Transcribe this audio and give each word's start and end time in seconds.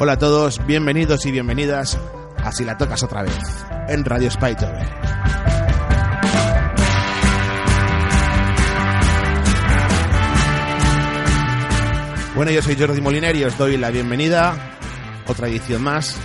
Hola 0.00 0.12
a 0.12 0.16
todos, 0.16 0.64
bienvenidos 0.64 1.26
y 1.26 1.32
bienvenidas 1.32 1.98
a 2.36 2.52
Si 2.52 2.64
la 2.64 2.78
tocas 2.78 3.02
otra 3.02 3.24
vez 3.24 3.36
en 3.88 4.04
Radio 4.04 4.28
Spider. 4.28 4.72
Bueno, 12.36 12.52
yo 12.52 12.62
soy 12.62 12.76
Jordi 12.76 13.00
Moliner 13.00 13.34
y 13.34 13.42
os 13.42 13.58
doy 13.58 13.76
la 13.76 13.90
bienvenida, 13.90 14.54
otra 15.26 15.48
edición 15.48 15.82
más, 15.82 16.16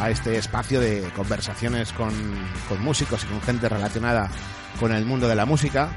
a 0.00 0.08
este 0.08 0.38
espacio 0.38 0.80
de 0.80 1.02
conversaciones 1.14 1.92
con, 1.92 2.14
con 2.66 2.82
músicos 2.82 3.24
y 3.24 3.26
con 3.26 3.42
gente 3.42 3.68
relacionada 3.68 4.30
con 4.80 4.90
el 4.90 5.04
mundo 5.04 5.28
de 5.28 5.34
la 5.34 5.44
música. 5.44 5.90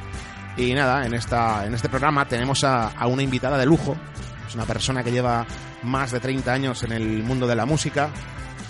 Y 0.57 0.73
nada, 0.73 1.05
en, 1.05 1.13
esta, 1.13 1.65
en 1.65 1.75
este 1.75 1.87
programa 1.87 2.27
tenemos 2.27 2.65
a 2.65 2.91
una 3.07 3.23
invitada 3.23 3.57
de 3.57 3.65
lujo, 3.65 3.95
es 4.45 4.53
una 4.53 4.65
persona 4.65 5.01
que 5.01 5.13
lleva 5.13 5.47
más 5.83 6.11
de 6.11 6.19
30 6.19 6.51
años 6.51 6.83
en 6.83 6.91
el 6.91 7.23
mundo 7.23 7.47
de 7.47 7.55
la 7.55 7.65
música, 7.65 8.09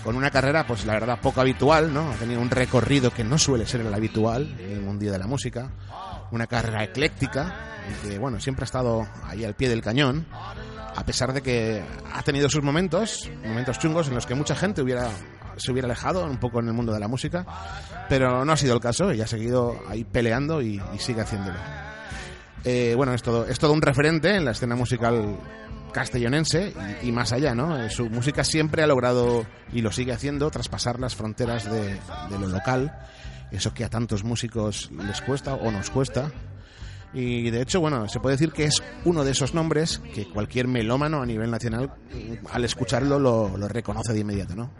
con 0.04 0.16
una 0.16 0.30
carrera, 0.30 0.66
pues 0.66 0.84
la 0.84 0.94
verdad, 0.94 1.18
poco 1.20 1.40
habitual, 1.40 1.92
¿no? 1.92 2.10
Ha 2.10 2.14
tenido 2.14 2.40
un 2.40 2.50
recorrido 2.50 3.10
que 3.10 3.24
no 3.24 3.38
suele 3.38 3.66
ser 3.66 3.82
el 3.82 3.94
habitual 3.94 4.56
en 4.58 4.72
el 4.72 4.80
mundo 4.80 5.10
de 5.10 5.18
la 5.18 5.26
música, 5.26 5.70
una 6.30 6.46
carrera 6.46 6.84
ecléctica, 6.84 7.54
y 7.88 8.08
que, 8.08 8.18
bueno, 8.18 8.40
siempre 8.40 8.64
ha 8.64 8.66
estado 8.66 9.06
ahí 9.24 9.44
al 9.44 9.54
pie 9.54 9.68
del 9.68 9.82
cañón, 9.82 10.26
a 10.94 11.04
pesar 11.04 11.32
de 11.32 11.42
que 11.42 11.82
ha 12.12 12.22
tenido 12.22 12.48
sus 12.48 12.62
momentos, 12.62 13.30
momentos 13.44 13.78
chungos 13.78 14.08
en 14.08 14.14
los 14.14 14.26
que 14.26 14.34
mucha 14.34 14.54
gente 14.54 14.82
hubiera 14.82 15.08
se 15.56 15.72
hubiera 15.72 15.86
alejado 15.86 16.24
un 16.24 16.38
poco 16.38 16.60
en 16.60 16.68
el 16.68 16.72
mundo 16.72 16.92
de 16.92 17.00
la 17.00 17.08
música, 17.08 17.44
pero 18.08 18.44
no 18.44 18.52
ha 18.52 18.56
sido 18.56 18.74
el 18.74 18.80
caso, 18.80 19.10
ella 19.10 19.24
ha 19.24 19.28
seguido 19.28 19.78
ahí 19.88 20.04
peleando 20.04 20.62
y, 20.62 20.80
sigue 20.98 21.20
haciéndolo. 21.20 21.58
Eh, 22.64 22.94
bueno, 22.96 23.12
es 23.12 23.22
todo, 23.22 23.46
es 23.46 23.58
todo 23.58 23.72
un 23.72 23.82
referente 23.82 24.34
en 24.34 24.44
la 24.44 24.52
escena 24.52 24.76
musical 24.76 25.36
castellonense 25.92 26.72
y, 27.02 27.12
más 27.12 27.32
allá, 27.32 27.54
¿no? 27.54 27.82
Eh, 27.82 27.90
Su 27.90 28.08
música 28.08 28.44
siempre 28.44 28.82
ha 28.82 28.86
logrado 28.86 29.46
y 29.72 29.82
lo 29.82 29.92
sigue 29.92 30.12
haciendo 30.12 30.50
traspasar 30.50 30.98
las 30.98 31.14
fronteras 31.14 31.70
de, 31.70 31.98
lo 32.30 32.46
local, 32.46 32.92
eso 33.50 33.72
que 33.74 33.84
a 33.84 33.90
tantos 33.90 34.24
músicos 34.24 34.90
les 34.92 35.20
cuesta 35.20 35.54
o 35.54 35.70
nos 35.70 35.90
cuesta. 35.90 36.32
Y 37.14 37.50
de 37.50 37.60
hecho, 37.60 37.80
bueno, 37.80 38.08
se 38.08 38.20
puede 38.20 38.36
decir 38.36 38.52
que 38.52 38.64
es 38.64 38.82
uno 39.04 39.22
de 39.22 39.32
esos 39.32 39.52
nombres 39.52 40.00
que 40.14 40.26
cualquier 40.26 40.66
melómano 40.66 41.20
a 41.20 41.26
nivel 41.26 41.50
nacional, 41.50 41.92
al 42.50 42.64
escucharlo, 42.64 43.18
lo, 43.18 43.56
lo 43.58 43.68
reconoce 43.68 44.14
de 44.14 44.20
inmediato, 44.20 44.56
¿no? 44.56 44.70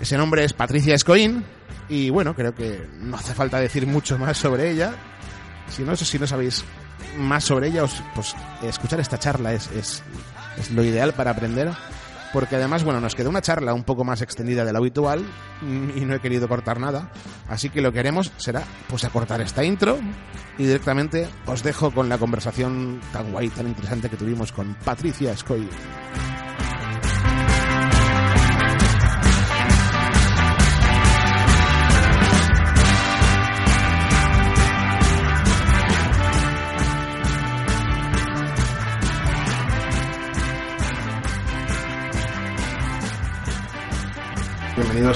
Ese 0.00 0.16
nombre 0.16 0.44
es 0.44 0.52
Patricia 0.52 0.94
Escoín 0.94 1.44
y 1.88 2.10
bueno, 2.10 2.34
creo 2.34 2.54
que 2.54 2.86
no 2.98 3.16
hace 3.16 3.34
falta 3.34 3.60
decir 3.60 3.86
mucho 3.86 4.18
más 4.18 4.36
sobre 4.36 4.70
ella. 4.70 4.94
Si 5.68 5.82
no, 5.82 5.96
si 5.96 6.18
no 6.18 6.26
sabéis 6.26 6.64
más 7.18 7.44
sobre 7.44 7.68
ella, 7.68 7.84
pues 8.14 8.34
escuchar 8.62 9.00
esta 9.00 9.18
charla 9.18 9.52
es, 9.52 9.70
es, 9.72 10.02
lo 10.72 10.82
ideal 10.84 11.12
para 11.12 11.30
aprender. 11.32 11.70
Porque 12.32 12.56
además, 12.56 12.84
bueno, 12.84 13.00
nos 13.00 13.14
queda 13.14 13.30
una 13.30 13.40
charla 13.40 13.72
un 13.72 13.84
poco 13.84 14.04
más 14.04 14.20
extendida 14.20 14.64
de 14.64 14.72
lo 14.72 14.78
habitual 14.78 15.24
y 15.62 16.00
no 16.04 16.14
he 16.14 16.20
querido 16.20 16.48
cortar 16.48 16.80
nada. 16.80 17.10
Así 17.48 17.70
que 17.70 17.80
lo 17.80 17.92
que 17.92 18.00
haremos 18.00 18.32
será 18.36 18.62
pues 18.88 19.04
acortar 19.04 19.40
esta 19.40 19.64
intro 19.64 19.98
y 20.58 20.64
directamente 20.64 21.28
os 21.46 21.62
dejo 21.62 21.92
con 21.92 22.08
la 22.08 22.18
conversación 22.18 23.00
tan 23.12 23.32
guay, 23.32 23.48
tan 23.48 23.68
interesante 23.68 24.10
que 24.10 24.16
tuvimos 24.16 24.52
con 24.52 24.74
Patricia 24.84 25.32
Escoy. 25.32 25.66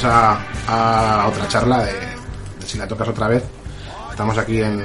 A, 0.03 0.39
a, 0.67 1.29
otra 1.29 1.47
charla 1.47 1.85
de, 1.85 1.93
de, 1.93 2.67
Si 2.67 2.79
la 2.79 2.89
tocas 2.89 3.09
otra 3.09 3.29
vez. 3.29 3.45
Estamos 4.11 4.37
aquí 4.39 4.61
en, 4.61 4.83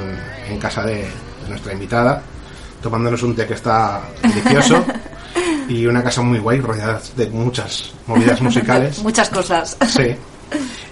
en 0.50 0.60
casa 0.60 0.84
de, 0.84 0.96
de, 0.96 1.50
nuestra 1.50 1.74
invitada, 1.74 2.22
tomándonos 2.82 3.24
un 3.24 3.36
té 3.36 3.48
que 3.48 3.54
está 3.54 4.02
delicioso 4.22 4.84
y 5.70 5.86
una 5.86 6.04
casa 6.04 6.22
muy 6.22 6.40
guay, 6.40 6.60
rodeada 6.60 7.02
de 7.16 7.28
muchas 7.30 7.94
movidas 8.08 8.42
musicales. 8.42 9.00
muchas 9.04 9.30
cosas. 9.30 9.78
Sí. 9.88 10.16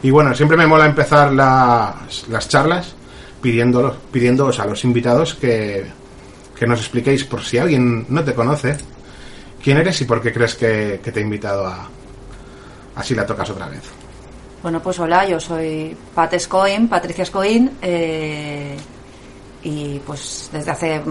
Y 0.04 0.10
bueno, 0.10 0.34
siempre 0.34 0.58
me 0.58 0.68
mola 0.68 0.86
empezar 0.86 1.32
las, 1.34 2.28
las 2.30 2.48
charlas 2.48 2.96
pidiéndolos, 3.42 3.98
pidiéndoos 4.12 4.60
a 4.60 4.66
los 4.66 4.84
invitados 4.86 5.34
que, 5.34 5.86
que 6.58 6.66
nos 6.66 6.80
expliquéis, 6.80 7.26
por 7.26 7.44
si 7.44 7.58
alguien 7.58 8.06
no 8.08 8.24
te 8.24 8.34
conoce, 8.34 8.78
quién 9.62 9.78
eres 9.78 10.00
y 10.02 10.06
por 10.06 10.22
qué 10.22 10.32
crees 10.32 10.56
que, 10.56 11.02
que 11.04 11.12
te 11.12 11.20
he 11.20 11.24
invitado 11.24 11.68
a, 11.68 11.90
así 12.96 13.16
la 13.16 13.26
tocas 13.26 13.50
otra 13.50 13.68
vez. 13.68 13.82
Bueno, 14.64 14.82
pues 14.82 14.98
hola, 14.98 15.28
yo 15.28 15.42
soy 15.42 15.94
Pat 16.16 16.34
Escoin, 16.36 16.88
Patricia 16.88 17.24
Escoin, 17.24 17.70
eh, 17.82 18.78
y 19.62 20.00
pues 20.00 20.50
desde 20.54 20.72
hace 20.72 21.02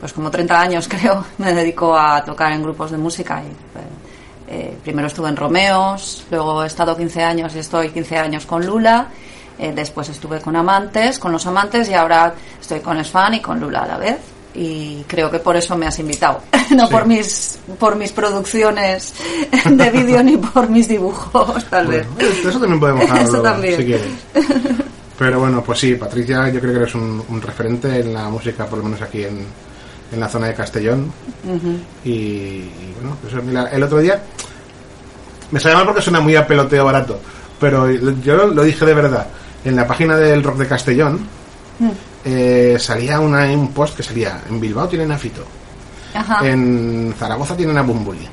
pues 0.00 0.14
como 0.14 0.30
30 0.30 0.58
años 0.58 0.88
creo 0.90 1.22
me 1.36 1.52
dedico 1.52 1.94
a 1.94 2.24
tocar 2.24 2.50
en 2.50 2.62
grupos 2.62 2.90
de 2.90 2.96
música. 2.96 3.42
Y, 3.42 4.50
eh, 4.50 4.78
primero 4.82 5.08
estuve 5.08 5.28
en 5.28 5.36
Romeos, 5.36 6.24
luego 6.30 6.64
he 6.64 6.66
estado 6.66 6.96
15 6.96 7.22
años 7.22 7.54
y 7.54 7.58
estoy 7.58 7.90
15 7.90 8.16
años 8.16 8.46
con 8.46 8.64
Lula, 8.64 9.08
eh, 9.58 9.72
después 9.74 10.08
estuve 10.08 10.40
con 10.40 10.56
Amantes, 10.56 11.18
con 11.18 11.30
los 11.30 11.46
Amantes 11.46 11.90
y 11.90 11.94
ahora 11.94 12.32
estoy 12.58 12.80
con 12.80 13.04
Sfan 13.04 13.34
y 13.34 13.40
con 13.40 13.60
Lula 13.60 13.80
a 13.80 13.86
la 13.86 13.98
vez 13.98 14.18
y 14.58 15.04
creo 15.06 15.30
que 15.30 15.38
por 15.38 15.56
eso 15.56 15.76
me 15.76 15.86
has 15.86 15.98
invitado 16.00 16.42
no 16.76 16.86
sí. 16.86 16.92
por 16.92 17.06
mis 17.06 17.58
por 17.78 17.94
mis 17.94 18.10
producciones 18.10 19.14
de 19.70 19.90
vídeo 19.90 20.22
ni 20.22 20.36
por 20.36 20.68
mis 20.68 20.88
dibujos 20.88 21.64
tal 21.66 21.86
bueno, 21.86 22.04
vez 22.16 22.44
eso 22.44 22.58
también 22.58 22.80
podemos 22.80 23.04
eso 23.20 23.40
también. 23.40 23.76
si 23.76 23.84
quieres 23.84 24.08
pero 25.16 25.38
bueno 25.38 25.62
pues 25.62 25.78
sí 25.78 25.94
Patricia 25.94 26.48
yo 26.48 26.60
creo 26.60 26.72
que 26.72 26.80
eres 26.80 26.94
un, 26.96 27.22
un 27.28 27.40
referente 27.40 28.00
en 28.00 28.12
la 28.12 28.28
música 28.28 28.66
por 28.66 28.78
lo 28.78 28.84
menos 28.84 29.00
aquí 29.00 29.22
en, 29.22 29.46
en 30.12 30.20
la 30.20 30.28
zona 30.28 30.48
de 30.48 30.54
Castellón 30.54 31.12
uh 31.44 31.50
-huh. 31.52 31.78
y, 32.04 32.10
y, 32.10 32.94
bueno 33.00 33.16
pues 33.22 33.44
mira, 33.44 33.68
el 33.70 33.82
otro 33.84 33.98
día 33.98 34.20
me 35.52 35.60
sale 35.60 35.76
mal 35.76 35.86
porque 35.86 36.02
suena 36.02 36.20
muy 36.20 36.34
a 36.34 36.44
peloteo 36.44 36.84
barato 36.84 37.20
pero 37.60 37.88
yo 37.90 38.34
lo, 38.34 38.48
lo 38.48 38.64
dije 38.64 38.84
de 38.84 38.94
verdad 38.94 39.26
en 39.64 39.76
la 39.76 39.86
página 39.86 40.16
del 40.16 40.42
rock 40.42 40.56
de 40.58 40.66
Castellón 40.66 41.20
uh 41.78 42.07
eh, 42.24 42.76
salía 42.78 43.20
una, 43.20 43.44
un 43.44 43.72
post 43.72 43.96
que 43.96 44.02
salía 44.02 44.42
en 44.48 44.60
Bilbao 44.60 44.88
tienen 44.88 45.10
a 45.12 45.18
Fito 45.18 45.44
Ajá. 46.14 46.46
en 46.46 47.14
Zaragoza 47.18 47.56
tienen 47.56 47.76
a 47.76 47.82
Bumbuli 47.82 48.26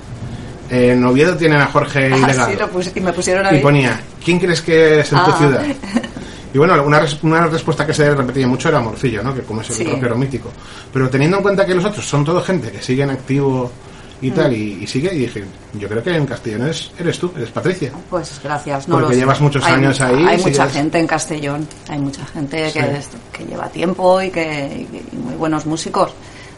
en 0.70 1.04
Oviedo 1.06 1.36
tienen 1.36 1.62
a 1.62 1.68
Jorge 1.68 2.12
ah, 2.12 2.18
Ilegado 2.18 2.52
sí, 2.52 2.58
pus 2.72 2.92
y 2.96 3.00
me 3.00 3.14
pusieron 3.14 3.46
a 3.46 3.54
y 3.54 3.60
ponía 3.60 4.00
¿quién 4.24 4.40
crees 4.40 4.62
que 4.62 5.02
es 5.02 5.12
en 5.12 5.18
ah. 5.20 5.26
tu 5.26 5.32
ciudad? 5.34 5.66
y 6.54 6.58
bueno, 6.58 6.82
una, 6.84 7.00
res 7.00 7.18
una, 7.22 7.46
respuesta 7.48 7.86
que 7.86 7.94
se 7.94 8.14
repetía 8.16 8.48
mucho 8.48 8.70
era 8.70 8.80
Morcillo, 8.80 9.22
¿no? 9.22 9.36
que 9.36 9.42
como 9.42 9.62
es 9.62 9.70
el 9.70 9.76
sí. 9.76 9.84
rockero 9.84 10.16
mítico 10.16 10.52
pero 10.92 11.10
teniendo 11.10 11.38
en 11.38 11.44
cuenta 11.44 11.66
que 11.66 11.76
los 11.76 11.86
otros 11.86 12.06
son 12.06 12.26
todo 12.26 12.42
gente 12.42 12.72
que 12.72 12.82
sigue 12.82 13.04
en 13.04 13.12
activo 13.12 13.72
y 14.22 14.32
tal, 14.32 14.54
y, 14.54 14.84
y, 14.84 14.88
sigue, 14.88 15.14
y 15.14 15.20
dije, 15.20 15.44
yo 15.74 15.88
creo 15.88 16.02
que 16.02 16.16
en 16.16 16.26
Castellón 16.26 16.64
eres, 16.64 16.92
eres 16.98 17.20
tú, 17.20 17.32
eres 17.36 17.50
Patricia. 17.50 17.92
Pues 18.10 18.40
gracias, 18.44 18.88
no 18.88 19.00
Porque 19.00 19.16
llevas 19.16 19.42
muchos 19.42 19.64
hay, 19.66 19.74
años 19.74 20.00
ahí. 20.02 20.26
Hay 20.26 20.42
mucha 20.42 20.70
gente 20.70 21.00
en 21.00 21.08
Castellón, 21.08 21.68
hay 21.90 22.00
mucha 22.00 22.26
gente 22.26 22.72
sí. 22.72 22.80
que, 22.80 23.38
que, 23.38 23.46
lleva 23.46 23.68
tiempo 23.70 24.22
y 24.22 24.30
que 24.30 24.88
y 25.14 25.16
muy 25.18 25.36
buenos 25.36 25.66
músicos. 25.66 26.12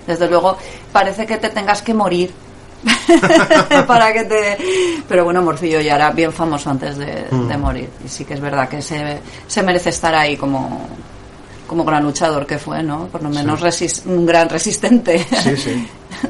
Desde 0.06 0.30
luego, 0.30 0.58
parece 0.92 1.26
que 1.26 1.38
te 1.38 1.50
tengas 1.50 1.82
que 1.82 1.94
morir 1.94 2.32
para 3.88 4.14
que 4.14 4.24
te 4.24 4.58
pero 5.10 5.26
bueno 5.26 5.42
Morcillo 5.42 5.82
ya 5.82 5.96
era 5.96 6.12
bien 6.12 6.32
famoso 6.32 6.70
antes 6.70 6.96
de, 6.96 7.26
mm. 7.32 7.48
de 7.48 7.58
morir 7.58 7.90
y 8.06 8.08
sí 8.08 8.24
que 8.24 8.36
es 8.36 8.40
verdad 8.40 8.70
que 8.70 8.84
se, 8.84 9.18
se 9.48 9.64
merece 9.64 9.90
estar 9.90 10.14
ahí 10.14 10.38
como 10.38 10.88
como 11.68 11.84
gran 11.84 12.04
luchador 12.04 12.48
que 12.48 12.58
fue, 12.58 12.82
¿no? 12.82 13.08
Por 13.08 13.22
lo 13.22 13.30
menos 13.30 13.60
sí. 13.76 13.88
un 14.06 14.26
gran 14.26 14.50
resistente. 14.50 15.20
Sí, 15.44 15.58
sí. 15.58 15.88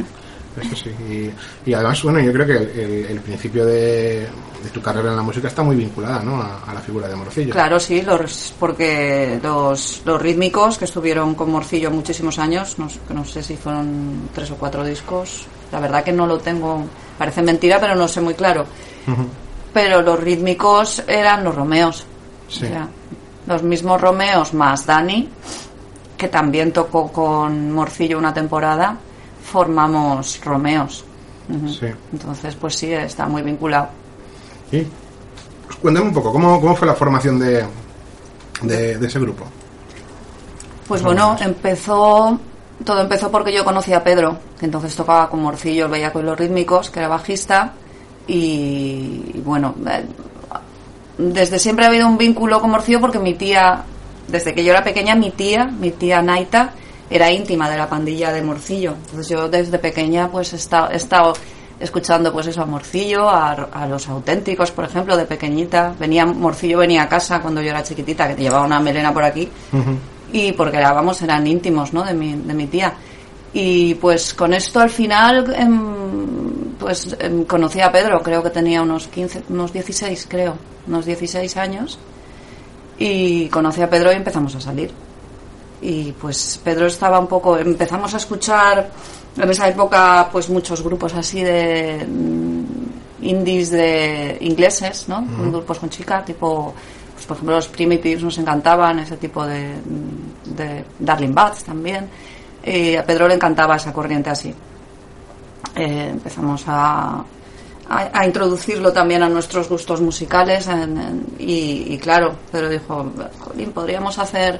Eso 0.62 0.76
sí. 0.76 0.90
Y, 0.90 1.70
y, 1.70 1.74
además, 1.74 2.02
bueno, 2.04 2.20
yo 2.20 2.34
creo 2.34 2.46
que 2.46 2.58
el, 2.58 2.80
el, 2.80 3.06
el 3.06 3.20
principio 3.22 3.66
de, 3.66 4.22
de, 4.64 4.70
tu 4.74 4.82
carrera 4.82 5.10
en 5.12 5.16
la 5.16 5.22
música 5.22 5.48
está 5.48 5.64
muy 5.64 5.76
vinculada, 5.76 6.22
¿no? 6.24 6.42
A, 6.42 6.64
a 6.68 6.74
la 6.74 6.80
figura 6.82 7.08
de 7.08 7.16
Morcillo. 7.16 7.54
Claro, 7.54 7.80
sí, 7.80 8.02
los, 8.02 8.54
porque 8.60 9.40
los, 9.42 10.02
los 10.06 10.22
rítmicos 10.22 10.78
que 10.78 10.86
estuvieron 10.86 11.36
con 11.36 11.52
Morcillo 11.52 11.92
muchísimos 11.92 12.40
años, 12.40 12.78
no, 12.80 12.88
no 13.14 13.24
sé 13.26 13.44
si 13.44 13.56
fueron 13.56 14.30
tres 14.34 14.50
o 14.52 14.56
cuatro 14.56 14.84
discos, 14.84 15.46
la 15.72 15.80
verdad 15.80 16.04
que 16.04 16.12
no 16.14 16.26
lo 16.26 16.40
tengo, 16.40 16.84
parece 17.18 17.42
mentira, 17.42 17.80
pero 17.80 17.96
no 17.96 18.08
sé 18.08 18.22
muy 18.22 18.34
claro. 18.34 18.66
Uh 19.08 19.12
-huh. 19.12 19.28
Pero 19.74 20.02
los 20.02 20.20
rítmicos 20.20 21.04
eran 21.08 21.44
los 21.44 21.54
Romeos. 21.54 22.06
Sí. 22.50 22.66
O 22.66 22.68
sea, 22.70 22.88
los 23.46 23.64
mismos 23.64 24.02
Romeos 24.02 24.54
más 24.54 24.86
Dani, 24.86 25.30
que 26.18 26.30
también 26.30 26.72
tocó 26.72 27.12
con 27.12 27.72
Morcillo 27.72 28.18
una 28.18 28.34
temporada 28.34 28.98
formamos 29.48 30.40
Romeos. 30.44 31.06
Uh 31.50 31.54
-huh. 31.54 31.80
sí. 31.80 31.88
Entonces, 32.12 32.56
pues 32.56 32.76
sí, 32.76 32.92
está 32.92 33.26
muy 33.28 33.42
vinculado. 33.42 33.88
¿Y? 34.72 34.82
Pues 35.66 35.78
cuéntame 35.82 36.08
un 36.08 36.14
poco, 36.14 36.32
¿cómo, 36.34 36.60
cómo 36.60 36.76
fue 36.76 36.88
la 36.88 36.94
formación 36.94 37.40
de, 37.40 37.66
de, 38.62 38.98
de 38.98 39.08
ese 39.08 39.20
grupo? 39.20 39.46
Pues 40.88 41.02
bueno, 41.02 41.36
empezó. 41.40 42.40
Todo 42.84 43.02
empezó 43.02 43.32
porque 43.32 43.52
yo 43.52 43.66
conocí 43.66 43.92
a 43.92 44.04
Pedro, 44.04 44.38
que 44.60 44.66
entonces 44.66 44.96
tocaba 44.96 45.30
con 45.30 45.42
Morcillo, 45.42 45.86
el 45.86 45.92
bellaco 45.92 46.20
y 46.20 46.24
los 46.24 46.38
rítmicos, 46.38 46.92
que 46.92 47.00
era 47.00 47.08
bajista, 47.08 47.74
y, 48.28 49.42
bueno, 49.44 49.74
eh, 49.90 50.06
desde 51.18 51.58
siempre 51.58 51.86
ha 51.86 51.88
habido 51.88 52.08
un 52.08 52.20
vínculo 52.20 52.62
con 52.62 52.70
Morcillo 52.70 53.02
porque 53.02 53.18
mi 53.18 53.34
tía, 53.34 53.84
desde 54.28 54.54
que 54.54 54.64
yo 54.64 54.74
era 54.74 54.84
pequeña, 54.84 55.16
mi 55.16 55.32
tía, 55.32 55.66
mi 55.66 55.90
tía 55.90 56.22
Naita, 56.22 56.74
era 57.10 57.32
íntima 57.32 57.70
de 57.70 57.78
la 57.78 57.90
pandilla 57.90 58.32
de 58.32 58.42
Morcillo. 58.42 58.94
Entonces 58.94 59.30
yo 59.30 59.48
desde 59.50 59.80
pequeña 59.80 60.30
pues 60.30 60.54
he 60.54 60.58
estado, 60.58 60.92
he 60.92 60.98
estado 60.98 61.34
escuchando 61.80 62.32
pues 62.32 62.48
eso 62.48 62.62
a 62.62 62.66
Morcillo, 62.66 63.30
a, 63.30 63.52
a, 63.52 63.88
los 63.88 64.08
auténticos, 64.08 64.72
por 64.72 64.86
ejemplo, 64.86 65.16
de 65.16 65.26
pequeñita. 65.26 65.94
Venía 66.00 66.26
Morcillo 66.26 66.80
venía 66.80 67.04
a 67.04 67.10
casa 67.10 67.42
cuando 67.42 67.62
yo 67.62 67.70
era 67.70 67.84
chiquitita, 67.84 68.28
que 68.36 68.42
llevaba 68.42 68.66
una 68.66 68.80
melena 68.80 69.14
por 69.14 69.24
aquí, 69.24 69.48
y 70.32 70.52
porque 70.54 70.78
vamos, 70.80 71.22
eran 71.22 71.46
íntimos, 71.46 71.94
¿no? 71.94 72.04
De 72.04 72.14
mi, 72.14 72.34
de 72.34 72.54
mi 72.54 72.68
tía. 72.68 72.94
Y 73.54 73.96
pues 73.96 74.34
con 74.34 74.54
esto 74.54 74.80
al 74.80 74.90
final, 74.90 75.54
em, 75.56 76.76
pues 76.78 77.16
em, 77.20 77.46
conocí 77.46 77.80
a 77.80 77.92
Pedro, 77.92 78.22
creo 78.22 78.44
que 78.44 78.50
tenía 78.50 78.82
unos 78.82 79.08
15, 79.08 79.44
unos 79.50 79.72
16, 79.74 80.28
creo, 80.30 80.56
unos 80.88 81.06
16 81.06 81.58
años. 81.58 81.98
Y 83.00 83.48
conocí 83.50 83.82
a 83.82 83.90
Pedro 83.90 84.12
y 84.12 84.16
empezamos 84.16 84.56
a 84.56 84.62
salir. 84.62 84.92
Y 85.82 86.12
pues 86.14 86.60
Pedro 86.64 86.88
estaba 86.88 87.20
un 87.20 87.28
poco, 87.28 87.58
empezamos 87.58 88.14
a 88.14 88.18
escuchar 88.18 88.90
en 89.38 89.50
esa 89.50 89.68
época 89.68 90.28
pues 90.32 90.50
muchos 90.50 90.82
grupos 90.82 91.14
así 91.14 91.44
de 91.44 92.06
mm, 92.08 93.24
indies 93.26 93.70
de 93.70 94.38
ingleses, 94.42 95.08
¿no? 95.08 95.24
Grupos 95.50 95.80
con 95.80 95.90
chicas, 95.90 96.26
tipo, 96.26 96.74
pues 97.14 97.26
por 97.26 97.38
ejemplo 97.38 97.56
los 97.56 97.68
Primitives 97.68 98.24
nos 98.24 98.38
encantaban, 98.38 99.00
ese 99.00 99.18
tipo 99.18 99.46
de, 99.46 99.74
de 100.46 100.84
Darling 101.00 101.34
Bats 101.34 101.64
también. 101.64 102.10
Y 102.64 102.96
a 102.96 103.06
Pedro 103.06 103.28
le 103.28 103.36
encantaba 103.36 103.76
esa 103.76 103.94
corriente 103.94 104.30
así. 104.30 104.54
Eh, 105.76 106.10
empezamos 106.12 106.64
a, 106.68 107.24
a, 107.90 108.26
introducirlo 108.26 108.92
también 108.92 109.24
a 109.24 109.30
nuestros 109.30 109.70
gustos 109.70 110.02
musicales 110.02 110.68
y, 111.40 111.94
y, 111.94 111.98
claro, 111.98 112.36
Pedro 112.52 112.70
dijo, 112.70 113.12
Jolín, 113.40 113.72
podríamos 113.72 114.18
hacer 114.20 114.60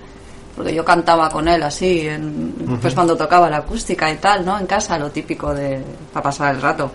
porque 0.58 0.74
yo 0.74 0.84
cantaba 0.84 1.30
con 1.30 1.48
él 1.48 1.62
así, 1.62 2.08
en, 2.08 2.52
pues 2.82 2.96
cuando 2.96 3.16
tocaba 3.16 3.48
la 3.48 3.58
acústica 3.58 4.12
y 4.12 4.18
tal, 4.18 4.44
¿no? 4.44 4.58
En 4.58 4.66
casa, 4.66 4.98
lo 4.98 5.12
típico 5.12 5.54
de 5.54 5.80
para 6.12 6.24
pasar 6.24 6.56
el 6.56 6.62
rato. 6.62 6.92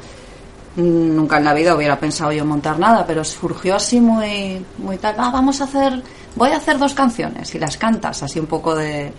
Nunca 0.75 1.37
en 1.37 1.45
la 1.45 1.55
vida 1.55 1.77
hubiera 1.77 1.97
pensado 1.97 2.33
yo 2.33 2.45
montar 2.45 2.77
nada, 2.77 3.07
pero 3.07 3.23
surgió 3.23 3.77
así 3.77 4.01
muy, 4.01 4.65
muy 4.79 4.99
tal, 4.99 5.15
ah, 5.17 5.31
vamos 5.33 5.61
a 5.61 5.65
hacer, 5.65 6.03
voy 6.35 6.51
a 6.51 6.57
hacer 6.57 6.77
dos 6.77 6.93
canciones 6.93 7.55
y 7.55 7.61
las 7.61 7.77
cantas, 7.77 8.23
así 8.25 8.41
un 8.41 8.47
poco 8.47 8.75
de... 8.75 9.13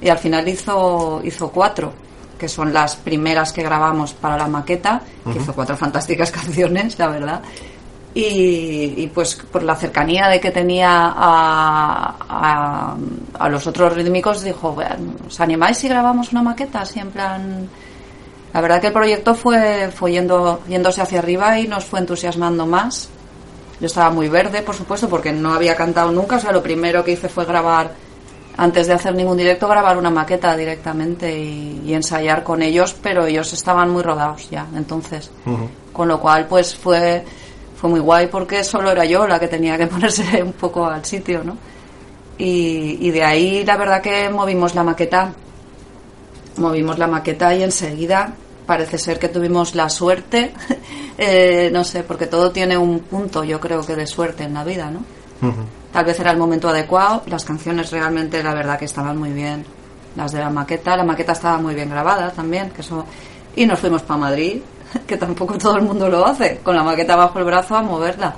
Y 0.00 0.08
al 0.08 0.18
final 0.18 0.48
hizo, 0.48 1.20
hizo 1.22 1.50
cuatro, 1.50 1.92
que 2.36 2.48
son 2.48 2.72
las 2.72 2.96
primeras 2.96 3.52
que 3.52 3.62
grabamos 3.62 4.14
para 4.14 4.36
la 4.36 4.48
maqueta, 4.48 5.00
que 5.32 5.38
hizo 5.38 5.54
cuatro 5.54 5.76
fantásticas 5.78 6.32
canciones, 6.32 6.98
la 6.98 7.06
verdad 7.06 7.42
y, 8.18 9.10
pues 9.12 9.34
por 9.52 9.62
la 9.62 9.76
cercanía 9.76 10.28
de 10.28 10.40
que 10.40 10.50
tenía 10.50 11.12
a, 11.14 12.96
a, 13.38 13.48
los 13.50 13.66
otros 13.66 13.92
rítmicos 13.92 14.42
dijo, 14.42 14.74
¿os 15.26 15.40
animáis 15.40 15.76
si 15.76 15.88
grabamos 15.88 16.32
una 16.32 16.42
maqueta? 16.42 16.80
Así 16.80 16.98
en 16.98 17.10
plan... 17.10 17.68
La 18.54 18.62
verdad 18.62 18.80
que 18.80 18.86
el 18.86 18.92
proyecto 18.94 19.34
fue, 19.34 19.90
fue 19.94 20.12
yendo, 20.12 20.62
yéndose 20.66 21.02
hacia 21.02 21.18
arriba 21.18 21.58
y 21.58 21.68
nos 21.68 21.84
fue 21.84 21.98
entusiasmando 22.00 22.64
más. 22.64 23.10
Yo 23.80 23.86
estaba 23.86 24.08
muy 24.08 24.30
verde, 24.30 24.62
por 24.62 24.74
supuesto, 24.74 25.10
porque 25.10 25.30
no 25.30 25.52
había 25.52 25.76
cantado 25.76 26.10
nunca. 26.10 26.36
O 26.36 26.40
sea, 26.40 26.52
lo 26.52 26.62
primero 26.62 27.04
que 27.04 27.12
hice 27.12 27.28
fue 27.28 27.44
grabar, 27.44 27.92
antes 28.56 28.86
de 28.86 28.94
hacer 28.94 29.14
ningún 29.14 29.36
directo, 29.36 29.68
grabar 29.68 29.98
una 29.98 30.08
maqueta 30.08 30.56
directamente 30.56 31.38
y, 31.38 31.92
ensayar 31.92 32.42
con 32.42 32.62
ellos, 32.62 32.96
pero 33.02 33.26
ellos 33.26 33.52
estaban 33.52 33.90
muy 33.90 34.02
rodados 34.02 34.48
ya, 34.48 34.66
entonces. 34.74 35.30
Con 35.92 36.08
lo 36.08 36.18
cual, 36.18 36.46
pues 36.46 36.74
fue 36.74 37.22
fue 37.86 37.90
muy 37.90 38.00
guay 38.00 38.26
porque 38.26 38.64
solo 38.64 38.90
era 38.90 39.04
yo 39.04 39.26
la 39.26 39.38
que 39.38 39.48
tenía 39.48 39.78
que 39.78 39.86
ponerse 39.94 40.42
un 40.42 40.52
poco 40.52 40.86
al 40.86 41.04
sitio, 41.04 41.44
¿no? 41.44 41.56
Y, 42.38 43.10
de 43.10 43.24
ahí 43.24 43.64
la 43.64 43.78
verdad 43.78 44.02
que 44.02 44.28
movimos 44.28 44.74
la 44.74 44.82
maqueta, 44.82 45.32
movimos 46.58 46.98
la 46.98 47.06
maqueta 47.06 47.54
y 47.54 47.62
enseguida 47.62 48.34
parece 48.66 48.98
ser 48.98 49.18
que 49.18 49.28
tuvimos 49.28 49.74
la 49.74 49.88
suerte, 49.88 50.52
eh, 51.18 51.70
no 51.72 51.82
sé, 51.82 52.02
porque 52.02 52.26
todo 52.26 52.50
tiene 52.50 52.76
un 52.76 53.00
punto, 53.00 53.42
yo 53.42 53.58
creo 53.58 53.86
que 53.86 53.96
de 53.96 54.06
suerte 54.06 54.44
en 54.44 54.52
la 54.52 54.64
vida, 54.64 54.90
¿no? 54.90 55.00
Tal 55.92 56.04
vez 56.04 56.18
era 56.20 56.32
el 56.32 56.38
momento 56.38 56.68
adecuado, 56.68 57.22
las 57.26 57.44
canciones 57.44 57.90
realmente 57.90 58.42
la 58.42 58.52
verdad 58.52 58.78
que 58.78 58.84
estaban 58.84 59.16
muy 59.16 59.30
bien, 59.30 59.64
las 60.14 60.32
de 60.32 60.40
la 60.40 60.50
maqueta, 60.50 60.96
la 60.96 61.04
maqueta 61.04 61.32
estaba 61.32 61.58
muy 61.58 61.74
bien 61.74 61.88
grabada 61.88 62.30
también, 62.32 62.70
que 62.70 62.82
eso 62.82 63.06
y 63.54 63.64
nos 63.64 63.78
fuimos 63.78 64.02
para 64.02 64.20
Madrid 64.20 64.60
que 65.06 65.16
tampoco 65.16 65.56
todo 65.58 65.76
el 65.76 65.82
mundo 65.82 66.08
lo 66.08 66.24
hace, 66.26 66.60
con 66.62 66.76
la 66.76 66.82
maqueta 66.82 67.16
bajo 67.16 67.38
el 67.38 67.44
brazo 67.44 67.76
a 67.76 67.82
moverla. 67.82 68.34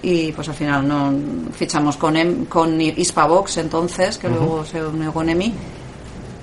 Y 0.00 0.30
pues 0.32 0.48
al 0.48 0.54
final 0.54 0.86
no 0.86 1.12
fichamos 1.52 1.96
con, 1.96 2.16
em, 2.16 2.44
con 2.44 2.80
Hispavox 2.80 3.56
entonces, 3.56 4.16
que 4.16 4.28
luego 4.28 4.64
se 4.64 4.82
unió 4.84 5.12
con 5.12 5.28
EMI. 5.28 5.52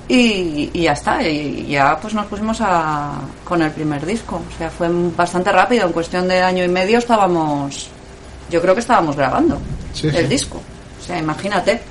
Y, 0.08 0.70
y, 0.74 0.82
ya 0.84 0.92
está, 0.92 1.28
y 1.28 1.66
ya 1.68 1.98
pues 2.00 2.14
nos 2.14 2.28
pusimos 2.28 2.60
a, 2.62 3.14
con 3.44 3.62
el 3.62 3.72
primer 3.72 4.06
disco. 4.06 4.36
O 4.36 4.58
sea, 4.58 4.70
fue 4.70 4.88
bastante 5.16 5.52
rápido, 5.52 5.88
en 5.88 5.94
cuestión 5.94 6.28
de 6.28 6.42
año 6.42 6.64
y 6.64 6.68
medio 6.68 7.00
estábamos, 7.00 7.90
yo 8.52 8.62
creo 8.62 8.74
que 8.74 8.82
estábamos 8.82 9.16
grabando 9.16 9.58
el 10.04 10.30
disco. 10.30 10.62
O 11.00 11.04
sea, 11.04 11.18
imagínate. 11.18 11.82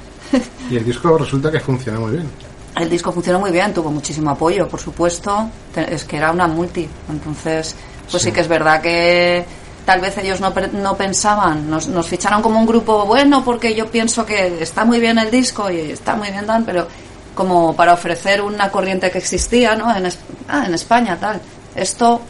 Y 0.71 0.76
el 0.76 0.85
disco 0.85 1.17
resulta 1.17 1.50
que 1.50 1.61
funciona 1.61 1.99
muy 1.99 2.12
bien. 2.12 2.29
El 2.76 2.91
disco 2.91 3.12
funcionó 3.12 3.38
muy 3.38 3.53
bien, 3.53 3.73
tuvo 3.73 3.91
muchísimo 3.91 4.31
apoyo, 4.31 4.69
por 4.69 4.81
supuesto. 4.81 5.49
Es 5.75 6.05
que 6.05 6.17
era 6.17 6.32
una 6.32 6.49
multi. 6.49 6.88
Entonces, 7.09 7.75
pues 8.11 8.23
sí, 8.23 8.32
que 8.32 8.41
es 8.41 8.49
verdad 8.49 8.81
que 8.81 9.44
tal 9.85 10.00
vez 10.00 10.17
ellos 10.19 10.41
no, 10.41 10.53
no 10.73 10.97
pensaban, 10.97 11.69
nos, 11.69 11.88
nos, 11.88 12.06
ficharon 12.06 12.41
como 12.41 12.59
un 12.59 12.67
grupo 12.67 13.05
bueno 13.05 13.44
porque 13.44 13.75
yo 13.75 13.87
pienso 13.91 14.25
que 14.25 14.62
está 14.62 14.85
muy 14.85 14.99
bien 14.99 15.19
el 15.19 15.31
disco 15.31 15.71
y 15.71 15.79
está 15.91 16.17
muy 16.17 16.31
bien 16.31 16.47
Dan, 16.47 16.65
pero 16.65 16.88
como 17.35 17.76
para 17.76 17.93
ofrecer 17.93 18.41
una 18.41 18.71
corriente 18.71 19.11
que 19.11 19.19
existía, 19.19 19.76
¿no? 19.76 19.94
En, 19.94 20.06
ah, 20.49 20.65
en 20.67 20.75
España, 20.75 21.19
tal. 21.21 21.41
Esto 21.75 22.21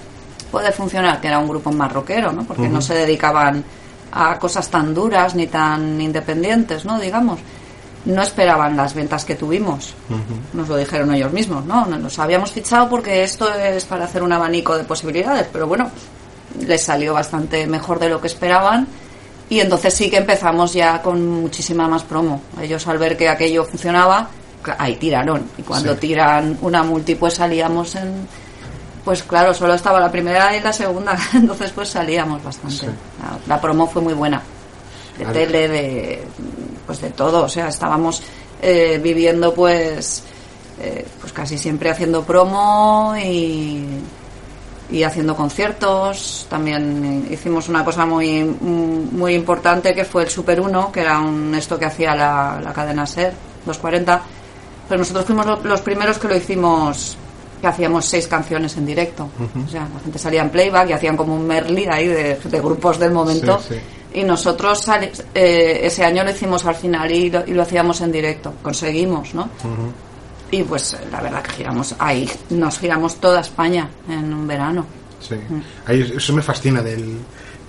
puede 0.50 0.72
funcionar, 0.72 1.20
que 1.20 1.28
era 1.28 1.38
un 1.38 1.48
grupo 1.48 1.70
más 1.70 1.92
rockero, 1.92 2.32
¿no? 2.32 2.44
Porque 2.44 2.68
no 2.68 2.80
se 2.80 2.94
dedicaban 2.94 3.62
a 4.12 4.38
cosas 4.38 4.68
tan 4.68 4.94
duras 4.94 5.34
ni 5.34 5.46
tan 5.46 6.00
independientes, 6.00 6.84
¿no? 6.84 6.98
Digamos 6.98 7.40
no 8.04 8.22
esperaban 8.22 8.76
las 8.76 8.94
ventas 8.94 9.24
que 9.24 9.34
tuvimos. 9.34 9.94
Nos 10.52 10.68
lo 10.68 10.76
dijeron 10.76 11.14
ellos 11.14 11.32
mismos, 11.32 11.64
¿no? 11.64 11.86
Nos 11.86 12.18
habíamos 12.18 12.52
fichado 12.52 12.88
porque 12.88 13.22
esto 13.22 13.52
es 13.52 13.84
para 13.84 14.04
hacer 14.04 14.22
un 14.22 14.32
abanico 14.32 14.76
de 14.76 14.84
posibilidades, 14.84 15.48
pero 15.52 15.66
bueno, 15.66 15.90
les 16.60 16.82
salió 16.82 17.14
bastante 17.14 17.66
mejor 17.66 17.98
de 17.98 18.08
lo 18.08 18.20
que 18.20 18.26
esperaban 18.26 18.86
y 19.48 19.60
entonces 19.60 19.94
sí 19.94 20.10
que 20.10 20.18
empezamos 20.18 20.72
ya 20.72 21.00
con 21.00 21.26
muchísima 21.42 21.88
más 21.88 22.02
promo. 22.04 22.42
Ellos 22.60 22.86
al 22.86 22.98
ver 22.98 23.16
que 23.16 23.28
aquello 23.28 23.64
funcionaba, 23.64 24.28
ahí 24.78 24.96
tiraron. 24.96 25.50
Y 25.56 25.62
cuando 25.62 25.96
tiran 25.96 26.58
una 26.62 26.82
multi, 26.82 27.14
pues 27.14 27.34
salíamos 27.34 27.94
en... 27.94 28.26
Pues 29.04 29.22
claro, 29.22 29.52
solo 29.52 29.74
estaba 29.74 30.00
la 30.00 30.10
primera 30.10 30.56
y 30.56 30.62
la 30.62 30.72
segunda, 30.72 31.14
entonces 31.34 31.70
pues 31.72 31.90
salíamos 31.90 32.42
bastante. 32.42 32.86
La, 32.86 33.38
la 33.46 33.60
promo 33.60 33.86
fue 33.86 34.00
muy 34.00 34.14
buena. 34.14 34.42
De 35.18 35.26
tele, 35.26 35.68
de 35.68 36.24
pues 36.86 37.00
de 37.00 37.10
todo, 37.10 37.44
o 37.44 37.48
sea, 37.48 37.68
estábamos 37.68 38.22
eh, 38.62 39.00
viviendo 39.02 39.54
pues 39.54 40.22
eh, 40.80 41.06
pues 41.20 41.32
casi 41.32 41.58
siempre 41.58 41.90
haciendo 41.90 42.24
promo 42.24 43.14
y, 43.16 43.84
y 44.90 45.02
haciendo 45.02 45.36
conciertos. 45.36 46.46
También 46.48 47.26
hicimos 47.30 47.68
una 47.68 47.84
cosa 47.84 48.06
muy 48.06 48.44
muy 48.44 49.34
importante 49.34 49.94
que 49.94 50.04
fue 50.04 50.24
el 50.24 50.30
Super 50.30 50.60
1, 50.60 50.92
que 50.92 51.00
era 51.00 51.20
un 51.20 51.54
esto 51.54 51.78
que 51.78 51.84
hacía 51.84 52.14
la, 52.14 52.60
la 52.62 52.72
cadena 52.72 53.06
SER, 53.06 53.32
240. 53.66 54.22
Pero 54.88 54.98
nosotros 54.98 55.24
fuimos 55.24 55.64
los 55.64 55.80
primeros 55.80 56.18
que 56.18 56.28
lo 56.28 56.36
hicimos 56.36 57.16
que 57.60 57.68
hacíamos 57.68 58.04
seis 58.04 58.28
canciones 58.28 58.76
en 58.76 58.84
directo. 58.84 59.28
O 59.66 59.68
sea, 59.68 59.88
la 59.92 60.00
gente 60.00 60.18
salía 60.18 60.42
en 60.42 60.50
playback 60.50 60.90
y 60.90 60.92
hacían 60.92 61.16
como 61.16 61.34
un 61.34 61.46
merli 61.46 61.86
ahí 61.86 62.08
de, 62.08 62.60
grupos 62.60 62.98
del 62.98 63.10
momento 63.10 63.58
y 64.14 64.22
nosotros 64.22 64.86
eh, 65.34 65.80
ese 65.82 66.04
año 66.04 66.24
lo 66.24 66.30
hicimos 66.30 66.64
al 66.64 66.76
final 66.76 67.10
y 67.10 67.30
lo, 67.30 67.62
hacíamos 67.62 68.00
en 68.00 68.12
directo, 68.12 68.54
conseguimos, 68.62 69.34
¿no? 69.34 69.50
Y 70.50 70.62
pues 70.62 70.96
la 71.10 71.20
verdad 71.20 71.42
que 71.42 71.50
giramos 71.50 71.96
ahí, 71.98 72.30
nos 72.50 72.78
giramos 72.78 73.16
toda 73.16 73.40
España 73.40 73.88
en 74.08 74.32
un 74.32 74.46
verano. 74.46 74.86
Sí, 75.20 75.34
mm. 75.34 75.60
ahí, 75.86 76.12
eso 76.16 76.32
me 76.32 76.42
fascina 76.42 76.80
del... 76.80 77.18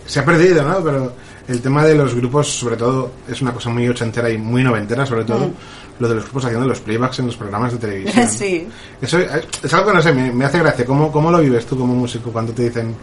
Se 0.05 0.19
ha 0.19 0.25
perdido, 0.25 0.63
¿no? 0.63 0.83
Pero 0.83 1.13
el 1.47 1.61
tema 1.61 1.83
de 1.83 1.95
los 1.95 2.13
grupos, 2.13 2.47
sobre 2.47 2.77
todo, 2.77 3.11
es 3.27 3.41
una 3.41 3.51
cosa 3.51 3.71
muy 3.71 3.89
ochentera 3.89 4.29
y 4.29 4.37
muy 4.37 4.63
noventera, 4.63 5.03
sobre 5.03 5.23
todo, 5.23 5.47
mm. 5.47 5.53
lo 5.97 6.07
de 6.07 6.15
los 6.15 6.25
grupos 6.25 6.45
haciendo 6.45 6.67
los 6.67 6.79
playbacks 6.79 7.19
en 7.19 7.25
los 7.25 7.37
programas 7.37 7.71
de 7.71 7.79
televisión. 7.79 8.27
sí. 8.29 8.67
Eso 9.01 9.17
es 9.19 9.73
algo 9.73 9.87
que 9.87 9.93
no 9.95 10.01
sé, 10.03 10.13
me, 10.13 10.31
me 10.31 10.45
hace 10.45 10.59
gracia. 10.59 10.85
¿Cómo, 10.85 11.11
¿Cómo 11.11 11.31
lo 11.31 11.39
vives 11.39 11.65
tú 11.65 11.75
como 11.75 11.95
músico 11.95 12.31
cuando 12.31 12.53
te 12.53 12.65
dicen 12.65 12.95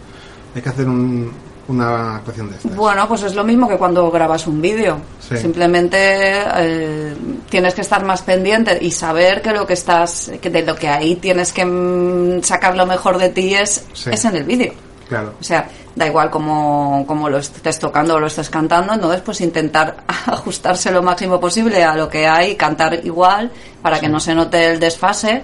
hay 0.55 0.61
que 0.61 0.69
hacer 0.69 0.87
un, 0.87 1.31
una 1.67 2.17
actuación 2.17 2.49
de 2.49 2.57
estas? 2.57 2.75
Bueno, 2.75 3.07
pues 3.07 3.23
es 3.23 3.35
lo 3.35 3.43
mismo 3.43 3.67
que 3.67 3.77
cuando 3.77 4.09
grabas 4.11 4.47
un 4.47 4.61
vídeo. 4.61 4.97
Simplemente 5.19 5.97
eh, 5.97 7.15
tienes 7.49 7.73
que 7.73 7.81
estar 7.81 8.03
más 8.03 8.21
pendiente 8.21 8.77
y 8.79 8.91
saber 8.91 9.41
que 9.41 9.51
lo 9.51 9.65
que 9.65 9.73
estás, 9.73 10.31
que 10.41 10.49
de 10.49 10.63
lo 10.63 10.75
que 10.75 10.87
ahí 10.87 11.15
tienes 11.15 11.51
que 11.53 11.65
mm, 11.65 12.43
sacar 12.43 12.75
lo 12.75 12.85
mejor 12.85 13.17
de 13.17 13.29
ti 13.29 13.55
es, 13.55 13.85
es 14.05 14.25
en 14.25 14.35
el 14.35 14.43
vídeo. 14.43 14.73
Claro. 15.07 15.33
O 15.39 15.43
sea, 15.43 15.67
da 15.95 16.07
igual 16.07 16.29
como, 16.29 17.03
como 17.07 17.29
lo 17.29 17.37
estés 17.37 17.79
tocando 17.79 18.15
o 18.15 18.19
lo 18.19 18.27
estés 18.27 18.49
cantando, 18.49 18.93
entonces 18.93 19.21
pues 19.21 19.41
intentar 19.41 19.97
ajustarse 20.07 20.91
lo 20.91 21.01
máximo 21.01 21.39
posible 21.39 21.83
a 21.83 21.95
lo 21.95 22.09
que 22.09 22.27
hay, 22.27 22.55
cantar 22.55 23.05
igual 23.05 23.51
para 23.81 23.99
que 23.99 24.09
no 24.09 24.19
se 24.19 24.33
note 24.33 24.71
el 24.71 24.79
desfase 24.79 25.43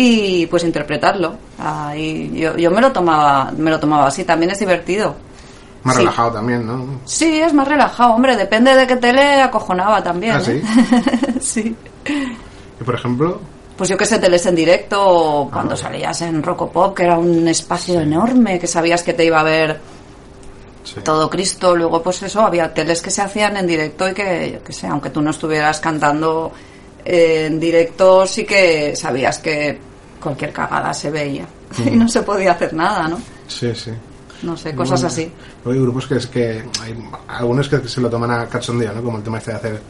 y 0.00 0.46
pues 0.46 0.62
interpretarlo. 0.62 1.34
Ahí, 1.58 2.30
yo, 2.32 2.56
yo 2.56 2.70
me 2.70 2.80
lo 2.80 2.92
tomaba 2.92 3.50
me 3.56 3.68
lo 3.68 3.80
tomaba 3.80 4.06
así, 4.06 4.22
también 4.22 4.52
es 4.52 4.60
divertido. 4.60 5.16
Más 5.82 5.96
Sí. 5.96 6.00
relajado 6.02 6.32
también, 6.34 6.64
¿no? 6.64 7.00
Sí, 7.04 7.40
es 7.40 7.52
más 7.52 7.66
relajado, 7.66 8.12
hombre, 8.14 8.36
depende 8.36 8.76
de 8.76 8.86
qué 8.86 8.94
tele 8.96 9.42
acojonaba 9.42 10.00
también. 10.02 10.36
¿Ah, 10.36 10.42
¿eh? 10.46 10.62
sí. 11.40 11.74
Y 12.80 12.84
por 12.84 12.94
ejemplo, 12.94 13.40
Pues 13.76 13.90
yo 13.90 13.96
que 13.96 14.06
sé, 14.06 14.18
teles 14.20 14.46
en 14.46 14.54
directo 14.54 15.46
Ah, 15.48 15.50
cuando 15.52 15.76
salías 15.76 16.20
en 16.22 16.42
Rocopop, 16.44 16.94
que 16.96 17.02
era 17.04 17.18
un 17.18 17.48
espacio 17.48 18.00
enorme, 18.00 18.58
que 18.60 18.66
sabías 18.68 19.02
que 19.02 19.14
te 19.14 19.24
iba 19.24 19.40
a 19.40 19.44
ver 19.44 19.80
sí. 20.84 21.00
todo 21.02 21.28
Cristo. 21.28 21.74
Luego, 21.74 22.02
pues 22.02 22.22
eso, 22.22 22.42
había 22.42 22.72
teles 22.72 23.02
que 23.02 23.10
se 23.10 23.22
hacían 23.22 23.56
en 23.56 23.66
directo 23.66 24.08
y 24.08 24.14
que, 24.14 24.52
yo 24.52 24.62
que 24.62 24.72
sé, 24.72 24.86
aunque 24.86 25.10
tú 25.10 25.20
no 25.22 25.30
estuvieras 25.30 25.78
cantando 25.80 26.52
eh, 27.04 27.46
en 27.46 27.58
directo, 27.60 28.26
sí 28.26 28.44
que 28.44 28.94
sabías 28.96 29.38
que 29.38 29.78
cualquier 30.20 30.52
cagada 30.52 30.92
se 30.92 31.10
veía 31.10 31.46
y 31.86 31.90
no 31.90 32.08
se 32.08 32.22
podía 32.22 32.52
hacer 32.52 32.74
nada, 32.74 33.08
¿no? 33.08 33.18
Sí, 33.46 33.74
sí. 33.74 33.92
No 34.42 34.56
sé, 34.56 34.74
cosas 34.74 35.00
Bueno, 35.00 35.12
así. 35.12 35.32
Hay 35.66 35.80
grupos 35.80 36.06
que 36.06 36.16
es 36.16 36.26
que 36.26 36.64
hay 36.80 37.10
algunos 37.26 37.68
que 37.68 37.88
se 37.88 38.00
lo 38.00 38.08
toman 38.08 38.30
a 38.30 38.46
cachondeo, 38.46 38.92
¿no? 38.92 39.02
Como 39.02 39.18
el 39.18 39.24
tema 39.24 39.38
este 39.38 39.50
de 39.50 39.56
hacer 39.56 39.80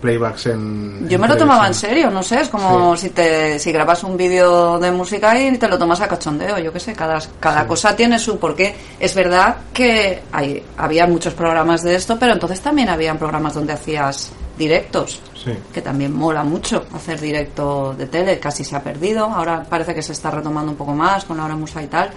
playbacks 0.00 0.46
en. 0.46 1.08
Yo 1.08 1.16
en 1.16 1.20
me 1.20 1.28
lo 1.28 1.36
tomaba 1.36 1.66
en 1.66 1.74
serio, 1.74 2.10
no 2.10 2.22
sé, 2.22 2.40
es 2.40 2.48
como 2.48 2.96
si 2.96 3.10
te 3.10 3.58
si 3.58 3.72
grabas 3.72 4.04
un 4.04 4.16
vídeo 4.16 4.78
de 4.78 4.90
música 4.90 5.38
y 5.40 5.56
te 5.58 5.68
lo 5.68 5.78
tomas 5.78 6.00
a 6.00 6.08
cachondeo, 6.08 6.58
yo 6.58 6.72
qué 6.72 6.80
sé, 6.80 6.92
cada, 6.92 7.18
cada 7.40 7.66
cosa 7.66 7.96
tiene 7.96 8.18
su 8.18 8.38
porqué. 8.38 8.74
Es 9.00 9.14
verdad 9.14 9.56
que 9.72 10.22
hay, 10.32 10.62
había 10.76 11.06
muchos 11.06 11.34
programas 11.34 11.82
de 11.82 11.94
esto, 11.94 12.18
pero 12.18 12.32
entonces 12.32 12.60
también 12.60 12.88
habían 12.88 13.18
programas 13.18 13.54
donde 13.54 13.72
hacías 13.72 14.32
directos, 14.58 15.20
Sí. 15.42 15.52
que 15.72 15.80
también 15.80 16.12
mola 16.12 16.42
mucho 16.42 16.84
hacer 16.92 17.20
directo 17.20 17.94
de 17.96 18.06
tele, 18.06 18.38
casi 18.40 18.64
se 18.64 18.74
ha 18.76 18.82
perdido, 18.82 19.24
ahora 19.24 19.64
parece 19.68 19.94
que 19.94 20.02
se 20.02 20.12
está 20.12 20.30
retomando 20.30 20.72
un 20.72 20.76
poco 20.76 20.92
más 20.92 21.24
con 21.24 21.36
la 21.36 21.44
hora 21.44 21.56
musa 21.56 21.82
y 21.82 21.86
tal, 21.86 22.10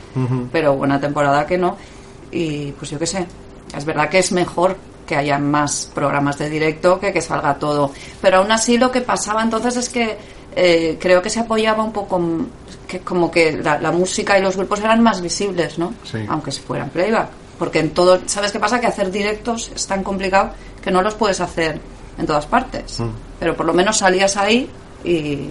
pero 0.51 0.75
buena 0.75 0.99
temporada 0.99 1.45
que 1.45 1.57
no, 1.57 1.77
y 2.31 2.71
pues 2.73 2.89
yo 2.91 2.97
qué 2.99 3.05
sé, 3.05 3.25
es 3.77 3.85
verdad 3.85 4.09
que 4.09 4.19
es 4.19 4.31
mejor 4.31 4.75
que 5.05 5.15
haya 5.15 5.37
más 5.37 5.89
programas 5.93 6.37
de 6.37 6.49
directo 6.49 6.99
que 6.99 7.13
que 7.13 7.21
salga 7.21 7.55
todo, 7.55 7.91
pero 8.21 8.39
aún 8.39 8.51
así 8.51 8.77
lo 8.77 8.91
que 8.91 9.01
pasaba 9.01 9.43
entonces 9.43 9.75
es 9.77 9.89
que 9.89 10.17
eh, 10.55 10.97
creo 10.99 11.21
que 11.21 11.29
se 11.29 11.39
apoyaba 11.41 11.83
un 11.83 11.91
poco, 11.93 12.19
que 12.87 12.99
como 12.99 13.29
que 13.31 13.53
la, 13.61 13.79
la 13.79 13.91
música 13.91 14.37
y 14.37 14.41
los 14.41 14.57
grupos 14.57 14.79
eran 14.81 15.01
más 15.01 15.21
visibles, 15.21 15.77
¿no? 15.79 15.93
Sí. 16.03 16.17
Aunque 16.27 16.51
se 16.51 16.61
fueran 16.61 16.89
playback, 16.89 17.29
porque 17.59 17.79
en 17.79 17.91
todo, 17.91 18.19
¿sabes 18.25 18.51
qué 18.51 18.59
pasa? 18.59 18.79
Que 18.81 18.87
hacer 18.87 19.11
directos 19.11 19.71
es 19.73 19.85
tan 19.87 20.03
complicado 20.03 20.51
que 20.83 20.91
no 20.91 21.01
los 21.01 21.13
puedes 21.15 21.39
hacer 21.39 21.79
en 22.21 22.25
todas 22.27 22.45
partes, 22.45 22.99
Mm. 22.99 23.09
pero 23.39 23.55
por 23.55 23.65
lo 23.65 23.73
menos 23.73 23.97
salías 23.97 24.37
ahí 24.37 24.69
y, 25.03 25.11
y- 25.11 25.49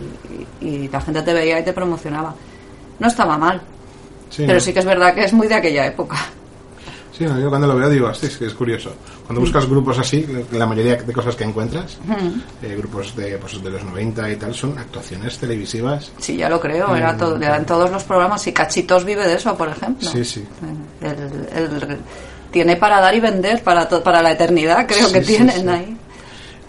y 0.60 0.88
la 0.88 1.00
gente 1.00 1.20
te 1.22 1.32
veía 1.34 1.58
y 1.60 1.64
te 1.64 1.72
promocionaba. 1.72 2.34
No 2.98 3.06
estaba 3.08 3.36
mal, 3.36 3.60
Sí, 4.30 4.42
pero 4.46 4.54
¿no? 4.54 4.60
sí 4.60 4.72
que 4.72 4.78
es 4.80 4.84
verdad 4.86 5.14
que 5.14 5.24
es 5.24 5.32
muy 5.32 5.46
de 5.48 5.54
aquella 5.56 5.86
época. 5.86 6.16
Sí, 7.16 7.26
no, 7.26 7.38
yo 7.38 7.50
cuando 7.50 7.66
lo 7.66 7.76
veo 7.76 7.90
digo, 7.90 8.06
"Hostia, 8.08 8.28
es 8.30 8.36
que 8.38 8.46
es 8.46 8.54
curioso. 8.54 8.92
Cuando 9.26 9.42
buscas 9.42 9.66
grupos 9.68 9.98
así, 9.98 10.26
la 10.52 10.64
mayoría 10.66 10.96
de 10.96 11.12
cosas 11.12 11.36
que 11.36 11.44
encuentras, 11.44 11.98
eh, 12.62 12.74
grupos 12.78 13.14
de, 13.14 13.36
pues, 13.36 13.62
de 13.62 13.68
los 13.70 13.84
90 13.84 14.30
y 14.30 14.36
tal, 14.36 14.54
son 14.54 14.78
actuaciones 14.78 15.36
televisivas. 15.36 16.12
Sí, 16.18 16.36
ya 16.38 16.48
lo 16.48 16.58
creo, 16.58 16.96
era 16.96 17.12
Mm, 17.12 17.18
todo, 17.18 17.36
eran 17.36 17.66
todos 17.66 17.90
los 17.90 18.04
programas 18.04 18.46
y 18.46 18.52
Cachitos 18.52 19.04
vive 19.04 19.26
de 19.28 19.34
eso, 19.34 19.54
por 19.54 19.68
ejemplo. 19.68 20.08
Sí, 20.10 20.24
sí. 20.24 20.46
El- 21.02 21.48
el- 21.58 21.98
tiene 22.50 22.76
para 22.76 23.00
dar 23.00 23.14
y 23.14 23.20
vender 23.20 23.62
para, 23.62 23.86
to- 23.88 24.02
para 24.02 24.22
la 24.22 24.32
eternidad, 24.32 24.86
creo 24.86 25.06
Sí, 25.08 25.12
que 25.12 25.20
sí, 25.22 25.34
tienen 25.36 25.60
sí. 25.62 25.68
ahí. 25.68 25.96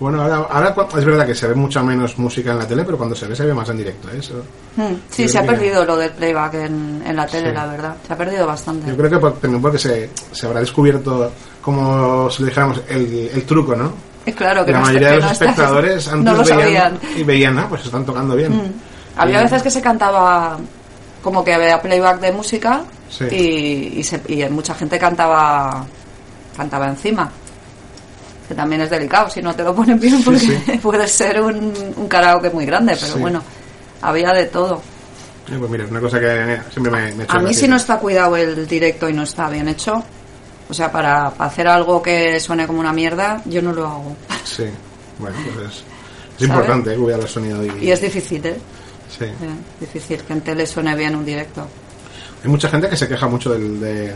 Bueno, 0.01 0.19
ahora, 0.23 0.35
ahora 0.49 0.75
es 0.97 1.05
verdad 1.05 1.27
que 1.27 1.35
se 1.35 1.47
ve 1.47 1.53
mucha 1.53 1.83
menos 1.83 2.17
música 2.17 2.51
en 2.51 2.57
la 2.57 2.67
tele, 2.67 2.83
pero 2.83 2.97
cuando 2.97 3.15
se 3.15 3.27
ve, 3.27 3.35
se 3.35 3.45
ve 3.45 3.53
más 3.53 3.69
en 3.69 3.77
directo. 3.77 4.09
¿eh? 4.09 4.17
Eso. 4.17 4.33
Mm, 4.75 4.95
Sí, 5.11 5.27
se 5.29 5.37
ha 5.37 5.41
que- 5.43 5.47
perdido 5.49 5.85
lo 5.85 5.95
del 5.95 6.09
playback 6.11 6.55
en, 6.55 7.03
en 7.05 7.15
la 7.15 7.27
tele, 7.27 7.49
Sí. 7.49 7.55
la 7.55 7.67
verdad. 7.67 7.95
Se 8.07 8.11
ha 8.13 8.17
perdido 8.17 8.47
bastante. 8.47 8.89
Yo 8.89 8.97
creo 8.97 9.09
que 9.11 9.17
por- 9.19 9.33
también 9.39 9.61
porque 9.61 9.77
se, 9.77 10.09
se 10.31 10.47
habrá 10.47 10.59
descubierto, 10.61 11.31
como 11.61 12.29
si 12.31 12.41
lo 12.41 12.47
dijéramos, 12.49 12.81
el, 12.89 13.29
el 13.31 13.43
truco, 13.45 13.75
¿no? 13.75 13.93
Claro 14.35 14.65
que 14.65 14.71
la 14.71 14.79
no 14.79 14.85
mayoría 14.87 15.09
está- 15.09 15.15
de 15.15 15.21
los 15.21 15.25
no 15.25 15.31
está- 15.33 15.45
espectadores 15.45 16.07
antes 16.11 16.25
no 16.25 16.33
lo 16.33 16.43
veían 16.43 16.59
sabían. 16.59 16.99
y 17.17 17.23
veían, 17.23 17.59
ah, 17.59 17.65
pues 17.69 17.85
están 17.85 18.03
tocando 18.05 18.35
bien. 18.35 18.51
Mm. 18.57 18.71
Había 19.17 19.39
Y- 19.39 19.43
veces 19.43 19.61
que 19.61 19.69
se 19.69 19.81
cantaba 19.81 20.57
como 21.21 21.43
que 21.43 21.53
había 21.53 21.79
playback 21.79 22.19
de 22.21 22.31
música 22.31 22.81
Sí. 23.07 23.25
y, 23.29 23.99
y, 23.99 24.03
se- 24.03 24.21
y 24.27 24.43
mucha 24.49 24.73
gente 24.73 24.97
cantaba 24.97 25.85
cantaba 26.57 26.87
encima. 26.87 27.29
Que 28.51 28.55
también 28.55 28.81
es 28.81 28.89
delicado 28.89 29.29
si 29.29 29.41
no 29.41 29.55
te 29.55 29.63
lo 29.63 29.73
ponen 29.73 29.97
bien 29.97 30.17
Sí, 30.17 30.23
porque 30.25 30.39
sí. 30.41 30.57
puede 30.83 31.07
ser 31.07 31.39
un, 31.41 31.71
un 31.95 32.07
karaoke 32.09 32.49
muy 32.49 32.65
grande, 32.65 32.97
pero 32.99 33.13
Sí. 33.13 33.19
bueno, 33.19 33.41
había 34.01 34.33
de 34.33 34.47
todo. 34.47 34.81
Eh, 35.49 35.55
pues 35.57 35.71
mira, 35.71 35.85
es 35.85 35.89
una 35.91 36.01
cosa 36.01 36.19
que 36.19 36.59
siempre 36.69 36.91
me, 36.91 37.13
me 37.13 37.25
A 37.29 37.39
mí 37.39 37.53
si 37.53 37.65
no 37.69 37.77
está 37.77 37.97
cuidado 37.97 38.35
el 38.35 38.67
directo 38.67 39.07
y 39.07 39.13
no 39.13 39.23
está 39.23 39.47
bien 39.49 39.69
hecho, 39.69 40.03
o 40.69 40.73
sea, 40.73 40.91
para, 40.91 41.29
para 41.29 41.49
hacer 41.49 41.65
algo 41.65 42.01
que 42.01 42.41
suene 42.41 42.67
como 42.67 42.81
una 42.81 42.91
mierda, 42.91 43.41
yo 43.45 43.61
no 43.61 43.71
lo 43.71 43.87
hago. 43.87 44.15
Sí, 44.43 44.65
bueno, 45.17 45.37
pues 45.55 45.67
es, 45.71 45.83
es 46.37 46.47
importante 46.49 46.93
eh, 46.93 46.97
cuidar 46.97 47.21
el 47.21 47.27
sonido. 47.29 47.63
Y, 47.65 47.85
Y 47.85 47.91
es 47.91 48.01
difícil, 48.01 48.45
¿eh? 48.45 48.57
sí. 49.17 49.23
Eh, 49.23 49.33
difícil 49.79 50.19
que 50.23 50.33
en 50.33 50.41
tele 50.41 50.65
suene 50.67 50.93
bien 50.93 51.15
un 51.15 51.23
directo. 51.23 51.65
Hay 52.43 52.49
mucha 52.49 52.67
gente 52.67 52.89
que 52.89 52.97
se 52.97 53.07
queja 53.07 53.29
mucho 53.29 53.49
del, 53.53 53.79
de- 53.79 54.13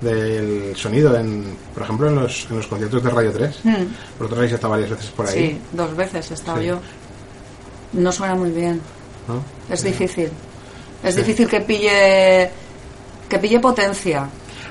del 0.00 0.74
sonido, 0.76 1.16
en, 1.16 1.56
por 1.74 1.82
ejemplo, 1.82 2.08
en 2.08 2.14
los, 2.16 2.46
en 2.50 2.56
los 2.56 2.66
conciertos 2.66 3.02
de 3.02 3.10
Radio 3.10 3.32
3. 3.32 3.60
Mm. 3.64 3.70
Vosotros 4.18 4.38
habéis 4.38 4.52
estado 4.52 4.70
varias 4.70 4.90
veces 4.90 5.06
por 5.10 5.26
ahí, 5.26 5.34
Sí, 5.50 5.60
dos 5.72 5.96
veces 5.96 6.30
he 6.30 6.34
estado 6.34 6.58
Sí. 6.58 6.66
yo. 6.66 6.80
No 7.94 8.12
suena 8.12 8.34
muy 8.34 8.50
bien, 8.50 8.80
¿no? 9.26 9.42
es 9.72 9.82
difícil. 9.82 10.30
Es 11.02 11.14
Sí. 11.14 11.20
difícil 11.22 11.48
que 11.48 11.60
pille 11.60 12.50
que 13.28 13.38
pille 13.38 13.60
potencia. 13.60 14.28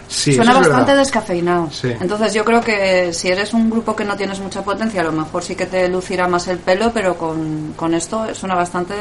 Sí, 0.09 0.33
suena 0.33 0.53
bastante 0.53 0.85
verdad. 0.91 0.97
descafeinado. 0.99 1.69
Sí. 1.71 1.89
Entonces 1.99 2.33
yo 2.33 2.45
creo 2.45 2.61
que 2.61 3.11
si 3.13 3.27
eres 3.29 3.53
un 3.53 3.69
grupo 3.69 3.95
que 3.95 4.05
no 4.05 4.15
tienes 4.15 4.39
mucha 4.39 4.63
potencia, 4.63 5.01
a 5.01 5.03
lo 5.03 5.11
mejor 5.11 5.43
sí 5.43 5.55
que 5.55 5.65
te 5.65 5.87
lucirá 5.89 6.27
más 6.27 6.47
el 6.47 6.59
pelo, 6.59 6.91
pero 6.93 7.17
con, 7.17 7.73
con 7.75 7.93
esto 7.93 8.33
suena 8.33 8.55
bastante... 8.55 8.93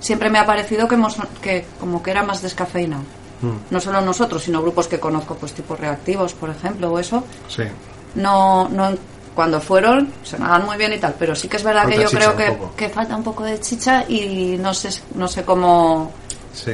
Siempre 0.00 0.28
me 0.30 0.38
ha 0.38 0.44
parecido 0.44 0.86
que, 0.88 0.96
hemos, 0.96 1.16
que 1.40 1.64
como 1.80 2.02
que 2.02 2.10
era 2.10 2.22
más 2.24 2.42
descafeinado. 2.42 3.02
Mm, 3.52 3.58
No 3.70 3.80
solo 3.80 4.00
nosotros, 4.00 4.42
sino 4.42 4.60
grupos 4.62 4.86
que 4.88 4.98
conozco, 5.00 5.34
pues 5.36 5.52
tipo 5.52 5.76
reactivos, 5.76 6.34
por 6.34 6.50
ejemplo, 6.50 6.92
o 6.92 6.98
eso. 6.98 7.24
sí. 7.48 7.64
no, 8.16 8.68
no 8.68 8.90
cuando 9.34 9.60
fueron 9.60 10.12
sonaban 10.22 10.64
muy 10.64 10.76
bien 10.76 10.92
y 10.92 10.98
tal, 10.98 11.16
pero 11.18 11.34
sí 11.34 11.48
que 11.48 11.56
es 11.56 11.64
verdad 11.64 11.82
Falta 11.82 11.96
que 11.96 12.02
yo 12.04 12.08
creo 12.10 12.36
que, 12.36 12.56
que 12.76 12.88
falta 12.88 13.16
un 13.16 13.24
poco 13.24 13.42
de 13.42 13.58
chicha 13.58 14.04
y 14.08 14.56
no 14.60 14.72
sé 14.72 14.90
no 15.16 15.26
sé 15.26 15.42
cómo 15.42 16.12
Sí. 16.52 16.72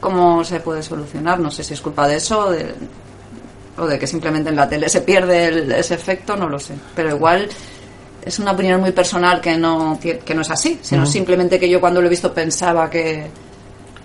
cómo 0.00 0.42
se 0.42 0.58
puede 0.58 0.82
solucionar, 0.82 1.38
no 1.38 1.48
sé 1.52 1.62
si 1.62 1.74
es 1.74 1.80
culpa 1.80 2.08
de 2.08 2.16
eso 2.16 2.46
o 2.46 2.50
de, 2.50 2.74
o 3.78 3.86
de 3.86 3.98
que 4.00 4.06
simplemente 4.08 4.50
en 4.50 4.56
la 4.56 4.68
tele 4.68 4.88
se 4.88 5.02
pierde 5.02 5.44
el- 5.46 5.70
ese 5.72 5.94
efecto, 5.94 6.34
no 6.36 6.48
lo 6.48 6.58
sé, 6.58 6.74
pero 6.96 7.10
igual 7.10 7.48
es 8.22 8.38
una 8.40 8.50
opinión 8.50 8.80
muy 8.80 8.90
personal 8.90 9.40
que 9.40 9.56
no 9.56 9.96
que 10.00 10.34
no 10.34 10.42
es 10.42 10.50
así, 10.50 10.80
sino 10.82 11.02
Ujú. 11.02 11.12
simplemente 11.12 11.60
que 11.60 11.68
yo 11.68 11.80
cuando 11.80 12.00
lo 12.00 12.08
he 12.08 12.10
visto 12.10 12.34
pensaba 12.34 12.90
que 12.90 13.28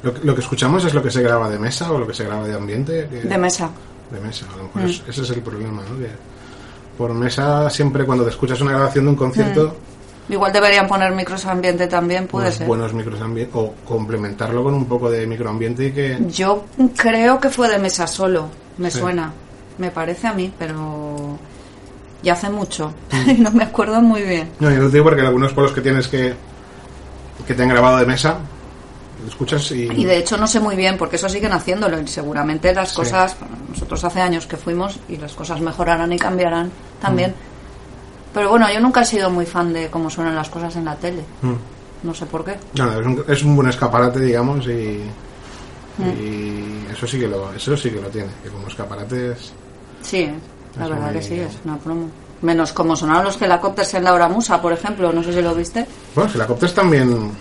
Lo, 0.03 0.13
que- 0.13 0.25
lo 0.25 0.33
que 0.35 0.41
escuchamos 0.41 0.83
es 0.85 0.93
lo 0.93 1.01
que 1.03 1.11
se 1.11 1.21
graba 1.21 1.49
de 1.49 1.59
mesa 1.59 1.91
o 1.91 1.97
lo 1.99 2.07
que 2.07 2.13
se 2.13 2.23
graba 2.25 2.45
de 2.47 2.55
ambiente. 2.55 3.07
que- 3.09 3.21
de 3.27 3.37
mesa. 3.37 3.69
de 4.11 4.19
mesa. 4.19 4.45
A 4.53 4.57
lo 4.57 4.63
mejor 4.63 4.81
Mm. 4.81 4.85
es- 4.87 5.03
ese 5.07 5.21
es 5.21 5.29
el 5.29 5.41
problema, 5.41 5.83
¿no? 5.89 5.97
Que 5.97 6.09
por 6.97 7.13
mesa 7.13 7.69
siempre 7.69 8.05
cuando 8.05 8.23
te 8.25 8.31
escuchas 8.31 8.59
una 8.61 8.71
grabación 8.71 9.05
de 9.05 9.11
un 9.11 9.15
concierto, 9.15 9.75
Igual 10.29 10.51
deberían 10.53 10.87
poner 10.87 11.11
micros 11.13 11.45
ambiente 11.45 11.87
también, 11.87 12.25
Mm. 12.25 12.27
puede 12.27 12.51
ser. 12.51 12.67
buenos 12.67 12.93
microambientes 12.93 13.55
o 13.55 13.73
complementarlo 13.85 14.63
con 14.63 14.73
un 14.73 14.85
poco 14.85 15.09
de 15.09 15.25
microambiente 15.27 15.87
y 15.87 15.91
que 15.91 16.17
Yo 16.29 16.65
creo 16.97 17.39
que 17.39 17.49
fue 17.49 17.69
de 17.69 17.79
mesa 17.79 18.05
solo, 18.07 18.47
me 18.77 18.89
Sí. 18.91 18.99
suena. 18.99 19.31
Me 19.77 19.91
parece 19.91 20.27
a 20.27 20.33
mí, 20.33 20.51
pero 20.59 21.37
ya 22.23 22.33
hace 22.33 22.49
mucho 22.49 22.93
Mm. 23.11 23.11
no 23.43 23.51
me 23.51 23.63
acuerdo 23.63 24.01
muy 24.01 24.21
bien. 24.23 24.49
no, 24.59 24.69
yo 24.71 24.77
lo 24.83 24.89
digo 24.89 25.05
porque 25.05 25.21
algunos 25.21 25.53
polos 25.53 25.71
que 25.71 25.81
tienes 25.81 26.07
que 26.07 26.33
que 27.47 27.53
te 27.55 27.63
han 27.63 27.69
grabado 27.69 27.97
de 27.97 28.05
mesa 28.05 28.37
lo 29.23 29.27
escuchas 29.29 29.71
y, 29.71 29.83
Y 29.91 30.05
de 30.05 30.17
hecho 30.17 30.37
no 30.37 30.47
sé 30.47 30.59
muy 30.59 30.75
bien, 30.75 30.97
porque 30.97 31.15
eso 31.17 31.29
siguen 31.29 31.51
haciéndolo 31.53 31.99
y 31.99 32.07
seguramente 32.07 32.73
las 32.73 32.89
Sí. 32.89 32.95
cosas, 32.95 33.35
bueno, 33.39 33.55
nosotros 33.69 34.03
hace 34.03 34.21
años 34.21 34.47
que 34.47 34.57
fuimos 34.57 34.99
y 35.09 35.17
las 35.17 35.33
cosas 35.33 35.59
mejorarán 35.61 36.11
y 36.13 36.17
cambiarán 36.17 36.71
también. 37.01 37.31
Mm. 37.31 38.33
Pero 38.33 38.49
bueno, 38.49 38.67
yo 38.73 38.79
nunca 38.79 39.01
he 39.01 39.05
sido 39.05 39.29
muy 39.29 39.45
fan 39.45 39.73
de 39.73 39.89
cómo 39.89 40.09
suenan 40.09 40.35
las 40.35 40.49
cosas 40.49 40.75
en 40.75 40.85
la 40.85 40.95
tele, 40.95 41.23
Mm. 41.41 41.53
no 42.07 42.13
sé 42.13 42.25
por 42.25 42.45
qué. 42.45 42.55
No, 42.75 42.91
es, 42.99 43.05
un, 43.05 43.23
es 43.27 43.43
un 43.43 43.55
buen 43.55 43.67
escaparate 43.69 44.19
digamos 44.21 44.65
y, 44.67 44.99
Mm. 45.97 46.03
y 46.21 46.91
eso 46.93 47.05
sí 47.05 47.19
que 47.19 47.27
lo 47.27 47.53
eso 47.53 47.75
sí 47.75 47.89
que 47.91 47.99
lo 48.01 48.07
tiene 48.07 48.29
que 48.43 48.49
como 48.49 48.67
escaparate 48.67 49.31
es 49.33 49.51
Sí, 50.01 50.25
la 50.77 50.85
Es 50.85 50.89
verdad 50.89 51.05
muy- 51.11 51.13
que 51.19 51.21
sí, 51.21 51.33
es 51.39 51.57
una 51.65 51.77
promo. 51.77 52.07
Menos 52.41 52.73
como 52.73 52.95
sonaron 52.95 53.25
los 53.25 53.39
helicópteros 53.39 53.93
en 53.93 54.03
Laura 54.05 54.27
Musa, 54.27 54.59
por 54.59 54.73
ejemplo, 54.73 55.11
no 55.13 55.21
sé 55.21 55.31
si 55.33 55.41
lo 55.43 55.53
viste. 55.53 55.85
bueno 56.15 56.31
helicópteros 56.33 56.73
también 56.73 57.31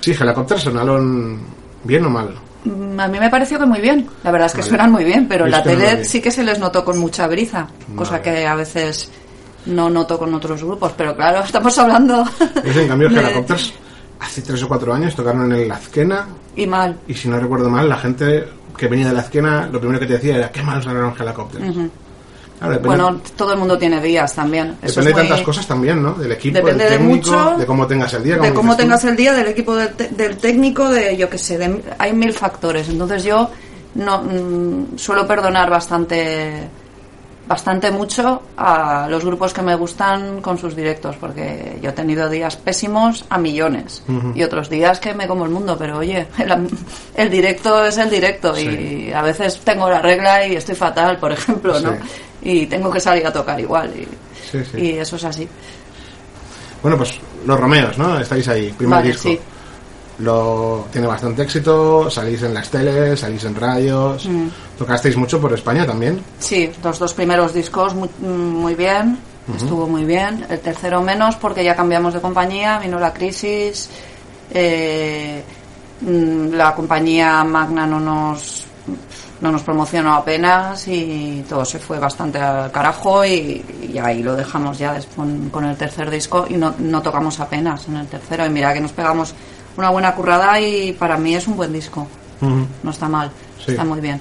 sí 0.00 0.12
helicópteros 0.12 0.62
sonaron 0.62 1.38
bien 1.84 2.04
o 2.06 2.10
mal 2.10 2.34
Mm, 2.62 3.00
a 3.00 3.08
mí 3.08 3.18
me 3.18 3.30
pareció 3.30 3.58
que 3.58 3.64
muy 3.64 3.80
bien. 3.80 4.06
La 4.22 4.30
verdad 4.30 4.48
es 4.48 4.52
que 4.52 4.58
Vale. 4.60 4.68
suenan 4.68 4.92
muy 4.92 5.02
bien, 5.02 5.26
pero 5.26 5.46
en 5.46 5.50
la 5.50 5.62
que 5.62 5.70
tele 5.70 6.04
sí 6.04 6.20
que 6.20 6.30
se 6.30 6.44
les 6.44 6.58
notó 6.58 6.84
con 6.84 6.98
mucha 6.98 7.26
briza, 7.26 7.66
cosa 7.96 8.20
que 8.20 8.46
a 8.46 8.54
veces 8.54 9.10
no 9.64 9.88
noto 9.88 10.18
con 10.18 10.34
otros 10.34 10.62
grupos. 10.62 10.92
Pero 10.94 11.16
claro, 11.16 11.40
estamos 11.44 11.78
hablando. 11.78 12.22
Es 12.62 12.76
en 12.76 12.86
cambio, 12.86 13.08
de- 13.08 13.18
Helicopters 13.18 13.72
hace 14.20 14.42
tres 14.42 14.62
o 14.62 14.68
cuatro 14.68 14.92
años 14.92 15.14
tocaron 15.16 15.50
en 15.50 15.68
la 15.68 15.76
Azquena 15.76 16.28
Y 16.54 16.66
mal. 16.66 16.98
y 17.08 17.14
si 17.14 17.30
no 17.30 17.40
recuerdo 17.40 17.70
mal, 17.70 17.88
la 17.88 17.96
gente 17.96 18.46
que 18.76 18.88
venía 18.88 19.06
de 19.08 19.14
la 19.14 19.20
Azquena 19.20 19.66
lo 19.72 19.80
primero 19.80 19.98
que 19.98 20.04
te 20.06 20.12
decía 20.18 20.36
era 20.36 20.52
qué 20.52 20.62
mal 20.62 20.82
sonaron 20.82 21.14
Helicopters. 21.18 21.64
Claro, 22.60 22.74
depende, 22.74 22.96
Bueno, 23.02 23.20
todo 23.36 23.52
el 23.54 23.58
mundo 23.58 23.76
tiene 23.78 24.00
días 24.00 24.34
también. 24.34 24.76
Eso 24.82 25.00
depende 25.00 25.06
de 25.08 25.12
muy- 25.14 25.28
tantas 25.28 25.40
cosas 25.44 25.66
también, 25.66 26.00
¿no? 26.02 26.12
Del 26.12 26.30
equipo, 26.32 26.56
Depende 26.58 26.84
del 26.84 26.92
de 26.92 26.98
técnico, 26.98 27.30
mucho, 27.32 27.56
de 27.58 27.66
cómo 27.66 27.86
tengas 27.88 28.12
el 28.14 28.22
día. 28.22 28.36
de 28.36 28.52
cómo 28.54 28.72
tú. 28.72 28.78
tengas 28.82 29.02
el 29.04 29.16
día, 29.16 29.32
del 29.32 29.48
equipo 29.48 29.74
del, 29.74 29.88
te- 29.94 30.08
del 30.10 30.36
técnico, 30.36 30.88
de 30.88 31.16
yo 31.16 31.28
qué 31.28 31.38
sé, 31.38 31.58
de- 31.58 31.82
hay 31.98 32.12
mil 32.12 32.32
factores. 32.32 32.88
Entonces 32.88 33.24
yo 33.24 33.50
no 33.94 34.22
mm, 34.22 34.96
suelo 34.98 35.26
perdonar 35.26 35.68
bastante 35.70 36.68
bastante 37.48 37.90
mucho 37.90 38.42
a 38.56 39.08
los 39.10 39.24
grupos 39.24 39.52
que 39.52 39.60
me 39.60 39.74
gustan 39.74 40.40
con 40.40 40.56
sus 40.56 40.76
directos, 40.76 41.16
porque 41.16 41.78
yo 41.82 41.90
he 41.90 41.92
tenido 41.92 42.28
días 42.28 42.54
pésimos 42.56 43.24
a 43.28 43.38
millones 43.38 44.04
y 44.36 44.44
otros 44.44 44.70
días 44.70 45.00
que 45.00 45.14
me 45.14 45.26
como 45.26 45.46
el 45.46 45.50
mundo, 45.50 45.76
pero 45.76 45.98
oye, 45.98 46.28
el, 46.38 46.68
el 47.16 47.28
directo 47.28 47.84
es 47.84 47.98
el 47.98 48.08
directo 48.08 48.54
Sí. 48.54 49.08
y 49.08 49.12
a 49.12 49.22
veces 49.22 49.58
tengo 49.64 49.90
la 49.90 50.00
regla 50.00 50.46
y 50.46 50.54
estoy 50.54 50.76
fatal, 50.76 51.16
por 51.18 51.32
ejemplo, 51.32 51.80
¿no? 51.80 51.90
Sí. 51.90 51.96
Y 52.42 52.66
tengo 52.66 52.90
que 52.90 53.00
salir 53.00 53.26
a 53.26 53.32
tocar 53.32 53.58
igual 53.60 53.90
y, 53.94 54.08
Sí, 54.50 54.58
sí. 54.70 54.78
y 54.80 54.90
eso 54.98 55.16
es 55.16 55.24
así. 55.24 55.46
Bueno, 56.82 56.96
pues 56.96 57.14
los 57.46 57.60
Romeos, 57.60 57.98
¿no? 57.98 58.18
Estáis 58.18 58.48
ahí, 58.48 58.72
primer 58.76 58.98
Vale, 58.98 59.08
disco. 59.12 59.22
sí. 59.28 59.38
Lo 60.20 60.86
tiene 60.92 61.06
bastante 61.06 61.42
éxito, 61.42 62.10
salís 62.10 62.42
en 62.42 62.52
las 62.52 62.68
teles, 62.70 63.20
salís 63.20 63.42
en 63.44 63.54
radios, 63.54 64.26
Mm. 64.26 64.48
tocasteis 64.78 65.16
mucho 65.16 65.40
por 65.40 65.52
España 65.54 65.86
también. 65.86 66.22
Sí, 66.38 66.70
los 66.84 66.98
dos 66.98 67.14
primeros 67.14 67.54
discos 67.54 67.94
muy, 67.94 68.08
muy 68.20 68.74
bien, 68.74 69.18
estuvo 69.56 69.86
muy 69.86 70.04
bien. 70.04 70.44
El 70.50 70.60
tercero 70.60 71.00
menos 71.00 71.36
porque 71.36 71.64
ya 71.64 71.74
cambiamos 71.74 72.12
de 72.12 72.20
compañía, 72.20 72.78
vino 72.78 72.98
la 72.98 73.14
crisis, 73.14 73.88
eh, 74.52 75.42
mm, 76.02 76.52
la 76.52 76.74
compañía 76.74 77.42
Magna 77.44 77.86
no 77.86 77.98
nos 78.00 78.64
no 79.40 79.50
nos 79.52 79.62
promocionó 79.62 80.14
apenas 80.14 80.86
y 80.88 81.44
todo 81.48 81.64
se 81.64 81.78
fue 81.78 81.98
bastante 81.98 82.38
al 82.38 82.70
carajo 82.70 83.24
y, 83.24 83.64
y 83.92 83.98
ahí 83.98 84.22
lo 84.22 84.36
dejamos 84.36 84.78
ya 84.78 84.92
después 84.92 85.28
con 85.50 85.64
el 85.64 85.76
tercer 85.76 86.10
disco 86.10 86.46
y 86.48 86.54
no, 86.54 86.74
no 86.78 87.00
tocamos 87.02 87.40
apenas 87.40 87.86
en 87.88 87.96
el 87.96 88.06
tercero 88.06 88.44
y 88.46 88.50
mira 88.50 88.74
que 88.74 88.80
nos 88.80 88.92
pegamos 88.92 89.34
una 89.76 89.90
buena 89.90 90.14
currada 90.14 90.60
y 90.60 90.92
para 90.92 91.16
mí 91.16 91.34
es 91.34 91.46
un 91.46 91.56
buen 91.56 91.72
disco 91.72 92.06
no 92.40 92.90
está 92.90 93.06
mal, 93.08 93.30
Sí. 93.62 93.72
está 93.72 93.84
muy 93.84 94.00
bien. 94.00 94.18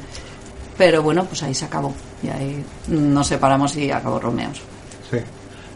Pero 0.78 1.02
bueno, 1.02 1.24
pues 1.24 1.42
ahí 1.44 1.54
se 1.56 1.64
acabó. 1.66 1.94
Y 2.22 2.28
ahí 2.28 2.66
nos 2.90 3.28
separamos 3.28 3.76
y 3.78 3.90
acabó 3.92 4.20
Romeos. 4.20 4.62
Sí. 5.10 5.18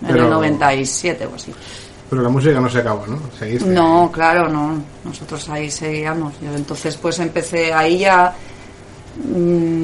En 0.06 0.16
el 0.16 0.30
97 0.30 1.26
o 1.26 1.36
así. 1.36 1.54
Pero 2.10 2.22
la 2.22 2.28
música 2.28 2.60
no 2.60 2.70
se 2.70 2.80
acabó, 2.80 3.08
¿no? 3.08 3.20
Seguiste. 3.40 3.70
No, 3.70 4.10
claro, 4.12 4.50
no. 4.50 4.78
Nosotros 5.06 5.48
ahí 5.50 5.72
seguíamos. 5.72 6.34
Yo 6.42 6.54
entonces 6.54 6.98
pues 6.98 7.18
empecé 7.20 7.74
ahí 7.74 8.00
ya, 8.00 8.34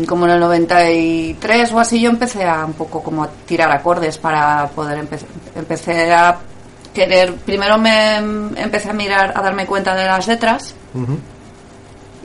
como 0.07 0.25
en 0.25 0.31
el 0.31 0.39
93 0.39 1.71
o 1.71 1.79
así, 1.79 2.01
yo 2.01 2.09
empecé 2.09 2.45
a 2.45 2.65
un 2.65 2.73
poco 2.73 3.03
como 3.03 3.23
a 3.23 3.29
tirar 3.45 3.71
acordes 3.71 4.17
para 4.17 4.67
poder 4.69 4.97
empezar. 4.97 5.29
Empecé 5.55 6.11
a 6.11 6.37
querer, 6.93 7.35
primero 7.35 7.77
me 7.77 8.17
empecé 8.17 8.89
a 8.89 8.93
mirar, 8.93 9.33
a 9.35 9.41
darme 9.41 9.65
cuenta 9.67 9.95
de 9.95 10.05
las 10.05 10.27
letras 10.27 10.73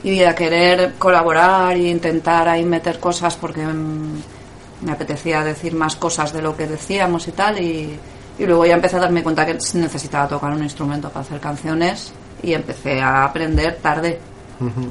y 0.03 0.23
a 0.23 0.33
querer 0.33 0.93
colaborar 0.97 1.75
e 1.75 1.89
intentar 1.89 2.49
ahí 2.49 2.65
meter 2.65 2.99
cosas 2.99 3.35
porque 3.35 3.65
mm, 3.65 4.21
me 4.81 4.91
apetecía 4.91 5.43
decir 5.43 5.75
más 5.75 5.95
cosas 5.95 6.33
de 6.33 6.41
lo 6.41 6.57
que 6.57 6.67
decíamos 6.67 7.27
y 7.27 7.31
tal 7.31 7.61
y, 7.61 7.99
y 8.37 8.45
luego 8.45 8.65
ya 8.65 8.73
empecé 8.73 8.97
a 8.97 9.01
darme 9.01 9.23
cuenta 9.23 9.45
que 9.45 9.53
necesitaba 9.53 10.27
tocar 10.27 10.51
un 10.51 10.63
instrumento 10.63 11.09
para 11.09 11.21
hacer 11.21 11.39
canciones 11.39 12.11
y 12.41 12.53
empecé 12.53 13.01
a 13.01 13.25
aprender 13.25 13.77
tarde 13.77 14.19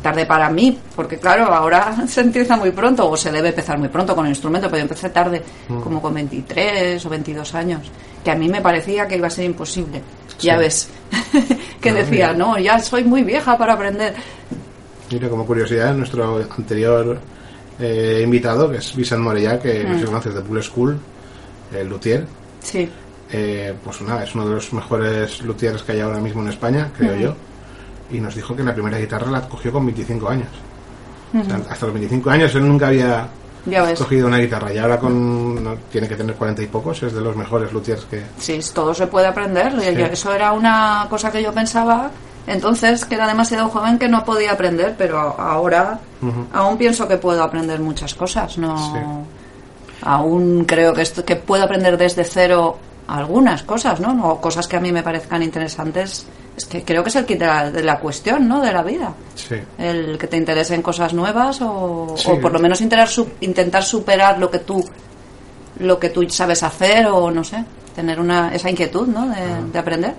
tarde 0.02 0.26
para 0.26 0.50
mí 0.50 0.78
porque 0.94 1.18
claro 1.18 1.44
ahora 1.46 1.94
se 2.08 2.20
empieza 2.20 2.56
muy 2.56 2.70
pronto 2.70 3.08
o 3.10 3.16
se 3.16 3.32
debe 3.32 3.48
empezar 3.48 3.78
muy 3.78 3.88
pronto 3.88 4.14
con 4.14 4.26
el 4.26 4.30
instrumento 4.32 4.66
pero 4.68 4.78
yo 4.78 4.82
empecé 4.82 5.08
tarde 5.10 5.42
como 5.82 6.00
con 6.02 6.12
23 6.14 7.04
o 7.04 7.08
22 7.08 7.54
años 7.54 7.80
que 8.22 8.30
a 8.30 8.34
mí 8.34 8.48
me 8.48 8.60
parecía 8.60 9.06
que 9.06 9.16
iba 9.16 9.26
a 9.26 9.30
ser 9.30 9.44
imposible. 9.44 10.02
Ya 10.40 10.56
ves 10.58 10.88
que 11.80 11.90
No, 11.90 11.96
decía 11.96 12.32
mira. 12.32 12.34
no 12.34 12.58
ya 12.58 12.78
soy 12.78 13.04
muy 13.04 13.22
vieja 13.22 13.56
para 13.56 13.74
aprender 13.74 14.14
Mira, 15.10 15.28
como 15.28 15.46
curiosidad, 15.46 15.94
nuestro 15.94 16.38
anterior 16.56 17.18
eh, 17.78 18.22
invitado, 18.24 18.70
que 18.70 18.78
es 18.78 18.94
Vicent 18.96 19.20
Morellà, 19.22 19.58
que 19.60 19.84
Mm. 19.84 19.92
no 19.92 19.98
sé 19.98 20.04
conoces 20.06 20.34
de 20.34 20.40
Pool 20.40 20.62
School, 20.62 20.98
el 21.72 21.88
luthier, 21.88 22.26
sí. 22.62 22.88
eh, 23.30 23.74
pues 23.84 24.00
nada, 24.02 24.24
es 24.24 24.34
uno 24.34 24.48
de 24.48 24.54
los 24.54 24.72
mejores 24.72 25.42
luthiers 25.42 25.82
que 25.82 25.92
hay 25.92 26.00
ahora 26.00 26.18
mismo 26.20 26.40
en 26.42 26.48
España, 26.48 26.90
creo 26.96 27.14
yo, 27.16 27.34
y 28.14 28.20
nos 28.20 28.34
dijo 28.34 28.54
que 28.54 28.62
la 28.62 28.72
primera 28.72 28.98
guitarra 28.98 29.30
la 29.30 29.40
cogió 29.48 29.72
con 29.72 29.84
25 29.86 30.28
años. 30.28 30.48
O 31.38 31.44
sea, 31.44 31.60
hasta 31.68 31.86
los 31.86 31.94
25 31.94 32.30
años 32.30 32.54
él 32.54 32.66
nunca 32.68 32.86
había 32.88 33.26
cogido 33.98 34.26
una 34.28 34.38
guitarra 34.38 34.72
y 34.72 34.78
ahora 34.78 34.98
con 34.98 35.62
no, 35.64 35.74
tiene 35.90 36.06
que 36.06 36.14
tener 36.16 36.34
40 36.36 36.62
y 36.62 36.66
pocos, 36.66 37.02
es 37.02 37.12
de 37.12 37.20
los 37.20 37.34
mejores 37.34 37.72
luthiers 37.72 38.04
que... 38.04 38.22
Sí, 38.38 38.60
todo 38.72 38.94
se 38.94 39.06
puede 39.06 39.26
aprender. 39.26 39.72
Yo- 39.94 40.06
Eso 40.06 40.32
era 40.32 40.52
una 40.52 41.06
cosa 41.10 41.32
que 41.32 41.42
yo 41.42 41.52
pensaba 41.52 42.10
entonces, 42.46 43.06
que 43.06 43.14
era 43.14 43.26
demasiado 43.26 43.68
joven 43.70 43.98
que 43.98 44.06
no 44.06 44.22
podía 44.24 44.52
aprender, 44.52 44.94
pero 44.98 45.18
ahora 45.18 45.98
Ujú. 46.20 46.44
aún 46.52 46.76
pienso 46.76 47.08
que 47.08 47.16
puedo 47.16 47.42
aprender 47.42 47.80
muchas 47.80 48.14
cosas. 48.14 48.58
No, 48.58 49.24
Aún 50.02 50.64
creo 50.66 50.92
que, 50.92 51.00
esto, 51.02 51.24
que 51.24 51.36
puedo 51.36 51.64
aprender 51.64 51.96
desde 51.96 52.24
cero 52.24 52.76
algunas 53.08 53.62
cosas, 53.62 54.00
¿no? 54.00 54.28
O 54.28 54.40
cosas 54.40 54.68
que 54.68 54.76
a 54.76 54.80
mí 54.80 54.92
me 54.92 55.02
parezcan 55.02 55.42
interesantes. 55.42 56.26
Es 56.56 56.66
que 56.66 56.84
creo 56.84 57.02
que 57.02 57.08
es 57.08 57.16
el 57.16 57.26
kit 57.26 57.38
de 57.40 57.46
la, 57.46 57.70
de 57.70 57.82
la 57.82 57.98
cuestión, 57.98 58.46
¿no? 58.46 58.60
De 58.60 58.72
la 58.72 58.82
vida. 58.82 59.12
Sí, 59.34 59.56
El 59.76 60.16
que 60.18 60.28
te 60.28 60.36
interesen 60.36 60.82
cosas 60.82 61.12
nuevas 61.12 61.58
o, 61.62 62.14
Sí. 62.16 62.30
o 62.30 62.40
por 62.40 62.52
lo 62.52 62.60
menos 62.60 62.80
intentar, 62.80 63.08
intentar 63.40 63.82
superar 63.82 64.38
lo 64.38 64.50
que 64.50 64.60
tú 64.60 64.84
lo 65.80 65.98
que 65.98 66.10
tú 66.10 66.28
sabes 66.30 66.62
hacer 66.62 67.06
o 67.06 67.32
no 67.32 67.42
sé, 67.42 67.64
tener 67.96 68.20
una 68.20 68.54
esa 68.54 68.70
inquietud, 68.70 69.08
¿no? 69.08 69.28
De, 69.28 69.34
Ah. 69.42 69.60
de 69.72 69.78
aprender. 69.78 70.14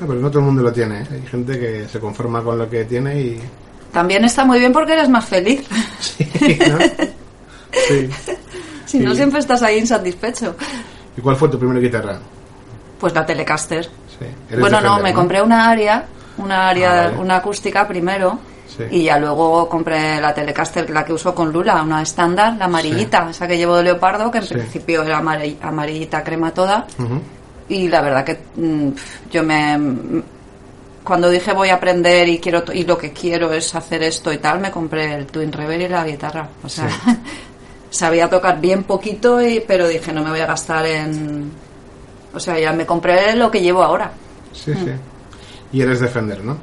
Ah, 0.00 0.04
pero 0.06 0.14
no 0.14 0.28
todo 0.28 0.40
el 0.40 0.46
mundo 0.46 0.62
lo 0.62 0.72
tiene, 0.72 1.02
¿eh? 1.02 1.06
hay 1.12 1.22
gente 1.26 1.58
que 1.58 1.88
se 1.88 2.00
conforma 2.00 2.42
con 2.42 2.58
lo 2.58 2.68
que 2.68 2.84
tiene 2.84 3.20
y... 3.20 3.40
También 3.92 4.24
está 4.24 4.44
muy 4.44 4.58
bien 4.58 4.72
porque 4.72 4.92
eres 4.94 5.08
más 5.08 5.24
feliz. 5.24 5.64
Sí, 6.00 6.58
¿no? 6.68 6.78
Sí. 7.86 8.10
si 8.86 8.98
no 9.00 9.14
siempre 9.14 9.38
estás 9.40 9.62
ahí 9.62 9.78
insatisfecho. 9.78 10.56
¿Y 11.16 11.20
cuál 11.20 11.36
fue 11.36 11.48
tu 11.48 11.58
primera 11.58 11.78
guitarra? 11.80 12.18
Pues 12.98 13.14
la 13.14 13.24
Telecaster. 13.24 13.88
Sí. 14.20 14.56
Bueno, 14.58 14.80
no, 14.80 14.98
me 15.00 15.12
compré 15.14 15.40
una 15.42 15.68
área, 15.70 16.04
una 16.38 16.68
área, 16.68 16.92
Ah, 16.92 17.04
vale. 17.06 17.18
una 17.18 17.36
acústica 17.36 17.86
primero. 17.86 18.38
Sí. 18.66 18.84
Y 18.90 19.02
ya 19.04 19.18
luego 19.18 19.68
compré 19.68 20.20
la 20.20 20.32
Telecaster, 20.34 20.88
la 20.90 21.04
que 21.04 21.12
uso 21.12 21.34
con 21.34 21.50
Lula, 21.52 21.82
una 21.82 22.02
estándar, 22.02 22.54
la 22.58 22.66
amarillita, 22.66 23.28
esa 23.30 23.48
que 23.48 23.56
llevo 23.56 23.76
de 23.76 23.82
leopardo, 23.84 24.30
que 24.30 24.38
en 24.38 24.46
principio 24.46 25.02
era 25.02 25.20
amari- 25.20 25.56
amarillita 25.62 26.22
crema 26.22 26.52
toda. 26.52 26.86
Y 27.68 27.88
la 27.88 28.00
verdad 28.02 28.24
que 28.24 28.38
mm, 28.56 28.88
yo 29.30 29.42
me 29.42 29.76
mm, 29.78 30.22
cuando 31.04 31.28
dije 31.30 31.52
voy 31.54 31.70
a 31.70 31.74
aprender 31.74 32.28
y 32.28 32.38
quiero 32.38 32.62
y 32.72 32.84
lo 32.84 32.96
que 32.98 33.12
quiero 33.12 33.52
es 33.52 33.74
hacer 33.74 34.02
esto 34.02 34.30
y 34.32 34.38
tal 34.38 34.60
me 34.60 34.70
compré 34.70 35.14
el 35.14 35.26
Twin 35.26 35.50
Reverb 35.52 35.80
y 35.82 35.88
la 35.88 36.04
guitarra 36.04 36.46
o 36.62 36.68
sea 36.68 36.88
sabía 37.90 38.28
tocar 38.28 38.60
bien 38.60 38.84
poquito 38.84 39.40
y 39.40 39.60
pero 39.66 39.88
dije 39.88 40.12
no 40.12 40.22
me 40.22 40.30
voy 40.30 40.40
a 40.40 40.46
gastar 40.46 40.84
en 40.86 41.50
o 42.38 42.40
sea 42.40 42.58
ya 42.58 42.72
me 42.72 42.86
compré 42.86 43.34
lo 43.36 43.50
que 43.50 43.60
llevo 43.60 43.82
ahora 43.82 44.10
Sí, 44.52 44.72
sí. 44.74 44.90
Y 45.72 45.82
eres 45.82 46.00
Defender, 46.00 46.42
¿no? 46.42 46.56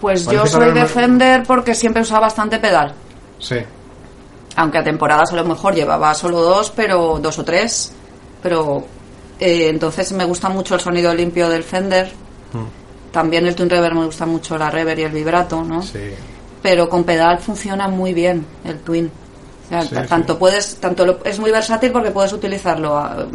pues 0.00 0.24
Parece 0.24 0.42
yo 0.42 0.46
soy 0.50 0.72
Defender 0.72 1.44
porque 1.46 1.74
siempre 1.74 2.02
usaba 2.02 2.22
bastante 2.22 2.58
pedal 2.58 2.92
Sí. 3.38 3.56
aunque 4.56 4.78
a 4.78 4.84
temporadas 4.84 5.32
a 5.32 5.36
lo 5.36 5.44
mejor 5.44 5.74
llevaba 5.74 6.12
solo 6.14 6.40
dos, 6.40 6.70
pero 6.74 7.18
dos 7.22 7.38
o 7.38 7.44
tres, 7.44 7.92
pero 8.42 8.84
eh, 9.40 9.68
entonces 9.68 10.12
me 10.12 10.24
gusta 10.24 10.48
mucho 10.48 10.74
el 10.74 10.80
sonido 10.80 11.14
limpio 11.14 11.48
del 11.48 11.62
Fender. 11.64 12.10
También 13.12 13.46
el 13.46 13.54
Twin 13.54 13.68
Reverb 13.68 13.94
me 13.94 14.06
gusta 14.06 14.24
mucho 14.26 14.56
la 14.56 14.70
reverb 14.70 14.98
y 15.00 15.02
el 15.02 15.12
vibrato, 15.12 15.62
¿no? 15.62 15.82
Sí. 15.82 15.98
Pero 16.62 16.88
con 16.88 17.04
pedal 17.04 17.38
funciona 17.40 17.88
muy 17.88 18.14
bien 18.14 18.46
el 18.64 18.78
Twin. 18.80 19.10
O 19.66 19.68
sea, 19.68 19.82
Sí, 19.82 19.88
t- 19.90 20.00
sí. 20.02 20.08
tanto 20.08 20.38
puedes, 20.38 20.76
tanto 20.76 21.04
lo- 21.04 21.18
es 21.24 21.38
muy 21.38 21.50
versátil 21.50 21.90
porque 21.92 22.10
puedes 22.10 22.32
utilizarlo 22.32 22.96
a- 22.96 23.26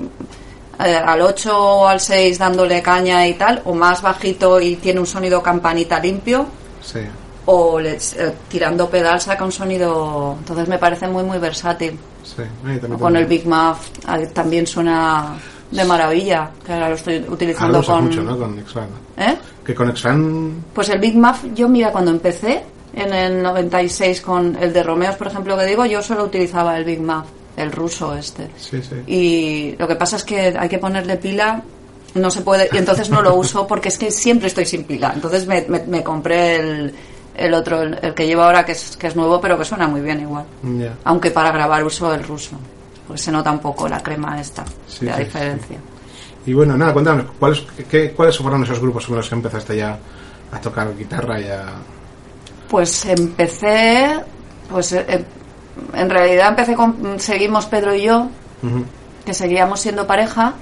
al 0.78 1.22
8 1.22 1.58
o 1.58 1.88
al 1.88 2.00
6 2.00 2.38
dándole 2.40 2.82
caña 2.82 3.28
y 3.28 3.34
tal, 3.34 3.62
o 3.66 3.74
más 3.74 4.02
bajito 4.02 4.60
y 4.62 4.76
tiene 4.76 5.00
un 5.00 5.08
sonido 5.08 5.42
campanita 5.42 6.00
limpio, 6.00 6.46
Sí. 6.82 7.00
o 7.46 7.80
le- 7.80 7.96
eh, 7.96 8.34
tirando 8.48 8.90
pedal 8.90 9.20
saca 9.20 9.44
un 9.44 9.52
sonido. 9.52 10.36
Entonces 10.40 10.68
me 10.68 10.78
parece 10.78 11.08
muy, 11.08 11.24
muy 11.24 11.40
versátil. 11.40 11.98
Sí. 12.24 12.44
También 12.64 13.00
con 13.00 13.16
el 13.16 13.26
Big 13.26 13.48
Muff 13.48 13.90
también 14.34 14.68
suena 14.68 15.34
de 15.72 15.84
maravilla, 15.86 16.50
que 16.66 16.74
ahora 16.74 16.90
lo 16.90 16.96
estoy 16.96 17.16
Ahora 17.18 17.32
utilizando 17.34 17.80
lo 17.80 17.86
con... 17.86 18.04
mucho, 18.06 18.22
¿no? 18.24 18.38
Con. 18.38 18.58
¿Eh? 19.18 19.38
Que 19.66 19.74
con 19.76 19.90
X-Fan... 19.90 20.64
Pues 20.74 20.90
el 20.90 21.00
Big 21.00 21.18
Muff, 21.18 21.44
yo 21.56 21.68
mira, 21.68 21.92
cuando 21.92 22.12
empecé, 22.12 22.64
en 22.94 23.14
el 23.14 23.42
96 23.44 24.22
con 24.22 24.56
el 24.62 24.72
de 24.74 24.84
Romeos, 24.84 25.16
por 25.16 25.28
ejemplo, 25.28 25.58
que 25.58 25.66
digo, 25.66 25.86
yo 25.86 26.02
solo 26.02 26.24
utilizaba 26.26 26.78
el 26.78 26.86
Big 26.86 27.02
Mac, 27.02 27.26
el 27.58 27.72
ruso 27.72 28.16
este. 28.16 28.48
Sí, 28.58 28.82
sí. 28.82 28.96
Y 29.08 29.76
lo 29.78 29.88
que 29.88 29.96
pasa 29.96 30.16
es 30.16 30.24
que 30.24 30.56
hay 30.58 30.70
que 30.70 30.78
ponerle 30.80 31.18
pila, 31.18 31.62
no 32.16 32.32
se 32.32 32.42
puede, 32.42 32.70
y 32.72 32.78
entonces 32.78 33.10
no 33.10 33.22
lo 33.22 33.36
uso 33.36 33.68
porque 33.68 33.90
es 33.90 33.98
que 33.98 34.10
siempre 34.12 34.48
estoy 34.48 34.66
sin 34.66 34.86
pila. 34.86 35.12
Entonces 35.14 35.46
me, 35.48 35.66
me- 35.68 35.84
me 35.86 36.04
compré 36.04 36.56
el, 36.56 36.94
el 37.36 37.54
otro, 37.54 37.82
el, 37.82 38.00
el 38.02 38.14
que 38.14 38.26
llevo 38.26 38.44
ahora, 38.44 38.64
que 38.66 38.72
es, 38.72 38.96
que 38.98 39.08
es 39.08 39.16
nuevo, 39.16 39.42
pero 39.42 39.58
que 39.58 39.66
suena 39.66 39.88
muy 39.88 40.02
bien 40.02 40.22
igual. 40.22 40.46
Aunque 41.04 41.32
para 41.32 41.52
grabar 41.52 41.84
uso 41.84 42.14
el 42.14 42.24
ruso, 42.24 42.58
porque 43.06 43.22
se 43.22 43.32
nota 43.32 43.52
un 43.52 43.60
poco 43.60 43.88
la 43.90 44.02
crema 44.02 44.40
esta, 44.40 44.64
Sí, 44.88 45.06
la 45.06 45.18
sí, 45.18 45.24
diferencia. 45.26 45.78
Y 46.46 46.54
bueno, 46.54 46.78
nada, 46.78 46.94
cuéntanos, 46.94 47.26
¿cuáles, 47.40 47.62
qué, 47.92 48.12
¿cuáles 48.12 48.38
fueron 48.38 48.64
esos 48.64 48.80
grupos 48.80 49.06
con 49.06 49.18
los 49.18 49.28
que 49.28 49.36
empezaste 49.36 49.76
ya 49.78 49.98
a 50.52 50.62
tocar 50.62 50.96
guitarra 50.98 51.42
y 51.42 51.48
a... 51.50 51.66
Pues 52.70 53.06
empecé, 53.06 54.20
pues 54.70 54.92
eh, 54.94 55.26
en 55.94 56.10
realidad 56.10 56.50
empecé 56.50 56.76
con, 56.76 57.20
seguimos 57.20 57.66
Pedro 57.66 57.96
y 57.96 58.04
yo, 58.04 58.28
que 59.26 59.34
seguíamos 59.34 59.80
siendo 59.80 60.08
pareja 60.08 60.54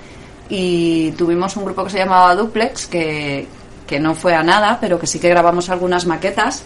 y 0.49 1.12
tuvimos 1.12 1.56
un 1.58 1.65
grupo 1.65 1.84
que 1.84 1.91
se 1.91 1.97
llamaba 1.97 2.36
Duplex, 2.36 2.88
que, 2.88 3.47
que 3.88 3.99
no 3.99 4.15
fue 4.15 4.36
a 4.36 4.43
nada, 4.43 4.78
pero 4.80 4.99
que 4.99 5.08
sí 5.08 5.19
que 5.19 5.30
grabamos 5.30 5.69
algunas 5.69 6.06
maquetas 6.06 6.63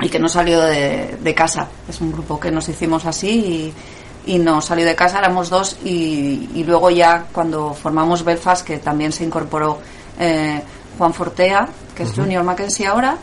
y 0.00 0.08
que 0.08 0.18
no 0.18 0.28
salió 0.28 0.60
de, 0.60 1.16
de 1.20 1.34
casa. 1.34 1.68
Es 1.88 2.00
un 2.00 2.12
grupo 2.12 2.38
que 2.38 2.50
nos 2.50 2.68
hicimos 2.68 3.06
así 3.06 3.72
y, 4.26 4.34
y 4.34 4.38
no 4.38 4.60
salió 4.60 4.84
de 4.84 4.94
casa, 4.94 5.18
éramos 5.18 5.48
dos 5.48 5.78
y, 5.84 6.50
y 6.54 6.64
luego 6.64 6.90
ya 6.90 7.26
cuando 7.32 7.72
formamos 7.74 8.24
Belfast, 8.24 8.66
que 8.66 8.78
también 8.78 9.12
se 9.12 9.24
incorporó 9.24 9.78
eh, 10.18 10.60
Juan 10.98 11.14
Fortea, 11.14 11.68
que 11.94 12.02
es 12.02 12.12
Junior 12.12 12.42
Mackenzie 12.42 12.86
ahora, 12.86 13.16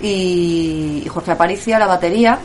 y, 0.00 1.02
y 1.04 1.08
Jorge 1.08 1.32
Aparicia, 1.32 1.78
la 1.78 1.86
batería, 1.86 2.38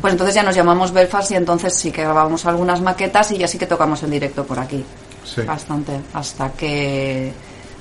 Pues 0.00 0.12
entonces 0.12 0.34
ya 0.34 0.42
nos 0.42 0.54
llamamos 0.54 0.92
Belfast 0.92 1.30
y 1.32 1.34
entonces 1.34 1.74
sí 1.74 1.90
que 1.90 2.02
grabamos 2.02 2.44
algunas 2.46 2.80
maquetas 2.80 3.30
y 3.32 3.38
ya 3.38 3.46
sí 3.48 3.58
que 3.58 3.66
tocamos 3.66 4.02
en 4.02 4.10
directo 4.10 4.44
por 4.44 4.58
aquí. 4.58 4.84
Sí. 5.24 5.42
Bastante. 5.42 6.00
Hasta 6.14 6.50
que 6.52 7.32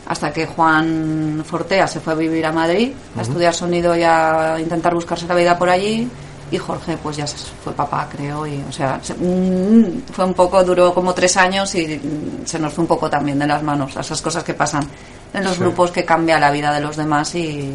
hasta 0.08 0.32
que 0.32 0.46
Juan 0.46 1.44
Fortea 1.46 1.88
se 1.88 2.00
fue 2.00 2.14
a 2.14 2.16
vivir 2.16 2.46
a 2.46 2.52
Madrid 2.52 2.92
a 3.18 3.22
estudiar 3.24 3.54
sonido 3.56 3.96
y 3.98 4.04
a 4.04 4.56
intentar 4.60 4.94
buscarse 4.94 5.26
la 5.26 5.34
vida 5.34 5.58
por 5.58 5.68
allí 5.70 6.08
y 6.52 6.58
Jorge 6.60 6.96
pues 7.02 7.18
ya 7.18 7.26
se 7.26 7.38
fue 7.64 7.74
papá 7.74 8.08
creo 8.16 8.46
y 8.46 8.64
o 8.70 8.72
sea 8.72 9.00
se- 9.02 9.16
mm, 9.16 10.04
fue 10.14 10.26
un 10.26 10.36
poco 10.36 10.64
duró 10.64 10.94
como 10.94 11.12
tres 11.16 11.36
años 11.38 11.74
y 11.74 11.98
mm, 11.98 12.46
se 12.46 12.60
nos 12.60 12.72
fue 12.72 12.84
un 12.84 12.88
poco 12.88 13.10
también 13.10 13.40
de 13.40 13.48
las 13.48 13.64
manos 13.64 13.96
esas 13.98 14.22
cosas 14.22 14.44
que 14.44 14.54
pasan 14.54 14.88
en 15.34 15.44
los 15.44 15.54
Sí. 15.54 15.60
grupos 15.62 15.90
que 15.90 16.06
cambia 16.06 16.38
la 16.40 16.52
vida 16.52 16.72
de 16.72 16.82
los 16.82 16.96
demás 16.98 17.34
y 17.34 17.72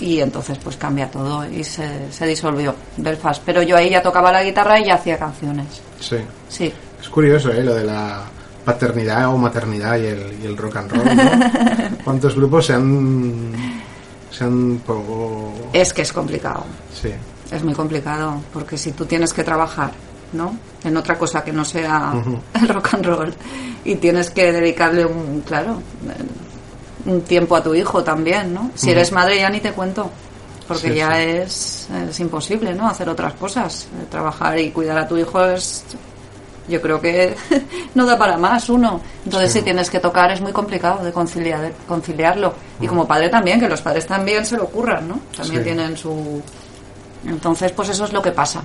y 0.00 0.20
entonces 0.20 0.58
pues 0.62 0.76
cambia 0.76 1.10
todo 1.10 1.44
y 1.48 1.64
se, 1.64 2.10
se 2.12 2.26
disolvió 2.26 2.74
Belfast 2.96 3.42
pero 3.44 3.62
yo 3.62 3.76
ahí 3.76 3.90
ya 3.90 4.00
tocaba 4.02 4.30
la 4.32 4.44
guitarra 4.44 4.78
y 4.80 4.84
ya 4.86 4.94
hacía 4.94 5.18
canciones 5.18 5.66
Sí. 6.00 6.18
sí 6.48 6.72
Es 7.00 7.08
curioso, 7.08 7.50
¿eh? 7.52 7.62
Lo 7.64 7.74
de 7.74 7.84
la 7.84 8.22
paternidad 8.64 9.28
o 9.28 9.36
maternidad 9.38 9.96
y 9.98 10.06
el, 10.06 10.38
y 10.42 10.46
el 10.46 10.56
rock 10.56 10.76
and 10.76 10.92
roll, 10.92 11.16
¿no? 11.16 11.98
¿Cuántos 12.04 12.34
grupos 12.36 12.66
se 12.66 12.74
han... 12.74 13.52
se 14.30 14.44
han... 14.44 14.78
po- 14.86 15.70
es 15.72 15.92
que 15.92 16.02
es 16.02 16.12
complicado 16.12 16.64
Sí. 16.92 17.10
Es 17.50 17.64
muy 17.64 17.72
complicado, 17.74 18.40
porque 18.52 18.76
si 18.76 18.92
tú 18.92 19.06
tienes 19.06 19.32
que 19.32 19.42
trabajar, 19.42 19.90
¿no? 20.34 20.54
En 20.84 20.96
otra 20.98 21.16
cosa 21.18 21.42
que 21.42 21.50
no 21.52 21.64
sea 21.64 22.12
el 22.60 22.68
rock 22.68 22.94
and 22.94 23.06
roll 23.06 23.34
y 23.84 23.94
tienes 23.96 24.30
que 24.30 24.52
dedicarle 24.52 25.06
un, 25.06 25.40
claro, 25.46 25.80
un 27.08 27.22
tiempo 27.22 27.56
a 27.56 27.62
tu 27.62 27.74
hijo 27.74 28.04
también, 28.04 28.52
¿no? 28.54 28.70
Si 28.74 28.90
eres 28.90 29.12
madre 29.12 29.38
ya 29.38 29.50
ni 29.50 29.60
te 29.60 29.72
cuento, 29.72 30.10
porque 30.66 30.88
Sí, 30.90 30.94
ya 30.94 31.14
sí. 31.16 31.22
Es, 31.22 31.88
es 32.10 32.20
imposible, 32.20 32.74
¿no? 32.74 32.86
Hacer 32.88 33.08
otras 33.08 33.32
cosas. 33.34 33.88
Eh, 34.00 34.06
Trabajar 34.10 34.58
y 34.58 34.70
cuidar 34.70 34.98
a 34.98 35.08
tu 35.08 35.16
hijo 35.16 35.42
es, 35.44 35.84
yo 36.68 36.80
creo 36.82 37.00
que 37.00 37.34
no 37.94 38.04
da 38.04 38.18
para 38.18 38.36
más 38.36 38.68
uno. 38.68 39.00
Entonces 39.24 39.52
Sí. 39.52 39.58
si 39.60 39.64
tienes 39.64 39.88
que 39.90 40.00
tocar 40.00 40.30
es 40.30 40.40
muy 40.40 40.52
complicado 40.52 41.02
de 41.04 41.10
conciliar, 41.12 41.60
de 41.62 41.72
conciliarlo. 41.86 42.52
Y 42.80 42.86
como 42.86 43.06
padre 43.08 43.28
también, 43.30 43.58
que 43.58 43.68
los 43.68 43.80
padres 43.80 44.06
también 44.06 44.44
se 44.44 44.56
lo 44.58 44.64
ocurran, 44.64 45.08
¿no? 45.08 45.18
También 45.36 45.60
Sí. 45.62 45.64
tienen 45.64 45.96
su... 45.96 46.42
Entonces, 47.26 47.72
pues 47.72 47.88
eso 47.88 48.04
es 48.04 48.12
lo 48.12 48.22
que 48.22 48.30
pasa. 48.32 48.62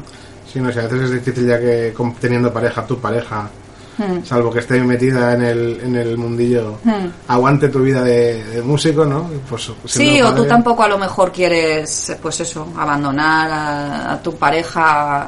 Sí, 0.52 0.60
no 0.60 0.72
sé, 0.72 0.82
a 0.82 0.84
veces 0.84 1.02
es 1.04 1.12
difícil 1.12 1.48
ya 1.48 1.60
que 1.60 1.94
teniendo 2.20 2.54
pareja, 2.54 2.86
tu 2.86 3.00
pareja, 3.00 3.50
Hmm. 3.98 4.24
salvo 4.26 4.52
que 4.52 4.60
esté 4.60 4.80
metida 4.82 5.34
en 5.34 5.42
el, 5.44 5.80
en 5.84 5.96
el 5.96 6.18
mundillo, 6.18 6.80
Hmm. 6.84 7.08
aguante 7.28 7.70
tu 7.70 7.80
vida 7.80 8.02
de, 8.04 8.44
de 8.44 8.62
músico, 8.62 9.06
¿no? 9.06 9.30
Pues, 9.48 9.72
Sí, 9.86 10.22
o 10.22 10.34
tú 10.34 10.46
tampoco 10.46 10.84
a 10.84 10.88
lo 10.88 10.98
mejor 10.98 11.32
quieres, 11.32 12.16
pues 12.22 12.40
eso, 12.40 12.68
abandonar 12.78 13.52
a, 13.52 14.14
a 14.14 14.22
tu 14.22 14.36
pareja 14.36 15.28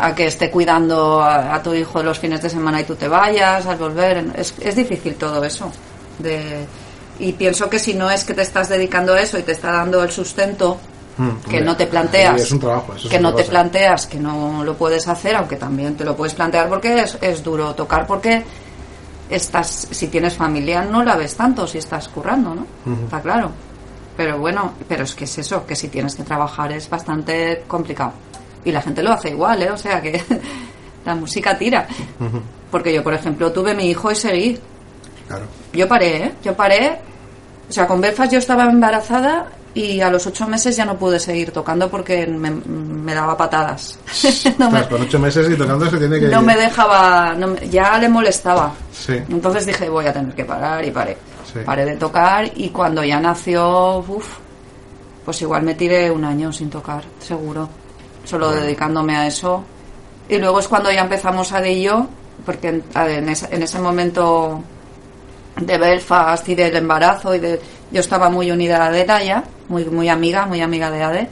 a 0.00 0.14
que 0.14 0.26
esté 0.26 0.50
cuidando 0.50 1.20
a, 1.22 1.54
a 1.54 1.62
tu 1.62 1.72
hijo 1.74 2.02
los 2.02 2.18
fines 2.18 2.42
de 2.42 2.50
semana 2.50 2.80
y 2.80 2.84
tú 2.84 2.94
te 2.94 3.08
vayas 3.08 3.66
al 3.66 3.76
volver. 3.78 4.24
Es, 4.36 4.54
es 4.60 4.76
difícil 4.76 5.14
todo 5.14 5.42
eso. 5.44 5.70
De, 6.18 6.66
y 7.18 7.32
pienso 7.32 7.68
que 7.68 7.78
si 7.78 7.94
no 7.94 8.10
es 8.10 8.24
que 8.24 8.34
te 8.34 8.42
estás 8.42 8.68
dedicando 8.68 9.14
a 9.14 9.20
eso 9.20 9.38
y 9.38 9.42
te 9.42 9.52
está 9.52 9.70
dando 9.72 10.02
el 10.02 10.10
sustento, 10.10 10.78
que 11.20 11.46
hombre, 11.56 11.60
no 11.62 11.76
te 11.76 11.86
planteas 11.86 12.40
Es 12.40 12.52
un 12.52 12.60
trabajo, 12.60 12.94
eso 12.94 13.06
es 13.08 13.10
que 13.12 13.20
no 13.20 13.34
te 13.34 13.44
planteas 13.44 14.06
que 14.06 14.18
no 14.18 14.64
lo 14.64 14.74
puedes 14.76 15.06
hacer 15.08 15.36
aunque 15.36 15.56
también 15.56 15.96
te 15.96 16.04
lo 16.04 16.16
puedes 16.16 16.34
plantear 16.34 16.68
porque 16.68 17.00
es, 17.02 17.18
es 17.20 17.42
duro 17.42 17.74
tocar 17.74 18.06
porque 18.06 18.42
estás 19.28 19.88
si 19.90 20.08
tienes 20.08 20.34
familia 20.34 20.82
no 20.82 21.02
la 21.04 21.16
ves 21.16 21.36
tanto 21.36 21.66
si 21.66 21.78
estás 21.78 22.08
currando 22.08 22.54
no 22.54 22.66
Ujú. 22.86 23.04
está 23.04 23.20
claro 23.20 23.50
pero 24.16 24.38
bueno 24.38 24.72
pero 24.88 25.04
es 25.04 25.14
que 25.14 25.24
es 25.24 25.38
eso 25.38 25.64
que 25.66 25.76
si 25.76 25.88
tienes 25.88 26.14
que 26.16 26.24
trabajar 26.24 26.72
es 26.72 26.88
bastante 26.90 27.64
complicado 27.68 28.12
y 28.64 28.72
la 28.72 28.82
gente 28.82 29.02
lo 29.02 29.12
hace 29.12 29.30
igual 29.30 29.62
eh 29.62 29.70
o 29.70 29.76
sea 29.76 30.00
que 30.02 30.22
la 31.04 31.14
música 31.14 31.56
tira 31.56 31.86
Ujú, 32.18 32.40
porque 32.70 32.92
yo 32.92 33.02
por 33.04 33.14
ejemplo 33.14 33.52
tuve 33.52 33.74
mi 33.74 33.86
hijo 33.90 34.10
y 34.10 34.14
seguí 34.16 34.58
Claro. 35.28 35.44
yo 35.72 35.86
paré, 35.86 36.16
¿eh? 36.24 36.32
Yo 36.42 36.56
paré. 36.56 36.98
O 37.68 37.72
sea, 37.72 37.86
con 37.86 38.00
Belfast 38.00 38.32
yo 38.32 38.40
estaba 38.40 38.64
embarazada 38.64 39.46
y 39.74 40.00
a 40.00 40.10
los 40.10 40.26
ocho 40.26 40.46
meses 40.48 40.76
ya 40.76 40.84
no 40.84 40.96
pude 40.96 41.20
seguir 41.20 41.52
tocando 41.52 41.88
porque 41.88 42.26
me, 42.26 42.50
me 42.50 43.14
daba 43.14 43.36
patadas. 43.36 43.98
no, 44.58 44.70
me, 44.70 44.86
con 44.88 45.02
ocho 45.02 45.18
meses 45.18 45.48
y 45.48 45.56
tocando 45.56 45.88
se 45.88 45.98
tiene 45.98 46.18
que... 46.18 46.28
no 46.28 46.42
me 46.42 46.56
dejaba, 46.56 47.34
no 47.34 47.54
ya 47.56 47.98
le 47.98 48.08
molestaba. 48.08 48.72
Sí, 48.92 49.14
Entonces 49.28 49.66
dije, 49.66 49.88
voy 49.88 50.06
a 50.06 50.12
tener 50.12 50.34
que 50.34 50.44
parar 50.44 50.84
y 50.84 50.90
paré. 50.90 51.16
Sí. 51.52 51.60
Paré 51.64 51.84
de 51.84 51.96
tocar 51.96 52.50
y 52.54 52.70
cuando 52.70 53.04
ya 53.04 53.20
nació, 53.20 53.98
uf, 53.98 54.38
pues 55.24 55.40
igual 55.42 55.62
me 55.62 55.74
tiré 55.74 56.10
un 56.10 56.24
año 56.24 56.52
sin 56.52 56.68
tocar, 56.68 57.04
seguro. 57.20 57.68
Solo 58.24 58.50
dedicándome 58.50 59.16
a 59.16 59.26
eso. 59.26 59.64
Y 60.28 60.38
luego 60.38 60.60
es 60.60 60.68
cuando 60.68 60.90
ya 60.92 61.02
empezamos 61.02 61.52
a 61.52 61.60
de 61.60 61.80
yo, 61.80 62.06
porque 62.44 62.68
en, 62.68 62.84
en 62.94 63.28
ese, 63.28 63.48
en 63.54 63.62
ese 63.62 63.78
momento 63.80 64.62
de 65.56 65.78
Belfast 65.78 66.48
y 66.48 66.54
del 66.54 66.76
embarazo 66.76 67.34
y 67.34 67.38
de 67.38 67.60
yo 67.90 68.00
estaba 68.00 68.30
muy 68.30 68.50
unida 68.50 68.84
a 68.84 68.86
Adela 68.86 69.22
ya, 69.22 69.44
muy 69.70 69.86
muy 69.86 70.10
amiga, 70.10 70.44
muy 70.44 70.60
amiga 70.60 70.90
de 70.90 71.02
Ade. 71.02 71.28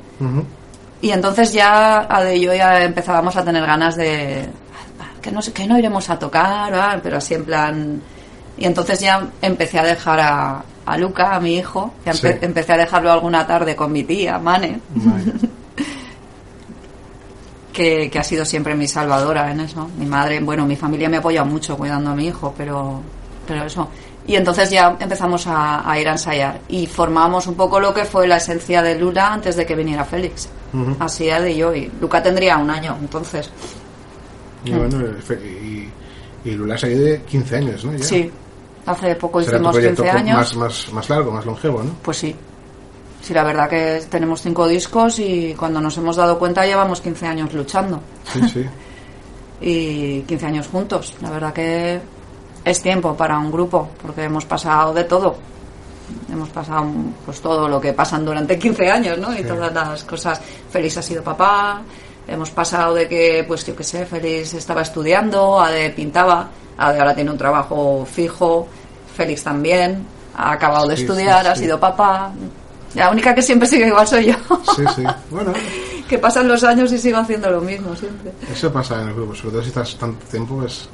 Y 1.02 1.10
entonces 1.10 1.52
ya 1.52 1.98
Ade 2.08 2.36
y 2.36 2.40
yo 2.40 2.54
ya 2.54 2.82
empezábamos 2.82 3.36
a 3.36 3.44
tener 3.44 3.66
ganas 3.66 3.96
de 3.96 4.48
que 5.20 5.30
no 5.30 5.42
sé, 5.42 5.52
que 5.52 5.66
no 5.66 5.78
iremos 5.78 6.08
a 6.10 6.18
tocar, 6.18 6.72
ah, 6.74 6.98
pero 7.02 7.18
así 7.18 7.34
en 7.34 7.44
plan 7.44 8.00
y 8.56 8.64
entonces 8.64 8.98
ya 9.00 9.28
empecé 9.42 9.78
a 9.78 9.84
dejar 9.84 10.18
a, 10.20 10.62
a 10.86 10.98
Luca, 10.98 11.34
a 11.36 11.40
mi 11.40 11.56
hijo, 11.56 11.92
ya 12.04 12.12
empe- 12.12 12.32
Sí. 12.32 12.38
empecé 12.42 12.72
a 12.72 12.76
dejarlo 12.78 13.12
alguna 13.12 13.46
tarde 13.46 13.76
con 13.76 13.92
mi 13.92 14.02
tía, 14.04 14.38
Mane, 14.38 14.80
que, 17.72 18.10
que 18.10 18.18
ha 18.18 18.24
sido 18.24 18.44
siempre 18.44 18.74
mi 18.74 18.88
salvadora 18.88 19.50
en 19.52 19.60
eso. 19.60 19.88
Mi 19.98 20.06
madre, 20.06 20.40
bueno, 20.40 20.66
mi 20.66 20.76
familia 20.76 21.08
me 21.08 21.18
apoya 21.18 21.44
mucho 21.44 21.76
cuidando 21.76 22.10
a 22.10 22.14
mi 22.14 22.26
hijo, 22.26 22.54
pero, 22.56 23.00
pero 23.46 23.64
eso. 23.64 23.88
Y 24.28 24.36
entonces 24.36 24.68
ya 24.70 24.94
empezamos 25.00 25.46
a, 25.46 25.90
a 25.90 25.98
ir 25.98 26.06
a 26.06 26.12
ensayar 26.12 26.60
y 26.68 26.86
formamos 26.86 27.46
un 27.46 27.54
poco 27.54 27.80
lo 27.80 27.92
que 27.94 28.04
fue 28.04 28.28
la 28.28 28.36
esencia 28.36 28.82
de 28.82 28.96
Lula 28.98 29.32
antes 29.32 29.56
de 29.56 29.64
que 29.66 29.74
viniera 29.74 30.04
Félix. 30.04 30.48
Así 31.00 31.28
era 31.28 31.40
de 31.40 31.56
yo. 31.56 31.74
Y 31.74 31.90
Luca 32.00 32.22
tendría 32.22 32.58
un 32.58 32.68
año, 32.70 32.94
entonces. 33.00 33.50
Y 34.64 34.72
bueno, 34.72 34.98
y, 35.42 35.88
y 36.44 36.50
Lula 36.52 36.74
ha 36.74 36.78
seguido 36.78 37.04
de 37.04 37.22
15 37.22 37.56
años, 37.56 37.84
¿no? 37.86 37.92
Ya. 37.96 38.04
Sí, 38.04 38.30
hace 38.84 39.14
poco 39.14 39.40
Será 39.42 39.52
tu 39.52 39.56
hicimos 39.56 39.74
proyecto 39.76 40.02
15 40.02 40.12
co- 40.12 40.18
años. 40.20 40.36
Más, 40.36 40.56
más, 40.56 40.92
más 40.92 41.08
largo, 41.10 41.32
más 41.32 41.46
longevo, 41.46 41.82
¿no? 41.82 41.90
Pues 42.02 42.18
sí. 42.18 42.36
Sí, 43.22 43.32
la 43.34 43.44
verdad 43.44 43.68
que 43.68 44.02
tenemos 44.10 44.42
cinco 44.42 44.68
discos 44.68 45.18
y 45.20 45.54
cuando 45.58 45.80
nos 45.80 45.96
hemos 45.96 46.16
dado 46.16 46.38
cuenta 46.38 46.66
llevamos 46.66 47.00
15 47.00 47.26
años 47.26 47.52
luchando. 47.54 47.98
Sí, 48.30 48.40
sí. 48.46 48.64
y 49.62 50.20
15 50.22 50.46
años 50.46 50.68
juntos. 50.68 51.14
La 51.22 51.30
verdad 51.30 51.52
que 51.54 51.98
es 52.64 52.82
tiempo 52.82 53.16
para 53.16 53.38
un 53.38 53.50
grupo, 53.50 53.88
porque 54.02 54.24
hemos 54.24 54.44
pasado 54.44 54.92
de 54.92 55.04
todo. 55.04 55.36
Hemos 56.30 56.48
pasado 56.48 56.86
pues 57.24 57.40
todo 57.40 57.68
lo 57.68 57.80
que 57.80 57.92
pasan 57.92 58.24
durante 58.24 58.58
15 58.58 58.90
años, 58.90 59.18
¿no? 59.18 59.36
Y 59.36 59.44
todas 59.44 59.72
las 59.72 60.04
cosas. 60.04 60.40
Félix 60.70 60.96
ha 60.96 61.02
sido 61.02 61.22
papá, 61.22 61.82
hemos 62.26 62.50
pasado 62.50 62.94
de 62.94 63.08
que, 63.08 63.44
pues 63.46 63.64
yo 63.66 63.74
qué 63.76 63.84
sé, 63.84 64.06
Félix 64.06 64.54
estaba 64.54 64.82
estudiando, 64.82 65.60
Ade 65.60 65.90
pintaba, 65.90 66.48
Ade 66.76 66.98
ahora 66.98 67.14
tiene 67.14 67.30
un 67.30 67.38
trabajo 67.38 68.06
fijo, 68.10 68.68
Félix 69.16 69.44
también, 69.44 70.06
ha 70.36 70.52
acabado 70.52 70.86
de 70.88 70.96
Sí, 70.96 71.02
estudiar, 71.02 71.42
sí, 71.42 71.48
ha 71.48 71.56
sido 71.56 71.80
papá. 71.80 72.32
La 72.94 73.10
única 73.10 73.34
que 73.34 73.42
siempre 73.42 73.68
sigue 73.68 73.86
igual 73.88 74.06
soy 74.06 74.26
yo. 74.26 74.34
Sí, 74.76 74.82
sí. 74.96 75.04
Bueno, 75.30 75.52
que 76.08 76.18
pasan 76.18 76.48
los 76.48 76.64
años 76.64 76.90
y 76.92 76.98
sigo 76.98 77.18
haciendo 77.18 77.50
lo 77.50 77.60
mismo 77.60 77.94
siempre. 77.94 78.32
eso 78.50 78.72
pasa 78.72 79.02
en 79.02 79.08
el 79.08 79.14
grupo, 79.14 79.34
sobre 79.34 79.50
todo 79.52 79.62
si 79.62 79.68
estás 79.68 79.94
tanto 79.96 80.24
tiempo, 80.26 80.62
es 80.64 80.88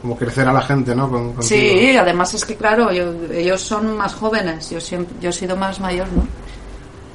como 0.00 0.16
crecer 0.16 0.48
a 0.48 0.52
la 0.52 0.62
gente, 0.62 0.94
¿no? 0.94 1.08
Con. 1.10 1.42
Sí, 1.42 1.94
además 1.96 2.32
es 2.34 2.44
que 2.44 2.56
claro, 2.56 2.90
yo- 2.92 3.12
ellos 3.32 3.60
son 3.60 3.96
más 3.96 4.14
jóvenes, 4.14 4.70
yo 4.70 4.80
siempre, 4.80 5.14
yo 5.20 5.28
he 5.30 5.32
sido 5.32 5.54
más 5.56 5.80
mayor, 5.80 6.06
¿no? 6.16 6.26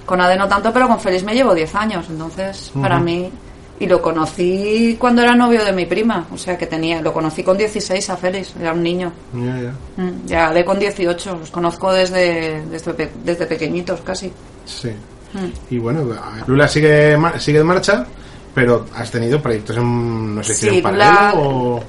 Con 0.06 0.22
Ade 0.22 0.38
no 0.38 0.48
tanto, 0.48 0.72
pero 0.74 0.88
con 0.88 1.00
Félix 1.00 1.24
me 1.24 1.34
llevo 1.34 1.54
10 1.56 1.74
años, 1.76 2.06
entonces 2.10 2.72
para 2.82 3.00
mí 3.00 3.32
y 3.80 3.88
lo 3.88 4.02
conocí 4.02 4.98
cuando 5.00 5.22
era 5.22 5.36
novio 5.36 5.64
de 5.64 5.72
mi 5.72 5.86
prima, 5.86 6.28
o 6.34 6.38
sea 6.38 6.58
que 6.58 6.68
tenía, 6.68 7.02
lo 7.02 7.14
conocí 7.14 7.44
con 7.44 7.58
16 7.58 8.10
a 8.10 8.18
Félix, 8.18 8.54
era 8.60 8.74
un 8.74 8.84
niño. 8.84 9.12
Ya, 9.34 9.62
ya. 9.62 9.74
Mm, 10.04 10.26
Ya 10.26 10.52
de 10.54 10.66
con 10.66 10.78
18, 10.80 11.38
los 11.40 11.50
conozco 11.50 11.92
desde 11.94 12.62
desde, 12.66 13.10
desde 13.24 13.46
pequeñitos 13.46 14.02
casi. 14.02 14.32
Sí. 14.66 14.90
Mm. 15.34 15.74
Y 15.74 15.78
bueno, 15.78 16.04
Lula 16.48 16.68
sigue, 16.68 17.18
sigue 17.38 17.60
en 17.60 17.68
marcha, 17.68 18.06
pero 18.54 18.86
has 18.96 19.10
tenido 19.12 19.42
proyectos 19.42 19.78
en, 19.78 20.36
no 20.36 20.44
sé 20.44 20.54
si 20.54 20.70
Sí, 20.70 20.78
en 20.78 20.84
paralelo 20.84 21.12
Lula- 21.12 21.34
o... 21.38 21.84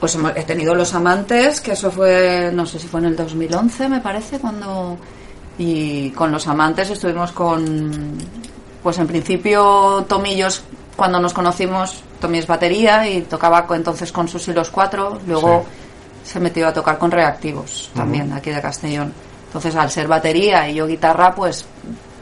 Pues 0.00 0.14
hemos- 0.14 0.32
he 0.36 0.44
tenido 0.44 0.74
Los 0.76 0.94
Amantes, 0.94 1.60
que 1.60 1.72
eso 1.72 1.90
fue, 1.90 2.50
no 2.54 2.64
sé 2.64 2.78
si 2.78 2.86
fue 2.86 3.00
en 3.00 3.06
el 3.06 3.16
2011, 3.16 3.88
me 3.88 4.00
parece, 4.00 4.38
cuando... 4.38 4.96
Y 5.58 6.10
con 6.10 6.30
Los 6.30 6.46
Amantes 6.46 6.88
estuvimos 6.90 7.32
con... 7.32 8.16
Pues 8.80 8.96
en 8.98 9.08
principio 9.08 10.04
Tomillos, 10.08 10.62
cuando 10.98 11.20
nos 11.20 11.32
conocimos, 11.32 12.02
Tommy 12.20 12.38
es 12.38 12.48
batería 12.48 13.08
y 13.08 13.20
tocaba 13.20 13.64
entonces 13.70 14.10
con 14.10 14.26
Susi 14.26 14.52
los 14.52 14.68
cuatro, 14.68 15.20
luego 15.28 15.64
se 16.24 16.40
metió 16.40 16.66
a 16.66 16.72
tocar 16.72 16.98
con 16.98 17.12
Reactivos, 17.12 17.92
también, 17.94 18.32
aquí 18.32 18.50
de 18.50 18.60
Castellón. 18.60 19.12
Entonces 19.46 19.76
al 19.76 19.92
ser 19.92 20.08
batería 20.08 20.68
y 20.68 20.74
yo 20.74 20.88
guitarra, 20.88 21.32
pues 21.32 21.64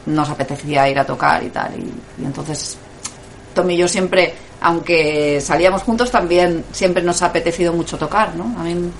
nos 0.05 0.29
apetecía 0.29 0.87
ir 0.87 0.99
a 0.99 1.03
tocar 1.03 1.43
y 1.43 1.49
tal. 1.49 1.73
Y, 1.75 2.21
y 2.21 2.25
entonces 2.25 2.77
Tom 3.55 3.67
y 3.71 3.77
yo 3.77 3.87
siempre, 3.87 4.35
aunque 4.61 5.41
salíamos 5.41 5.81
juntos, 5.81 6.11
también 6.11 6.63
siempre 6.71 7.01
nos 7.01 7.23
ha 7.23 7.25
apetecido 7.25 7.73
mucho 7.73 7.97
tocar, 7.97 8.35
¿no? 8.35 8.43
A 8.59 8.63
mí 8.63 8.91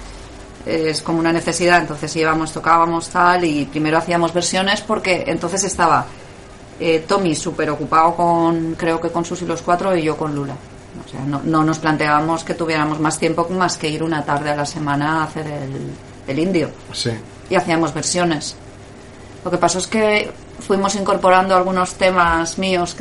es 0.66 1.04
como 1.04 1.20
una 1.20 1.32
necesidad, 1.32 1.82
entonces 1.82 2.16
íbamos, 2.16 2.52
tocábamos 2.52 3.10
tal 3.10 3.44
y 3.44 3.66
primero 3.66 4.00
hacíamos 4.00 4.34
versiones 4.34 4.82
porque 4.82 5.26
entonces 5.28 5.63
estaba 5.66 6.08
eh, 6.80 7.04
Tommy 7.08 7.36
súper 7.36 7.70
ocupado 7.70 8.16
con, 8.16 8.76
creo 8.76 9.00
que 9.02 9.10
con 9.10 9.26
sus 9.26 9.42
y 9.42 9.46
los 9.46 9.62
cuatro 9.62 9.96
y 9.96 10.04
yo 10.04 10.16
con 10.18 10.34
Lula. 10.36 10.56
O 11.06 11.10
sea, 11.10 11.22
no, 11.22 11.42
no 11.44 11.63
nos 11.63 11.80
planteábamos 11.80 12.44
que 12.44 12.54
tuviéramos 12.54 13.00
más 13.00 13.20
tiempo 13.20 13.48
más 13.50 13.78
que 13.78 13.88
ir 13.90 14.04
una 14.04 14.24
tarde 14.26 14.50
a 14.50 14.56
la 14.56 14.66
semana 14.66 15.22
a 15.22 15.24
hacer 15.26 15.46
el, 15.48 15.92
el 16.28 16.40
indio 16.40 16.70
Sí. 16.92 17.12
y 17.50 17.56
hacíamos 17.56 17.94
versiones. 17.94 18.56
Lo 19.46 19.52
que 19.52 19.58
pasó 19.58 19.78
es 19.78 19.88
que 19.88 20.32
fuimos 20.60 20.96
incorporando 20.96 21.56
algunos 21.56 21.94
temas 21.96 22.58
míos 22.58 22.96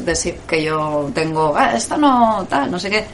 que 0.46 0.62
yo 0.62 1.10
tengo, 1.14 1.54
ah, 1.56 1.72
esto 1.74 1.96
no, 1.96 2.46
tal, 2.48 2.70
no 2.70 2.78
sé 2.78 2.90
qué. 2.90 3.04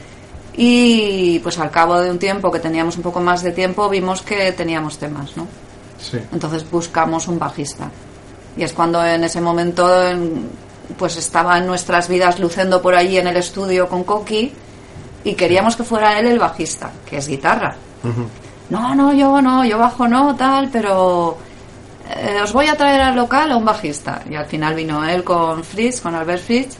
Y 0.55 1.39
pues 1.39 1.57
al 1.57 1.71
cabo 1.71 1.99
de 1.99 2.11
un 2.11 2.19
tiempo 2.19 2.51
que 2.51 2.59
teníamos 2.59 2.95
un 2.97 3.03
poco 3.03 3.19
más 3.19 3.41
de 3.41 3.51
tiempo 3.53 3.89
vimos 3.89 4.21
que 4.21 4.51
teníamos 4.51 4.97
temas, 4.99 5.35
¿no? 5.35 5.47
Sí. 5.99 6.19
Entonces 6.31 6.69
buscamos 6.69 7.27
un 7.27 7.39
bajista. 7.39 7.89
Y 8.57 8.63
es 8.63 8.73
cuando 8.73 9.03
en 9.05 9.23
ese 9.23 9.41
momento 9.41 10.07
en- 10.07 10.49
pues 10.97 11.17
estaba 11.17 11.57
en 11.57 11.65
nuestras 11.65 12.07
vidas 12.07 12.39
luciendo 12.39 12.81
por 12.81 12.93
allí 12.95 13.17
en 13.17 13.27
el 13.27 13.37
estudio 13.37 13.87
con 13.87 14.03
Coqui 14.03 14.53
y 15.23 15.33
queríamos 15.33 15.75
que 15.75 15.83
fuera 15.83 16.19
él 16.19 16.27
el 16.27 16.39
bajista, 16.39 16.91
que 17.09 17.17
es 17.17 17.27
guitarra. 17.27 17.75
No, 18.69 18.93
no, 18.93 19.13
yo 19.13 19.41
no, 19.41 19.63
yo 19.65 19.77
bajo 19.77 20.07
no, 20.07 20.35
tal, 20.35 20.69
pero 20.71 21.37
eh, 22.15 22.39
os 22.43 22.51
voy 22.53 22.67
a 22.67 22.75
traer 22.75 23.01
al 23.01 23.15
local 23.15 23.51
a 23.51 23.55
un 23.57 23.65
bajista. 23.65 24.21
Y 24.29 24.35
al 24.35 24.45
final 24.45 24.75
vino 24.75 25.03
él 25.07 25.23
con 25.23 25.63
Fritz, 25.63 26.01
con 26.01 26.13
Albert 26.15 26.43
Fritz, 26.43 26.77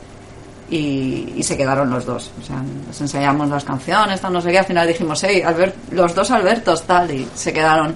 y, 0.69 1.33
y 1.38 1.43
se 1.43 1.55
quedaron 1.55 1.89
los 1.89 2.05
dos. 2.05 2.31
O 2.41 2.45
sea, 2.45 2.57
nos 2.88 2.99
enseñamos 2.99 3.49
las 3.49 3.63
canciones, 3.63 4.19
tal, 4.19 4.33
no 4.33 4.41
sé 4.41 4.51
qué. 4.51 4.59
Al 4.59 4.65
final 4.65 4.88
dijimos, 4.88 5.23
hey, 5.23 5.41
Albert, 5.45 5.75
los 5.91 6.13
dos 6.13 6.29
Albertos, 6.31 6.83
tal, 6.83 7.09
y 7.12 7.27
se 7.36 7.53
quedaron. 7.53 7.95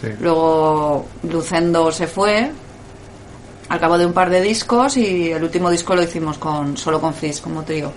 Sí. 0.00 0.08
Luego 0.20 1.06
Lucendo 1.30 1.92
se 1.92 2.06
fue 2.06 2.50
al 3.68 3.80
cabo 3.80 3.96
de 3.98 4.06
un 4.06 4.12
par 4.12 4.30
de 4.30 4.40
discos 4.40 4.96
y 4.96 5.30
el 5.32 5.42
último 5.42 5.70
disco 5.70 5.94
lo 5.96 6.02
hicimos 6.02 6.38
con 6.38 6.76
solo 6.76 7.00
con 7.00 7.14
Fritz 7.14 7.40
como 7.40 7.62
trío 7.62 7.92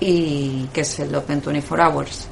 y 0.00 0.68
que 0.72 0.82
es 0.82 0.98
el 1.00 1.14
Open 1.14 1.40
24 1.44 1.88
Hours. 1.90 2.26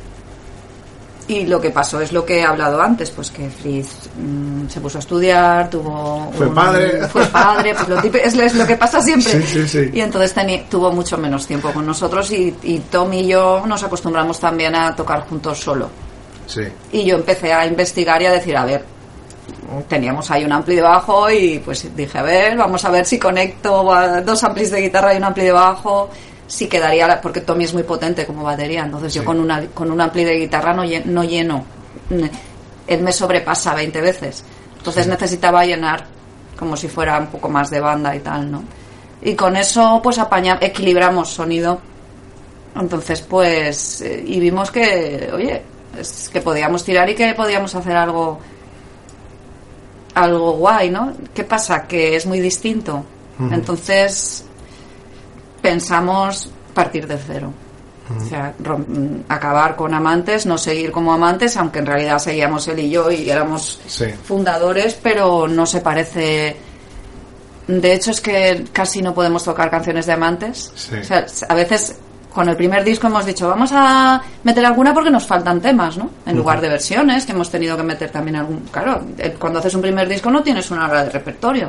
Y 1.29 1.47
lo 1.47 1.61
que 1.61 1.71
pasó 1.71 2.01
es 2.01 2.13
lo 2.13 2.27
que 2.27 2.41
he 2.41 2.45
hablado 2.45 2.83
antes, 2.83 3.11
pues 3.11 3.31
que 3.31 3.49
Fritz 3.49 4.09
mm, 4.19 4.69
se 4.69 4.81
puso 4.81 4.99
a 4.99 5.01
estudiar, 5.01 5.71
tuvo... 5.71 6.31
Fue 6.37 6.53
padre. 6.53 7.07
Fue 7.13 7.25
padre, 7.27 7.75
pues 7.75 7.89
lo, 7.89 7.97
típico- 8.03 8.25
es, 8.25 8.35
es 8.35 8.55
lo 8.57 8.67
que 8.67 8.77
pasa 8.77 9.01
siempre. 9.01 9.41
Sí, 9.41 9.43
sí, 9.47 9.69
sí. 9.69 9.91
Y 9.95 10.01
entonces 10.01 10.35
teni- 10.37 10.65
tuvo 10.69 10.91
mucho 10.93 11.17
menos 11.17 11.47
tiempo 11.47 11.71
con 11.73 11.87
nosotros 11.87 12.31
y, 12.33 12.55
y 12.65 12.79
Tom 12.91 13.13
y 13.15 13.29
yo 13.29 13.63
nos 13.67 13.83
acostumbramos 13.85 14.41
también 14.41 14.75
a 14.75 14.95
tocar 14.97 15.27
juntos 15.29 15.61
solo. 15.61 15.89
Sí. 16.47 16.63
Y 16.91 17.05
yo 17.05 17.15
empecé 17.17 17.53
a 17.53 17.65
investigar 17.67 18.21
y 18.21 18.27
a 18.27 18.33
decir, 18.33 18.57
a 18.57 18.65
ver, 18.65 18.85
teníamos 19.89 20.31
ahí 20.31 20.45
un 20.45 20.53
ampli 20.53 20.77
de 20.77 20.83
bajo 20.83 21.31
y 21.31 21.59
pues 21.65 21.95
dije, 21.97 22.19
a 22.19 22.23
ver, 22.23 22.57
vamos 22.57 22.85
a 22.85 22.91
ver 22.91 23.05
si 23.07 23.19
conecto 23.19 23.93
a 23.93 24.21
dos 24.21 24.43
amplis 24.45 24.71
de 24.71 24.81
guitarra 24.83 25.15
y 25.15 25.17
un 25.19 25.25
ampli 25.25 25.45
de 25.45 25.53
bajo, 25.53 26.09
si 26.47 26.67
quedaría, 26.69 27.07
la- 27.07 27.21
porque 27.21 27.41
Tommy 27.41 27.65
es 27.65 27.75
muy 27.75 27.83
potente 27.83 28.27
como 28.27 28.43
batería, 28.43 28.85
entonces 28.85 29.15
yo 29.15 29.25
con, 29.25 29.41
una, 29.41 29.67
con 29.69 29.91
un 29.91 30.01
ampli 30.01 30.25
de 30.25 30.35
guitarra 30.39 30.73
no, 30.75 30.83
no 31.07 31.25
lleno, 31.25 31.65
él 32.87 33.03
me 33.03 33.13
sobrepasa 33.13 33.75
20 33.75 34.01
veces, 34.01 34.45
entonces 34.79 35.07
necesitaba 35.07 35.65
llenar 35.65 36.05
como 36.59 36.77
si 36.77 36.89
fuera 36.89 37.19
un 37.19 37.27
poco 37.29 37.49
más 37.49 37.71
de 37.71 37.81
banda 37.81 38.15
y 38.15 38.21
tal, 38.21 38.51
¿no? 38.51 38.63
Y 39.23 39.35
con 39.35 39.57
eso 39.57 40.01
pues 40.03 40.19
apaña, 40.19 40.59
equilibramos 40.61 41.29
sonido. 41.31 41.81
Entonces, 42.75 43.21
pues, 43.21 44.01
eh, 44.01 44.25
y 44.27 44.41
vimos 44.41 44.71
que, 44.71 45.31
oye, 45.33 45.63
es 45.99 46.31
que 46.33 46.41
podíamos 46.41 46.83
tirar 46.85 47.09
y 47.11 47.15
que 47.15 47.35
podíamos 47.35 47.75
hacer 47.75 47.95
algo, 47.97 48.39
algo 50.15 50.53
guay, 50.53 50.91
¿no? 50.91 51.13
¿Qué 51.35 51.45
pasa? 51.45 51.87
Que 51.87 52.17
es 52.17 52.27
muy 52.27 52.41
distinto. 52.41 53.05
Entonces, 53.51 54.45
pensamos 55.61 56.51
partir 56.75 57.07
de 57.07 57.19
cero. 57.19 57.53
O 58.15 58.29
sea, 58.29 58.53
acabar 59.29 59.75
con 59.75 59.95
amantes, 59.95 60.45
no 60.45 60.59
seguir 60.59 60.93
como 60.93 61.13
amantes, 61.15 61.57
aunque 61.57 61.79
en 61.79 61.87
realidad 61.87 62.19
seguíamos 62.19 62.69
él 62.69 62.81
y 62.81 62.91
yo 62.91 63.11
y 63.11 63.31
éramos 63.31 63.81
Sí. 63.87 64.07
fundadores, 64.25 64.99
pero 65.03 65.49
no 65.49 65.65
se 65.65 65.81
parece. 65.81 66.57
De 67.69 67.93
hecho, 67.95 68.11
es 68.11 68.21
que 68.21 68.65
casi 68.73 69.01
no 69.01 69.15
podemos 69.15 69.45
tocar 69.45 69.71
canciones 69.71 70.05
de 70.07 70.13
amantes. 70.13 70.73
Sí. 70.75 70.97
O 71.01 71.05
sea, 71.05 71.25
a 71.49 71.55
veces 71.55 71.97
con 72.33 72.49
el 72.49 72.57
primer 72.57 72.85
disco 72.85 73.07
hemos 73.07 73.27
dicho, 73.27 73.49
vamos 73.49 73.71
a 73.73 74.21
meter 74.45 74.65
alguna 74.65 74.95
porque 74.95 75.11
nos 75.11 75.27
faltan 75.27 75.61
temas, 75.61 75.97
¿no? 75.97 76.11
En 76.27 76.37
lugar 76.37 76.61
de 76.61 76.69
versiones, 76.69 77.27
que 77.27 77.33
hemos 77.33 77.51
tenido 77.51 77.77
que 77.77 77.83
meter 77.83 78.11
también 78.11 78.37
algún. 78.37 78.61
Claro, 78.71 79.03
eh, 79.19 79.37
cuando 79.39 79.59
haces 79.59 79.75
un 79.75 79.83
primer 79.83 80.09
disco 80.09 80.31
no 80.31 80.43
tienes 80.43 80.71
una 80.71 80.87
hora 80.87 81.05
de 81.05 81.11
repertorio. 81.11 81.69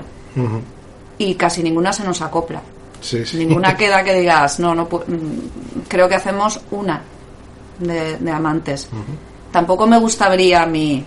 Y 1.17 1.36
casi 1.36 1.62
ninguna 1.62 1.93
se 1.93 2.04
nos 2.04 2.21
acopla. 2.21 2.62
Sí, 3.02 3.26
sí. 3.26 3.38
Ninguna 3.38 3.76
queda 3.78 4.04
que 4.04 4.13
digas, 4.13 4.60
no, 4.60 4.73
no 4.73 4.86
mm, 4.86 5.88
creo 5.88 6.08
que 6.08 6.15
hacemos 6.15 6.60
una 6.71 7.02
de, 7.80 8.17
de 8.17 8.32
amantes. 8.32 8.89
Tampoco 9.52 9.86
me 9.86 9.97
gustaría 9.99 10.63
a 10.63 10.65
mí, 10.65 11.06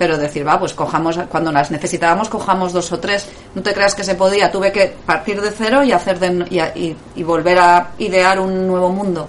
pero 0.00 0.16
decir, 0.16 0.48
va, 0.48 0.58
pues 0.58 0.72
cojamos, 0.72 1.18
cuando 1.28 1.52
las 1.52 1.70
necesitábamos, 1.70 2.30
cojamos 2.30 2.72
dos 2.72 2.90
o 2.90 2.98
tres. 2.98 3.28
No 3.54 3.60
te 3.60 3.74
creas 3.74 3.94
que 3.94 4.02
se 4.02 4.14
podía, 4.14 4.50
tuve 4.50 4.72
que 4.72 4.94
partir 5.04 5.38
de 5.42 5.50
cero 5.50 5.84
y 5.84 5.92
hacer 5.92 6.18
de, 6.18 6.46
y, 6.48 6.58
y- 6.80 6.96
y 7.16 7.22
volver 7.22 7.58
a 7.58 7.90
idear 7.98 8.40
un 8.40 8.66
nuevo 8.66 8.88
mundo 8.88 9.28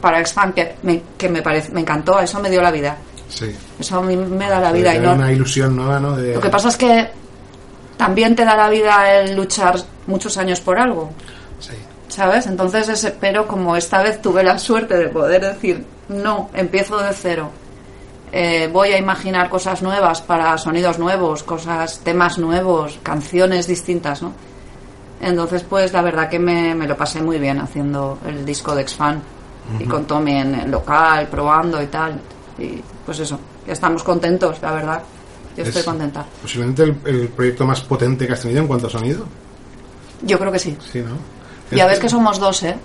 para 0.00 0.20
Expand, 0.20 0.54
que 0.54 0.76
me, 0.84 1.02
que 1.18 1.28
me, 1.28 1.42
parece, 1.42 1.72
me 1.72 1.80
encantó, 1.80 2.20
eso 2.20 2.38
me 2.38 2.48
dio 2.48 2.62
la 2.62 2.70
vida. 2.70 2.96
Sí. 3.28 3.56
Eso 3.80 3.98
a 3.98 4.02
mí 4.02 4.14
me 4.14 4.48
da 4.48 4.60
la 4.60 4.70
vida 4.70 4.92
y 4.92 4.98
tener 4.98 5.08
no, 5.08 5.14
una 5.16 5.32
ilusión 5.32 5.74
nueva, 5.74 5.98
¿no? 5.98 6.16
De... 6.16 6.32
lo 6.36 6.40
que 6.40 6.48
pasa 6.50 6.68
es 6.68 6.76
que 6.76 7.08
también 7.96 8.36
te 8.36 8.44
da 8.44 8.54
la 8.56 8.68
vida 8.68 9.12
el 9.18 9.34
luchar 9.34 9.74
muchos 10.06 10.36
años 10.38 10.60
por 10.60 10.78
algo. 10.78 11.10
Sí. 11.58 11.72
¿Sabes? 12.06 12.46
Entonces, 12.46 12.88
ese, 12.88 13.10
pero 13.10 13.48
como 13.48 13.74
esta 13.76 14.00
vez 14.00 14.22
tuve 14.22 14.44
la 14.44 14.60
suerte 14.60 14.96
de 14.96 15.08
poder 15.08 15.42
decir, 15.42 15.84
no, 16.08 16.50
empiezo 16.54 16.98
de 16.98 17.12
cero, 17.12 17.50
eh, 18.36 18.68
voy 18.72 18.88
a 18.88 18.98
imaginar 18.98 19.48
cosas 19.48 19.80
nuevas 19.80 20.20
para 20.20 20.58
sonidos 20.58 20.98
nuevos, 20.98 21.44
cosas, 21.44 22.00
temas 22.00 22.36
nuevos, 22.38 22.98
canciones 23.02 23.68
distintas, 23.68 24.22
¿no? 24.22 24.32
Entonces, 25.20 25.62
pues 25.62 25.92
la 25.92 26.02
verdad 26.02 26.28
que 26.28 26.38
me, 26.40 26.74
me 26.74 26.86
lo 26.88 26.96
pasé 26.96 27.22
muy 27.22 27.38
bien 27.38 27.60
haciendo 27.60 28.18
el 28.26 28.44
disco 28.44 28.74
de 28.74 28.82
X-Fan 28.82 29.22
y 29.78 29.84
con 29.84 30.04
Tommy 30.04 30.32
en 30.38 30.54
el 30.56 30.70
local, 30.70 31.28
probando 31.30 31.80
y 31.80 31.86
tal. 31.86 32.20
Y 32.58 32.82
pues 33.06 33.20
eso, 33.20 33.38
estamos 33.66 34.02
contentos, 34.02 34.60
la 34.60 34.72
verdad. 34.72 35.02
Yo 35.56 35.62
estoy 35.62 35.80
Es 35.80 35.86
contenta. 35.86 36.26
Posiblemente 36.42 36.82
el, 36.82 36.96
el 37.04 37.28
proyecto 37.28 37.64
más 37.64 37.80
potente 37.82 38.26
que 38.26 38.32
has 38.32 38.40
tenido 38.42 38.60
en 38.62 38.66
cuanto 38.66 38.88
a 38.88 38.90
sonido. 38.90 39.24
Yo 40.22 40.38
creo 40.38 40.50
que 40.50 40.58
sí. 40.58 40.76
Sí, 40.92 40.98
¿no? 41.00 41.16
Ya 41.74 41.84
Es- 41.84 41.90
ves 41.92 42.00
que 42.00 42.08
somos 42.08 42.38
dos, 42.40 42.62
¿eh? 42.64 42.76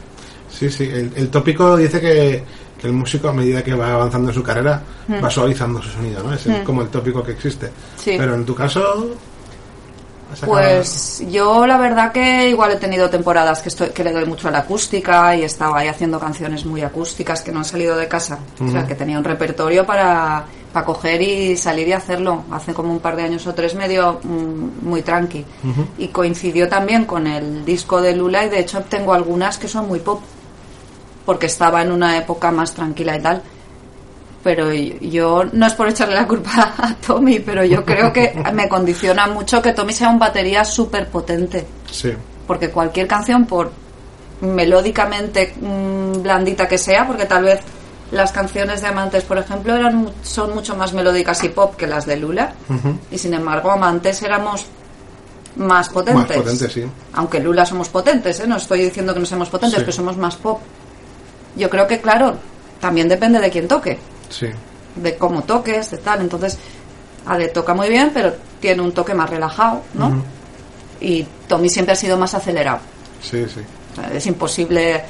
Sí, 0.52 0.70
sí. 0.70 0.84
El, 0.84 1.12
el 1.16 1.30
tópico 1.30 1.76
dice 1.76 2.00
que, 2.00 2.44
que 2.80 2.88
el 2.88 2.94
músico, 2.94 3.30
a 3.30 3.34
medida 3.34 3.63
que 3.63 3.74
va 3.74 3.94
avanzando 3.94 4.30
en 4.30 4.34
su 4.36 4.42
carrera, 4.44 4.82
va 5.24 5.30
suavizando 5.30 5.82
su 5.82 5.89
sonido, 5.89 6.24
¿no? 6.24 6.34
Es 6.34 6.46
el- 6.48 6.62
Mm. 6.62 6.63
como 6.63 6.82
el 6.82 6.88
tópico 6.89 7.22
que 7.24 7.32
existe. 7.34 7.72
Sí. 7.98 8.15
Pero 8.18 8.34
en 8.36 8.46
tu 8.46 8.56
caso, 8.56 9.10
¿Has 10.32 10.39
sacado- 10.42 10.60
Pues 10.60 11.24
yo 11.32 11.65
la 11.65 11.78
verdad 11.80 12.12
que 12.12 12.50
igual 12.50 12.70
he 12.72 12.76
tenido 12.76 13.10
temporadas 13.10 13.63
que, 13.63 13.70
estoy, 13.70 13.89
que 13.89 14.04
le 14.04 14.12
doy 14.13 14.26
mucho 14.26 14.48
a 14.48 14.52
la 14.52 14.60
acústica 14.60 15.36
y 15.36 15.42
estaba 15.42 15.80
ahí 15.80 15.88
haciendo 15.88 16.20
canciones 16.20 16.65
muy 16.65 16.84
acústicas 16.84 17.42
que 17.42 17.52
no 17.52 17.58
han 17.60 17.65
salido 17.65 17.98
de 17.98 18.08
casa. 18.08 18.38
O 18.63 18.70
sea, 18.70 18.86
que 18.86 18.94
tenía 18.94 19.18
un 19.18 19.24
repertorio 19.24 19.88
para, 19.88 20.46
para 20.72 20.86
coger 20.86 21.20
y 21.24 21.58
salir 21.58 21.88
y 21.88 21.94
hacerlo. 21.94 22.44
Hace 22.52 22.76
como 22.76 22.92
un 22.94 23.00
par 23.00 23.15
de 23.15 23.24
años 23.24 23.48
o 23.48 23.56
tres 23.56 23.74
medio 23.74 24.20
mm, 24.22 24.88
muy 24.88 25.02
tranqui. 25.02 25.44
Y 25.98 26.10
coincidió 26.10 26.70
también 26.70 27.06
con 27.06 27.26
el 27.26 27.65
disco 27.65 28.00
de 28.00 28.15
Lula 28.15 28.46
y 28.46 28.50
de 28.50 28.60
hecho 28.60 28.82
tengo 28.88 29.15
algunas 29.15 29.58
que 29.58 29.68
son 29.68 29.88
muy 29.88 30.00
pop. 30.00 30.22
Porque 31.30 31.46
estaba 31.46 31.84
en 31.84 31.92
una 31.92 32.18
época 32.18 32.50
más 32.50 32.74
tranquila 32.74 33.15
y 33.15 33.22
tal 33.22 33.42
pero 34.42 34.74
yo 34.74 35.44
no 35.52 35.68
es 35.68 35.74
por 35.74 35.88
echarle 35.89 36.15
la 36.15 36.26
culpa 36.26 36.74
a 36.78 36.96
Tommy, 36.96 37.39
pero 37.39 37.63
yo 37.65 37.84
creo 37.86 38.12
que 38.12 38.34
me 38.54 38.68
condiciona 38.70 39.28
mucho 39.28 39.62
que 39.62 39.74
Tommy 39.74 39.92
sea 39.94 40.10
un 40.10 40.18
batería 40.18 40.63
súper 40.63 41.08
potente, 41.10 41.68
Sí. 41.92 42.13
porque 42.48 42.70
cualquier 42.72 43.06
canción, 43.06 43.46
por 43.46 43.70
melódicamente 44.42 45.54
mm, 45.60 46.22
blandita 46.24 46.68
que 46.68 46.78
sea, 46.78 47.06
porque 47.06 47.26
tal 47.26 47.44
vez 47.44 47.60
las 48.12 48.32
canciones 48.32 48.82
de 48.82 48.88
Amantes, 48.88 49.24
por 49.24 49.38
ejemplo, 49.38 49.76
eran 49.76 50.10
son 50.24 50.56
mucho 50.56 50.76
más 50.76 50.94
melódicas 50.94 51.44
y 51.44 51.50
pop 51.50 51.76
que 51.76 51.86
las 51.86 52.06
de 52.06 52.15
Lula, 52.18 52.54
y 53.12 53.18
sin 53.18 53.34
embargo 53.34 53.70
Amantes 53.72 54.22
éramos 54.24 54.65
más 55.58 55.89
potentes. 55.89 56.38
Más 56.38 56.44
potentes, 56.44 56.72
sí. 56.74 56.84
Aunque 57.13 57.39
Lula 57.42 57.65
somos 57.65 57.89
potentes, 57.89 58.39
¿eh? 58.39 58.48
no 58.48 58.56
estoy 58.56 58.84
diciendo 58.86 59.13
que 59.13 59.20
no 59.20 59.26
seamos 59.26 59.50
potentes, 59.50 59.80
Sí. 59.80 59.84
pero 59.86 59.92
somos 59.96 60.15
más 60.18 60.38
pop. 60.38 60.60
Yo 61.56 61.70
creo 61.70 61.88
que, 61.88 62.00
claro, 62.00 62.36
también 62.80 63.08
depende 63.10 63.40
de 63.40 63.50
quién 63.50 63.68
toque 63.68 63.98
Sí. 64.30 64.48
de 64.96 65.18
cómo 65.18 65.42
toques, 65.44 65.92
de 65.92 65.98
tal. 65.98 66.22
Entonces, 66.22 66.58
Ale 67.26 67.50
toca 67.50 67.74
muy 67.74 67.90
bien, 67.90 68.12
pero 68.14 68.34
tiene 68.60 68.82
un 68.82 68.92
toque 68.92 69.14
más 69.14 69.30
relajado, 69.30 69.82
¿no? 69.94 70.24
Y 71.02 71.26
Tommy 71.48 71.70
siempre 71.70 71.94
ha 71.94 71.96
sido 71.96 72.18
más 72.18 72.34
acelerado. 72.34 72.80
Sí, 73.22 73.46
sí. 73.54 73.62
Es 74.14 74.26
imposible 74.28 75.02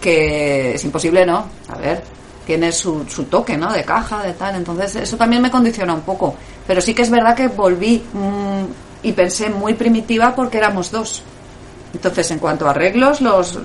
que... 0.00 0.74
Es 0.74 0.84
imposible, 0.84 1.24
¿no? 1.26 1.46
A 1.68 1.76
ver, 1.76 2.02
tiene 2.46 2.72
su, 2.72 3.04
su 3.08 3.24
toque, 3.24 3.56
¿no? 3.56 3.72
De 3.72 3.84
caja, 3.84 4.22
de 4.22 4.32
tal. 4.34 4.54
Entonces, 4.56 4.96
eso 4.96 5.16
también 5.16 5.42
me 5.42 5.50
condiciona 5.50 5.94
un 5.94 6.02
poco. 6.02 6.34
Pero 6.66 6.80
sí 6.80 6.94
que 6.94 7.02
es 7.02 7.10
verdad 7.10 7.34
que 7.34 7.48
volví 7.48 8.02
mm, 8.12 9.06
y 9.06 9.12
pensé 9.12 9.50
muy 9.50 9.74
primitiva 9.74 10.34
porque 10.34 10.58
éramos 10.58 10.90
dos. 10.90 11.22
Entonces, 11.94 12.30
en 12.30 12.38
cuanto 12.38 12.66
a 12.66 12.70
arreglos, 12.70 13.20
los 13.20 13.58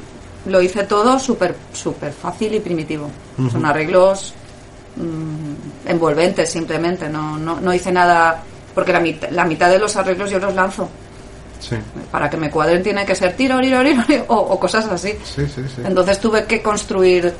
lo 0.45 0.61
hice 0.61 0.83
todo 0.83 1.17
súper 1.19 1.55
súper 1.73 2.11
fácil 2.11 2.53
y 2.55 2.59
primitivo. 2.59 3.09
Son 3.51 3.65
arreglos 3.65 4.33
mm, 4.95 5.89
envolventes 5.89 6.49
simplemente. 6.49 7.09
No, 7.09 7.37
no, 7.37 7.59
no 7.59 7.73
hice 7.73 7.91
nada... 7.91 8.41
Porque 8.73 8.91
la, 8.91 8.99
mit- 9.01 9.29
la 9.29 9.45
mitad 9.45 9.69
de 9.69 9.77
los 9.79 9.95
arreglos 9.95 10.29
yo 10.31 10.39
los 10.39 10.53
lanzo. 10.55 10.89
Sí. 11.59 11.75
Para 12.11 12.29
que 12.29 12.37
me 12.37 12.49
cuadren 12.49 12.81
tiene 12.83 13.05
que 13.05 13.15
ser 13.15 13.35
tiro, 13.35 13.59
tiro, 13.61 13.81
tiro, 13.83 14.25
o, 14.27 14.35
o 14.35 14.59
cosas 14.59 14.85
así. 14.87 15.11
Sí, 15.23 15.45
sí, 15.47 15.61
sí. 15.75 15.81
Entonces 15.85 16.19
tuve 16.19 16.45
que 16.45 16.61
construir 16.61 17.33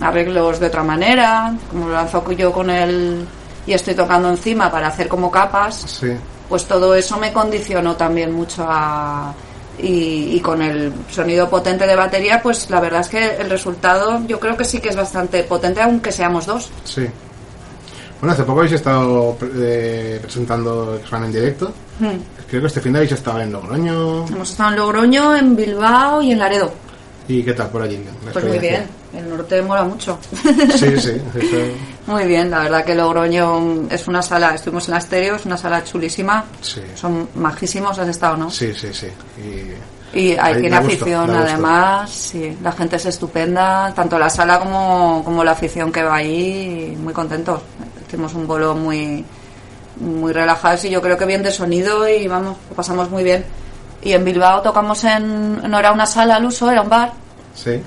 arreglos 0.00 0.58
de 0.60 0.66
otra 0.66 0.82
manera, 0.82 1.52
como 1.70 1.88
lo 1.88 1.94
lanzo 1.94 2.28
yo 2.32 2.52
con 2.52 2.70
el 2.70 3.26
y 3.66 3.72
estoy 3.74 3.94
tocando 3.94 4.30
encima 4.30 4.70
para 4.70 4.88
hacer 4.88 5.08
como 5.08 5.30
capas, 5.30 5.74
Sí. 6.00 6.08
pues 6.48 6.64
todo 6.64 6.94
eso 6.94 7.18
me 7.18 7.32
condicionó 7.32 7.94
también 7.96 8.32
mucho 8.32 8.64
a 8.66 9.32
y, 9.80 10.36
y 10.36 10.40
con 10.40 10.62
el 10.62 10.92
sonido 11.10 11.48
potente 11.48 11.86
de 11.86 11.96
batería, 11.96 12.42
pues 12.42 12.68
la 12.70 12.80
verdad 12.80 13.00
es 13.00 13.08
que 13.08 13.36
el 13.36 13.50
resultado 13.50 14.22
yo 14.26 14.38
creo 14.40 14.56
que 14.56 14.64
sí 14.64 14.80
que 14.80 14.88
es 14.88 14.96
bastante 14.96 15.42
potente, 15.44 15.80
aunque 15.80 16.12
seamos 16.12 16.46
dos. 16.46 16.70
Sí. 16.84 17.06
Bueno, 18.20 18.32
hace 18.32 18.42
poco 18.42 18.60
habéis 18.60 18.74
estado 18.74 19.36
eh, 19.54 20.18
presentando 20.20 20.96
X-Man 20.96 21.24
en 21.24 21.32
directo. 21.32 21.72
Hmm. 22.00 22.18
Creo 22.48 22.62
que 22.62 22.66
este 22.66 22.80
fin 22.80 22.92
de 22.92 22.98
habéis 22.98 23.12
estado 23.12 23.40
en 23.40 23.52
Logroño. 23.52 24.26
Hemos 24.26 24.50
estado 24.50 24.70
en 24.70 24.76
Logroño, 24.76 25.36
en 25.36 25.54
Bilbao 25.54 26.22
y 26.22 26.32
en 26.32 26.38
Laredo. 26.38 26.72
¿Y 27.28 27.42
qué 27.42 27.52
tal 27.52 27.68
por 27.68 27.82
allí? 27.82 28.04
Pues 28.32 28.44
muy 28.44 28.58
bien? 28.58 28.97
El 29.14 29.28
norte 29.28 29.62
mola 29.62 29.84
mucho. 29.84 30.18
Sí, 30.76 30.98
sí. 31.00 31.20
Muy 32.06 32.24
bien, 32.24 32.50
la 32.50 32.60
verdad 32.60 32.84
que 32.84 32.94
Logroño 32.94 33.88
es 33.90 34.08
una 34.08 34.22
sala, 34.22 34.54
estuvimos 34.54 34.88
en 34.88 34.92
la 34.92 34.98
estéreo, 34.98 35.36
es 35.36 35.46
una 35.46 35.56
sala 35.56 35.84
chulísima. 35.84 36.44
Sí. 36.60 36.80
Son 36.94 37.28
majísimos, 37.34 37.98
has 37.98 38.08
estado, 38.08 38.36
¿no? 38.36 38.50
Sí, 38.50 38.72
sí, 38.74 38.88
sí. 38.92 39.08
Y 40.12 40.18
Y 40.18 40.36
hay, 40.36 40.62
gusto, 40.62 40.76
afición 40.76 41.26
gusto. 41.26 41.38
además, 41.42 42.10
sí, 42.10 42.56
la 42.62 42.72
gente 42.72 42.96
es 42.96 43.06
estupenda, 43.06 43.92
tanto 43.94 44.18
la 44.18 44.30
sala 44.30 44.58
como, 44.58 45.22
como 45.24 45.44
la 45.44 45.52
afición 45.52 45.92
que 45.92 46.02
va 46.02 46.16
ahí, 46.16 46.96
muy 46.98 47.12
contentos. 47.12 47.60
Hicimos 48.06 48.32
un 48.34 48.46
bolo 48.46 48.74
muy, 48.74 49.24
muy 50.00 50.32
relajados 50.32 50.84
y 50.86 50.90
yo 50.90 51.02
creo 51.02 51.18
que 51.18 51.26
bien 51.26 51.42
de 51.42 51.50
sonido 51.50 52.08
y 52.08 52.26
vamos, 52.26 52.56
lo 52.70 52.76
pasamos 52.76 53.10
muy 53.10 53.22
bien. 53.22 53.44
Y 54.00 54.12
en 54.12 54.24
Bilbao 54.24 54.62
tocamos 54.62 55.02
en, 55.04 55.70
no 55.70 55.78
era 55.78 55.92
una 55.92 56.06
sala 56.06 56.36
al 56.36 56.44
uso, 56.46 56.70
era 56.70 56.80
un 56.82 56.88
bar, 56.88 57.12
sí. 57.54 57.82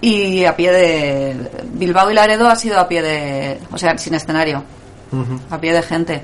Y 0.00 0.44
a 0.44 0.54
pie 0.56 0.72
de, 0.72 1.50
Bilbao 1.72 2.10
y 2.10 2.14
Laredo 2.14 2.48
ha 2.48 2.56
sido 2.56 2.78
a 2.78 2.86
pie 2.88 3.02
de, 3.02 3.58
o 3.72 3.78
sea, 3.78 3.96
sin 3.98 4.14
escenario, 4.14 4.62
a 5.50 5.58
pie 5.58 5.72
de 5.72 5.82
gente. 5.82 6.22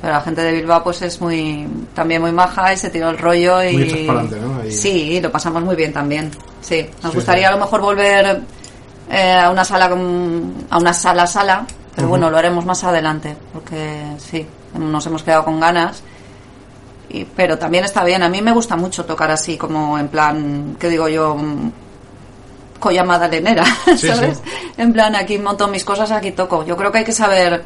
Pero 0.00 0.12
la 0.12 0.20
gente 0.20 0.42
de 0.42 0.52
Bilbao 0.52 0.84
pues 0.84 1.00
es 1.00 1.18
muy 1.20 1.66
también 1.94 2.20
muy 2.20 2.30
maja 2.32 2.72
y 2.74 2.76
se 2.76 2.90
tiró 2.90 3.08
el 3.08 3.16
rollo 3.16 3.62
y 3.64 3.74
Muy 3.76 4.02
¿no? 4.06 4.60
Ahí. 4.60 4.70
sí, 4.70 5.18
lo 5.22 5.32
pasamos 5.32 5.62
muy 5.64 5.74
bien 5.76 5.94
también. 5.94 6.30
Sí, 6.60 6.86
nos 7.02 7.12
Sí, 7.12 7.16
gustaría 7.18 7.44
sí. 7.48 7.52
a 7.54 7.56
lo 7.56 7.64
mejor 7.64 7.80
volver 7.80 8.42
eh, 9.10 9.32
a 9.32 9.48
una 9.50 9.64
sala 9.64 9.88
con- 9.88 10.66
a 10.68 10.76
una 10.78 10.92
sala 10.92 11.26
sala, 11.26 11.66
pero 11.96 12.08
bueno, 12.08 12.28
lo 12.28 12.36
haremos 12.36 12.66
más 12.66 12.84
adelante 12.84 13.34
porque 13.54 14.02
sí, 14.18 14.46
nos 14.78 15.06
hemos 15.06 15.22
quedado 15.22 15.44
con 15.46 15.58
ganas. 15.58 16.02
Y, 17.08 17.24
pero 17.24 17.56
también 17.56 17.84
está 17.84 18.04
bien, 18.04 18.22
a 18.22 18.28
mí 18.28 18.42
me 18.42 18.52
gusta 18.52 18.76
mucho 18.76 19.06
tocar 19.06 19.30
así 19.30 19.56
como 19.56 19.98
en 19.98 20.08
plan, 20.08 20.76
¿qué 20.78 20.88
digo 20.90 21.08
yo? 21.08 21.34
Colla 22.84 23.02
Madalenera, 23.02 23.64
Sí, 23.96 24.08
¿sabes? 24.08 24.42
sí. 24.44 24.72
En 24.76 24.92
plan, 24.92 25.16
aquí 25.16 25.38
monto 25.38 25.66
mis 25.68 25.84
cosas, 25.84 26.10
aquí 26.10 26.32
toco. 26.32 26.64
Yo 26.66 26.76
creo 26.76 26.92
que 26.92 26.98
hay 26.98 27.04
que 27.04 27.12
saber 27.12 27.64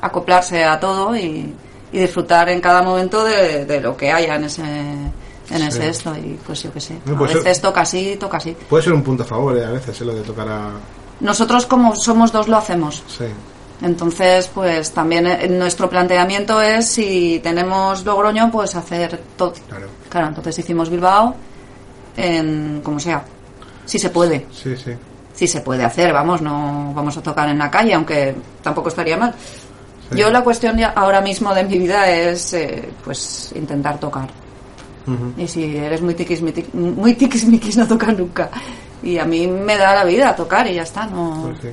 acoplarse 0.00 0.64
a 0.64 0.80
todo 0.80 1.16
y, 1.16 1.54
y 1.92 1.98
disfrutar 1.98 2.48
en 2.48 2.60
cada 2.60 2.82
momento 2.82 3.22
de, 3.24 3.64
de 3.66 3.80
lo 3.80 3.96
que 3.96 4.10
haya 4.10 4.34
en 4.34 4.44
ese 4.44 4.62
en 4.62 5.58
Sí. 5.58 5.66
ese 5.68 5.88
esto 5.90 6.16
y 6.16 6.38
pues 6.46 6.62
yo 6.64 6.72
qué 6.72 6.80
sé. 6.80 6.98
No, 7.04 7.14
a 7.14 7.18
pues 7.18 7.34
veces 7.34 7.60
toca 7.60 7.82
así, 7.82 8.16
toca 8.18 8.38
así. 8.38 8.56
Puede 8.68 8.82
ser 8.82 8.92
un 8.94 9.02
punto 9.02 9.22
a 9.22 9.26
favor 9.26 9.56
eh, 9.56 9.64
a 9.64 9.70
veces, 9.70 10.00
eh, 10.00 10.04
lo 10.04 10.14
de 10.14 10.22
tocar 10.22 10.48
a... 10.48 10.70
Nosotros 11.20 11.66
como 11.66 11.94
somos 11.94 12.32
dos 12.32 12.48
lo 12.48 12.56
hacemos. 12.56 13.02
Sí. 13.06 13.26
Entonces, 13.82 14.48
pues 14.52 14.90
también 14.92 15.26
eh, 15.26 15.46
nuestro 15.48 15.88
planteamiento 15.90 16.60
es 16.60 16.88
si 16.88 17.38
tenemos 17.42 18.04
Logroño, 18.04 18.50
pues 18.50 18.74
hacer 18.74 19.20
todo. 19.36 19.52
Claro. 19.68 19.86
Claro, 20.08 20.26
entonces 20.28 20.58
hicimos 20.58 20.88
Bilbao 20.90 21.34
en 22.16 22.80
como 22.82 22.98
sea. 22.98 23.22
Si 23.84 23.98
se 23.98 24.10
puede. 24.10 24.46
Sí, 24.52 24.76
sí. 24.76 24.92
si 25.34 25.46
se 25.48 25.60
puede 25.60 25.84
hacer, 25.84 26.12
vamos, 26.12 26.40
no 26.42 26.92
vamos 26.94 27.16
a 27.16 27.22
tocar 27.22 27.48
en 27.48 27.58
la 27.58 27.70
calle, 27.70 27.94
aunque 27.94 28.34
tampoco 28.62 28.88
estaría 28.88 29.16
mal. 29.16 29.34
Sí. 30.10 30.18
Yo 30.18 30.30
la 30.30 30.42
cuestión 30.42 30.78
ahora 30.94 31.20
mismo 31.20 31.54
de 31.54 31.64
mi 31.64 31.78
vida 31.78 32.08
es, 32.10 32.52
eh, 32.52 32.88
pues, 33.04 33.52
intentar 33.56 33.98
tocar. 33.98 34.28
Ujú. 35.06 35.32
Y 35.36 35.48
si 35.48 35.76
eres 35.76 36.00
muy 36.02 36.14
tiquismiquis, 36.14 36.72
muy 36.74 37.14
tiquismiquis 37.14 37.76
no 37.76 37.88
tocar 37.88 38.16
nunca. 38.16 38.50
Y 39.02 39.18
a 39.18 39.24
mí 39.24 39.46
me 39.48 39.76
da 39.76 39.94
la 39.96 40.04
vida 40.04 40.36
tocar 40.36 40.66
y 40.68 40.74
ya 40.74 40.82
está, 40.82 41.06
no... 41.06 41.40
Pues 41.44 41.58
sí. 41.62 41.68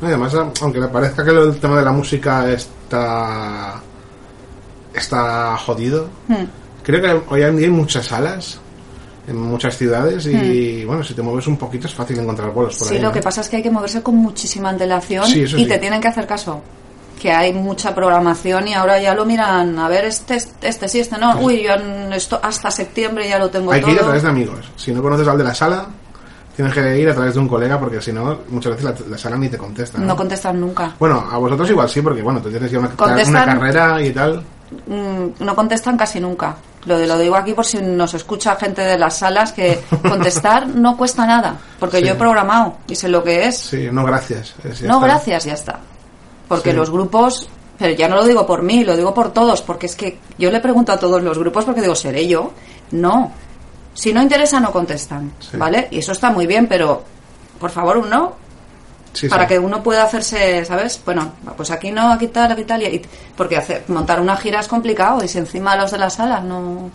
No, 0.00 0.08
y 0.08 0.10
además, 0.12 0.34
aunque 0.60 0.80
me 0.80 0.88
parezca 0.88 1.24
que 1.24 1.30
el 1.30 1.56
tema 1.58 1.78
de 1.78 1.84
la 1.84 1.92
música 1.92 2.50
está 2.50 3.80
está 4.94 5.56
jodido, 5.58 6.08
Hmm. 6.28 6.44
creo 6.82 7.00
que 7.02 7.34
hoy 7.34 7.42
en 7.42 7.56
día 7.56 7.66
hay 7.66 7.72
muchas 7.72 8.06
salas 8.06 8.58
en 9.26 9.36
muchas 9.36 9.76
ciudades 9.76 10.26
y 10.26 10.84
bueno, 10.84 11.02
si 11.02 11.12
te 11.14 11.22
mueves 11.22 11.46
un 11.48 11.56
poquito 11.56 11.86
es 11.88 11.94
fácil 11.94 12.18
encontrar 12.18 12.50
bolos 12.52 12.76
por 12.76 12.86
Hmm. 12.86 12.90
Sí, 12.90 12.94
ahí. 12.96 13.00
lo 13.02 13.08
¿no? 13.08 13.14
que 13.14 13.22
pasa 13.22 13.40
es 13.40 13.48
que 13.48 13.56
hay 13.56 13.62
que 13.62 13.70
moverse 13.70 14.02
con 14.02 14.16
muchísima 14.16 14.68
antelación 14.70 15.26
Sí, 15.26 15.40
y 15.42 15.46
sí. 15.48 15.66
te 15.66 15.78
tienen 15.78 16.00
que 16.00 16.08
hacer 16.08 16.26
caso. 16.26 16.60
Que 17.20 17.32
hay 17.32 17.52
mucha 17.52 17.94
programación 17.94 18.68
y 18.68 18.74
ahora 18.74 19.00
ya 19.00 19.14
lo 19.14 19.24
miran, 19.24 19.78
a 19.78 19.88
ver, 19.88 20.04
este, 20.04 20.36
este 20.62 20.88
sí, 20.88 21.00
este 21.00 21.16
no. 21.18 21.40
Uy, 21.40 21.62
yo 21.62 21.72
esto 22.14 22.38
hasta 22.42 22.70
septiembre 22.70 23.26
ya 23.28 23.38
lo 23.38 23.48
tengo 23.50 23.72
Hay 23.72 23.80
que 23.82 23.90
ir 23.92 23.98
a 23.98 24.02
través 24.02 24.22
de 24.22 24.28
amigos. 24.28 24.70
Si 24.76 24.92
no 24.92 25.00
conoces 25.02 25.26
al 25.26 25.38
de 25.38 25.44
la 25.44 25.54
sala, 25.54 25.86
tienes 26.54 26.74
que 26.74 26.98
ir 26.98 27.08
a 27.08 27.14
través 27.14 27.32
de 27.34 27.40
un 27.40 27.48
colega 27.48 27.80
porque 27.80 28.00
si 28.02 28.12
no, 28.12 28.40
muchas 28.50 28.72
veces 28.76 28.84
la, 28.84 28.94
la 29.10 29.18
sala 29.18 29.36
ni 29.38 29.48
te 29.48 29.56
contesta. 29.56 29.98
¿no? 29.98 30.04
No 30.06 30.16
contestan 30.16 30.60
nunca. 30.60 30.94
bueno, 30.98 31.26
a 31.32 31.38
vosotros 31.38 31.68
igual 31.70 31.88
sí, 31.88 32.02
porque 32.02 32.20
bueno, 32.22 32.40
tú 32.40 32.50
tienes 32.50 32.70
ya 32.70 32.78
una, 32.78 32.90
una 32.96 33.44
carrera 33.46 34.02
y 34.02 34.12
tal. 34.12 34.42
Mm, 34.86 35.42
no 35.42 35.54
contestan 35.56 35.96
casi 35.96 36.20
nunca. 36.20 36.54
Lo, 36.86 36.96
de, 36.98 37.06
lo 37.06 37.18
digo 37.18 37.34
aquí 37.36 37.52
por 37.52 37.66
si 37.66 37.78
nos 37.82 38.14
escucha 38.14 38.56
gente 38.56 38.80
de 38.82 38.96
las 38.98 39.18
salas 39.18 39.52
que 39.52 39.80
contestar 40.08 40.68
no 40.68 40.96
cuesta 40.96 41.26
nada, 41.26 41.56
porque 41.80 41.98
Sí. 41.98 42.04
yo 42.06 42.12
he 42.12 42.14
programado 42.16 42.76
y 42.88 42.94
sé 42.94 43.08
lo 43.08 43.22
que 43.24 43.46
es. 43.46 43.58
Sí, 43.58 43.88
no 43.92 44.04
gracias. 44.04 44.54
Es- 44.64 44.82
no, 44.82 44.94
está. 44.94 45.06
gracias, 45.06 45.44
ya 45.44 45.54
está. 45.54 45.80
Porque 46.48 46.70
Sí. 46.70 46.76
los 46.76 46.90
grupos, 46.90 47.48
pero 47.76 47.92
ya 47.94 48.08
no 48.08 48.16
lo 48.16 48.24
digo 48.24 48.46
por 48.46 48.62
mí, 48.62 48.84
lo 48.84 48.96
digo 48.96 49.12
por 49.12 49.32
todos, 49.32 49.62
porque 49.62 49.86
es 49.86 49.96
que 49.96 50.18
yo 50.38 50.50
le 50.50 50.60
pregunto 50.60 50.92
a 50.92 50.98
todos 50.98 51.20
los 51.22 51.38
grupos 51.38 51.64
porque 51.64 51.80
digo, 51.82 51.94
¿seré 51.96 52.26
yo? 52.28 52.52
No. 52.92 53.32
Si 53.92 54.12
no 54.12 54.22
interesa, 54.22 54.60
no 54.60 54.70
contestan, 54.70 55.32
Sí. 55.40 55.56
¿vale? 55.56 55.88
Y 55.90 55.98
eso 55.98 56.12
está 56.12 56.30
muy 56.30 56.46
bien, 56.46 56.68
pero 56.68 57.02
por 57.58 57.70
favor, 57.70 57.96
un 57.96 58.10
no 58.10 58.34
Sí, 59.16 59.28
para 59.28 59.44
sí. 59.44 59.48
que 59.48 59.58
uno 59.58 59.82
pueda 59.82 60.04
hacerse, 60.04 60.64
¿sabes? 60.64 61.00
Bueno, 61.04 61.32
pues 61.56 61.70
aquí 61.70 61.90
no, 61.90 62.12
aquí 62.12 62.28
tal, 62.28 62.52
aquí 62.52 62.64
tal. 62.64 62.82
Y, 62.82 63.02
porque 63.36 63.56
hacer, 63.56 63.84
montar 63.88 64.20
una 64.20 64.36
gira 64.36 64.60
es 64.60 64.68
complicado 64.68 65.24
y 65.24 65.28
si 65.28 65.38
encima 65.38 65.74
los 65.76 65.90
de 65.90 65.98
la 65.98 66.10
sala 66.10 66.40
no, 66.40 66.90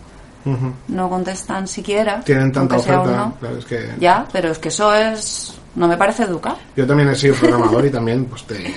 no 0.88 1.08
contestan 1.10 1.66
siquiera. 1.68 2.20
Tienen 2.20 2.52
tanta 2.52 2.76
oferta. 2.76 3.00
uno, 3.02 3.36
claro, 3.40 3.58
es 3.58 3.64
que 3.64 3.90
Ya, 3.98 4.26
pero 4.32 4.50
es 4.50 4.58
que 4.58 4.68
eso 4.68 4.92
es. 4.94 5.54
No 5.74 5.88
me 5.88 5.96
parece 5.96 6.24
educar. 6.24 6.56
Yo 6.76 6.86
también 6.86 7.08
he 7.08 7.14
sido 7.14 7.34
programador 7.34 7.86
y 7.86 7.90
también 7.90 8.24
pues 8.26 8.42
te, 8.44 8.74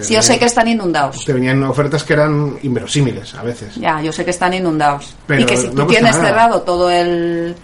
Sí, 0.00 0.14
yo 0.14 0.22
sé 0.22 0.38
que 0.40 0.46
están 0.46 0.66
inundados. 0.66 1.24
te 1.24 1.32
venían 1.32 1.62
ofertas 1.62 2.02
que 2.02 2.14
eran 2.14 2.58
inverosímiles 2.62 3.32
a 3.36 3.42
veces. 3.44 3.76
Ya, 3.76 4.00
yo 4.00 4.12
sé 4.12 4.24
que 4.24 4.32
están 4.32 4.52
inundados. 4.52 5.14
Pero 5.26 5.42
y 5.42 5.46
que 5.46 5.56
si 5.56 5.68
no 5.68 5.82
tú 5.84 5.86
tienes 5.86 6.16
nada. 6.16 6.24
cerrado 6.28 6.62
todo 6.62 6.90
el 6.90 7.54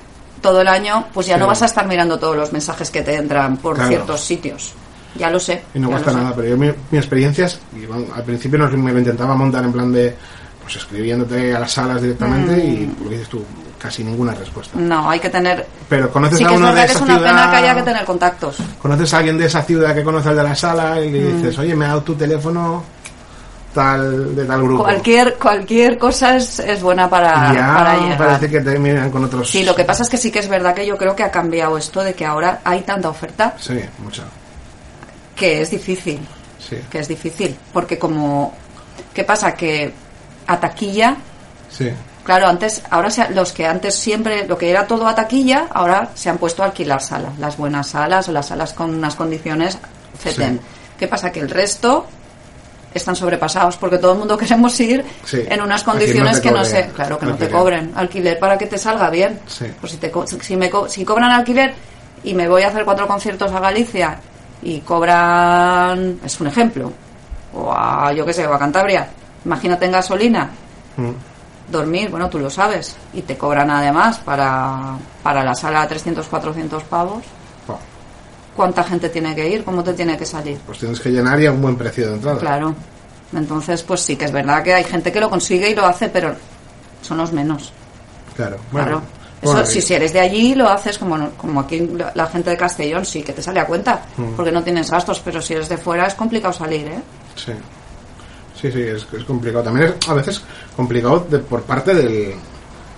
todo 0.41 0.61
el 0.63 0.69
año, 0.69 1.05
pues 1.13 1.27
ya 1.27 1.35
Sí. 1.35 1.41
no 1.41 1.47
vas 1.49 1.61
a 1.63 1.67
estar 1.67 1.87
mirando 1.87 2.19
todos 2.19 2.35
los 2.37 2.53
mensajes 2.53 2.91
que 2.91 3.03
te 3.03 3.15
entran 3.17 3.57
por 3.59 3.75
Claro. 3.75 3.89
ciertos 3.91 4.21
sitios. 4.23 4.73
Ya 5.17 5.29
lo 5.31 5.41
sé. 5.41 5.63
Y 5.75 5.79
no 5.79 5.91
cuesta 5.91 6.11
lo 6.13 6.17
sé. 6.19 6.23
nada, 6.23 6.37
pero 6.37 6.49
yo 6.49 6.57
mi, 6.57 6.71
mi 6.91 6.99
experiencia 6.99 7.47
es, 7.47 7.59
bueno, 7.89 8.07
al 8.15 8.23
principio 8.25 8.59
no, 8.59 8.69
me 8.71 8.93
lo 8.93 8.99
intentaba 8.99 9.35
montar 9.35 9.65
en 9.65 9.73
plan 9.73 9.93
de, 9.93 10.15
pues 10.63 10.77
escribiéndote 10.77 11.55
a 11.55 11.61
las 11.61 11.73
salas 11.73 12.01
directamente 12.01 12.53
Mm. 12.57 12.61
y 12.61 13.05
lo 13.05 13.11
dices 13.11 13.29
tú, 13.29 13.45
casi 13.79 14.05
ninguna 14.05 14.35
respuesta. 14.35 14.79
No, 14.79 15.11
hay 15.11 15.19
que 15.19 15.31
tener. 15.31 15.67
Pero 15.89 16.11
conoces 16.13 16.39
Sí 16.39 16.45
a 16.45 16.49
que 16.49 16.55
es 16.55 16.61
uno 16.61 16.69
de 16.73 16.75
que 16.81 16.85
es 16.85 16.91
esa 16.93 17.05
una 17.05 17.15
ciudad, 17.17 17.31
pena 17.31 17.51
que 17.51 17.57
haya 17.57 17.75
que 17.75 17.83
tener 17.83 18.05
contactos. 18.05 18.57
conoces 18.81 19.15
a 19.15 19.19
alguien 19.19 19.39
de 19.39 19.47
esa 19.47 19.63
ciudad 19.63 19.95
que 19.95 20.05
conoce 20.05 20.29
al 20.29 20.37
de 20.37 20.43
la 20.45 20.55
sala 20.55 21.01
y 21.01 21.11
le 21.11 21.21
Mm. 21.21 21.37
dices, 21.39 21.59
oye, 21.59 21.75
me 21.75 21.85
ha 21.87 21.89
dado 21.89 22.03
tu 22.03 22.15
teléfono 22.15 22.85
tal 23.75 24.35
de 24.35 24.45
tal 24.45 24.63
grupo. 24.63 24.83
Cualquier 24.83 25.35
cualquier 25.37 25.97
cosa 25.97 26.37
es, 26.37 26.59
es 26.59 26.83
buena 26.83 27.09
para, 27.09 27.55
ya 27.55 27.75
para 27.77 27.97
llegar. 27.99 28.19
parece 28.19 28.51
que 28.51 28.61
te 28.61 28.79
miran 28.79 29.11
con 29.11 29.25
otros. 29.25 29.49
Sí, 29.49 29.65
lo 29.65 29.75
que 29.77 29.85
pasa 29.85 30.03
es 30.03 30.09
que 30.09 30.17
sí 30.17 30.31
que 30.33 30.41
es 30.41 30.49
verdad 30.49 30.75
que 30.75 30.85
yo 30.85 30.97
creo 30.97 31.15
que 31.15 31.23
ha 31.23 31.31
cambiado 31.31 31.79
esto 31.79 32.03
de 32.03 32.13
que 32.15 32.27
ahora 32.27 32.61
hay 32.65 32.81
tanta 32.83 33.09
oferta 33.09 33.55
Sí, 33.61 33.79
mucho. 34.03 34.23
Que 35.41 35.61
es 35.63 35.71
difícil. 35.71 36.21
Sí, 36.59 36.77
Que 36.91 36.99
es 37.01 37.09
difícil. 37.09 37.57
Porque 37.73 37.99
como. 37.99 38.53
¿Qué 39.15 39.25
pasa? 39.25 39.55
Que 39.55 39.93
a 40.47 40.61
taquilla 40.61 41.17
sí. 41.71 41.91
Claro, 42.23 42.47
antes, 42.49 42.83
ahora 42.91 43.11
se- 43.11 43.31
los 43.31 43.51
que 43.53 43.67
antes 43.67 43.95
siempre, 43.95 44.47
lo 44.47 44.57
que 44.59 44.71
era 44.71 44.87
todo 44.87 45.09
a 45.09 45.15
taquilla, 45.15 45.67
ahora 45.73 46.11
se 46.15 46.29
han 46.29 46.37
puesto 46.37 46.63
a 46.63 46.67
alquilar 46.67 47.01
salas, 47.01 47.37
las 47.39 47.57
buenas 47.57 47.89
salas 47.89 48.29
o 48.29 48.33
las 48.33 48.47
salas 48.49 48.75
con 48.75 48.95
unas 48.95 49.17
condiciones 49.17 49.79
FETEN. 50.19 50.59
Sí. 50.59 50.67
¿Qué 50.99 51.09
pasa? 51.09 51.33
Que 51.33 51.41
el 51.41 51.49
resto 51.49 52.07
están 52.93 53.17
sobrepasados 53.17 53.79
porque 53.79 53.97
todo 53.99 54.13
el 54.13 54.19
mundo 54.19 54.37
queremos 54.43 54.79
ir 54.81 55.03
Sí. 55.25 55.43
en 55.49 55.63
unas 55.63 55.85
no 55.87 55.93
condiciones 55.93 56.41
que 56.41 56.51
no 56.51 56.63
sé, 56.65 56.91
claro, 56.95 57.19
que 57.19 57.25
no 57.27 57.37
te 57.37 57.49
cobren 57.49 57.93
alquiler 57.97 58.39
para 58.39 58.59
que 58.59 58.67
te 58.67 58.77
salga 58.77 59.09
bien. 59.09 59.41
Sí. 59.47 59.65
Pues 59.81 59.93
si, 59.93 59.99
te, 59.99 60.13
si, 60.43 60.57
me 60.57 60.71
si 60.89 61.05
cobran 61.07 61.31
alquiler 61.33 61.73
y 62.23 62.35
me 62.35 62.47
voy 62.49 62.63
a 62.65 62.69
hacer 62.69 62.85
cuatro 62.85 63.09
conciertos 63.09 63.51
a 63.51 63.61
Galicia 63.61 64.21
y 64.63 64.81
cobran, 64.81 66.21
es 66.25 66.41
un 66.41 66.47
ejemplo, 66.49 66.93
o 67.55 67.73
a, 67.73 68.13
yo 68.13 68.25
qué 68.27 68.33
sé, 68.33 68.47
o 68.47 68.55
a 68.55 68.59
Cantabria, 68.59 69.09
imagínate 69.45 69.87
en 69.87 69.93
gasolina, 69.93 70.51
Mm. 70.97 71.11
dormir, 71.71 72.11
bueno, 72.11 72.29
tú 72.29 72.39
lo 72.39 72.51
sabes, 72.51 72.97
y 73.15 73.23
te 73.23 73.39
cobran 73.39 73.71
además 73.71 74.19
para, 74.19 74.97
para 75.23 75.43
la 75.45 75.55
sala 75.55 75.87
300, 75.87 76.27
400 76.27 76.83
pavos. 76.85 77.25
Oh, 77.69 77.79
¿Cuánta 78.57 78.83
gente 78.85 79.09
tiene 79.09 79.35
que 79.35 79.49
ir? 79.49 79.65
¿Cómo 79.65 79.83
te 79.83 79.95
tiene 79.95 80.19
que 80.19 80.27
salir? 80.27 80.59
Pues 80.67 80.79
tienes 80.79 80.99
que 81.01 81.11
llenar 81.11 81.41
y 81.41 81.47
a 81.47 81.53
un 81.53 81.63
buen 81.63 81.77
precio 81.77 82.09
de 82.09 82.15
entrada. 82.15 82.39
Claro. 82.39 82.75
Entonces, 83.33 83.83
pues 83.85 84.01
sí 84.01 84.17
que 84.17 84.25
es 84.25 84.33
verdad 84.33 84.63
que 84.65 84.75
hay 84.75 84.85
gente 84.85 85.13
que 85.13 85.21
lo 85.21 85.31
consigue 85.31 85.71
y 85.71 85.75
lo 85.75 85.87
hace, 85.87 86.09
pero 86.09 86.35
son 87.03 87.19
los 87.19 87.33
menos. 87.33 87.73
Claro. 88.35 88.57
Bueno, 88.73 88.87
claro. 88.89 89.03
Eso, 89.43 89.53
bueno, 89.53 89.67
si, 89.67 89.81
si 89.81 89.95
eres 89.95 90.13
de 90.13 90.21
allí, 90.21 90.55
lo 90.55 90.69
haces 90.69 90.99
como, 90.99 91.31
como 91.39 91.61
aquí 91.61 91.89
la, 92.15 92.27
gente 92.27 92.51
de 92.51 92.57
Castellón, 92.59 93.05
sí 93.07 93.23
que 93.23 93.33
te 93.33 93.43
sale 93.43 93.61
a 93.61 93.67
cuenta, 93.67 94.03
Mm. 94.17 94.33
porque 94.37 94.53
no 94.53 94.63
tienes 94.63 94.91
gastos, 94.91 95.21
pero 95.25 95.41
si 95.41 95.55
eres 95.55 95.69
de 95.69 95.79
fuera 95.79 96.07
es 96.07 96.15
complicado 96.15 96.53
salir, 96.53 96.87
¿eh? 96.87 97.01
Sí. 97.37 97.53
Sí, 98.61 98.71
sí, 98.71 98.83
es, 98.83 99.07
es 99.17 99.25
complicado. 99.25 99.65
También 99.65 99.95
es 99.99 100.09
a 100.09 100.13
veces 100.15 100.43
complicado 100.77 101.27
de- 101.31 101.39
por 101.39 101.63
parte 101.63 101.95
del, 101.95 102.35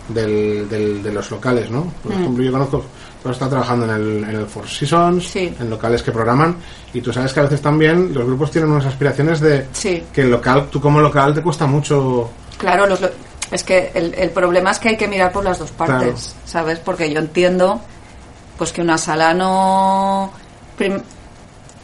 del, 0.09 0.68
del- 0.68 1.03
de 1.03 1.12
los 1.12 1.30
locales, 1.30 1.70
¿no? 1.70 1.84
Por 2.03 2.12
Mm. 2.12 2.20
ejemplo, 2.20 2.45
yo 2.45 2.51
conozco, 2.53 2.84
tú 3.22 3.28
estado 3.30 3.51
trabajando 3.53 3.84
en 3.86 3.90
el, 3.93 4.24
en 4.24 4.36
el 4.40 4.47
Four 4.47 4.68
Seasons, 4.68 5.24
Sí. 5.28 5.55
en 5.61 5.70
locales 5.70 6.03
que 6.03 6.11
programan, 6.11 6.57
y 6.93 7.01
tú 7.01 7.12
sabes 7.12 7.32
que 7.32 7.38
a 7.38 7.45
veces 7.45 7.62
también 7.62 8.12
los 8.12 8.24
grupos 8.26 8.51
tienen 8.51 8.70
unas 8.70 8.86
aspiraciones 8.86 9.40
de 9.40 9.66
Sí. 9.72 10.03
que 10.12 10.22
el 10.22 10.30
local, 10.32 10.66
tú 10.70 10.80
como 10.80 11.01
local 11.01 11.32
te 11.34 11.40
cuesta 11.43 11.66
mucho. 11.66 12.28
Claro, 12.59 12.86
los 12.88 13.01
lo- 13.01 13.11
es 13.53 13.62
que 13.62 13.92
el, 13.94 14.14
el 14.14 14.30
problema 14.30 14.70
es 14.72 14.78
que 14.80 14.88
hay 14.88 14.96
que 14.96 15.07
mirar 15.07 15.30
por 15.30 15.44
las 15.44 15.59
dos 15.61 15.70
partes, 15.70 16.34
¿sabes? 16.44 16.78
Porque 16.80 17.12
yo 17.12 17.20
entiendo 17.20 17.80
pues 18.59 18.72
que 18.72 18.80
una 18.80 18.98
sala 18.98 19.32
no 19.34 20.32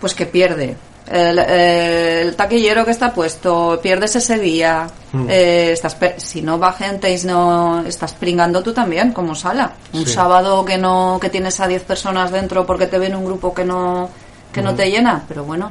pues 0.01 0.15
que 0.15 0.27
pierde 0.27 0.77
el, 1.11 1.39
el 1.39 2.37
taquillero 2.37 2.85
que 2.85 2.91
está 2.91 3.13
puesto, 3.15 3.79
pierdes 3.83 4.17
ese 4.17 4.39
día, 4.39 4.89
Mm. 5.11 5.27
eh, 5.31 5.73
estás 5.73 5.97
si 6.19 6.43
no 6.43 6.59
va 6.59 6.71
gente 6.75 7.11
y 7.11 7.17
no 7.25 7.81
estás 7.87 8.13
pringando 8.13 8.63
tú 8.63 8.75
también 8.75 9.13
como 9.15 9.35
sala. 9.35 9.73
Un 9.95 10.05
Sí. 10.05 10.13
sábado 10.13 10.67
que 10.67 10.77
no 10.77 11.17
que 11.19 11.31
tienes 11.31 11.59
a 11.61 11.67
10 11.67 11.83
personas 11.85 12.31
dentro 12.31 12.67
porque 12.67 12.87
te 12.87 12.99
ven 12.99 13.17
un 13.17 13.25
grupo 13.25 13.55
que 13.55 13.65
no 13.65 14.11
que 14.53 14.61
no 14.61 14.75
te 14.75 14.91
llena, 14.91 15.25
pero 15.27 15.45
bueno, 15.45 15.71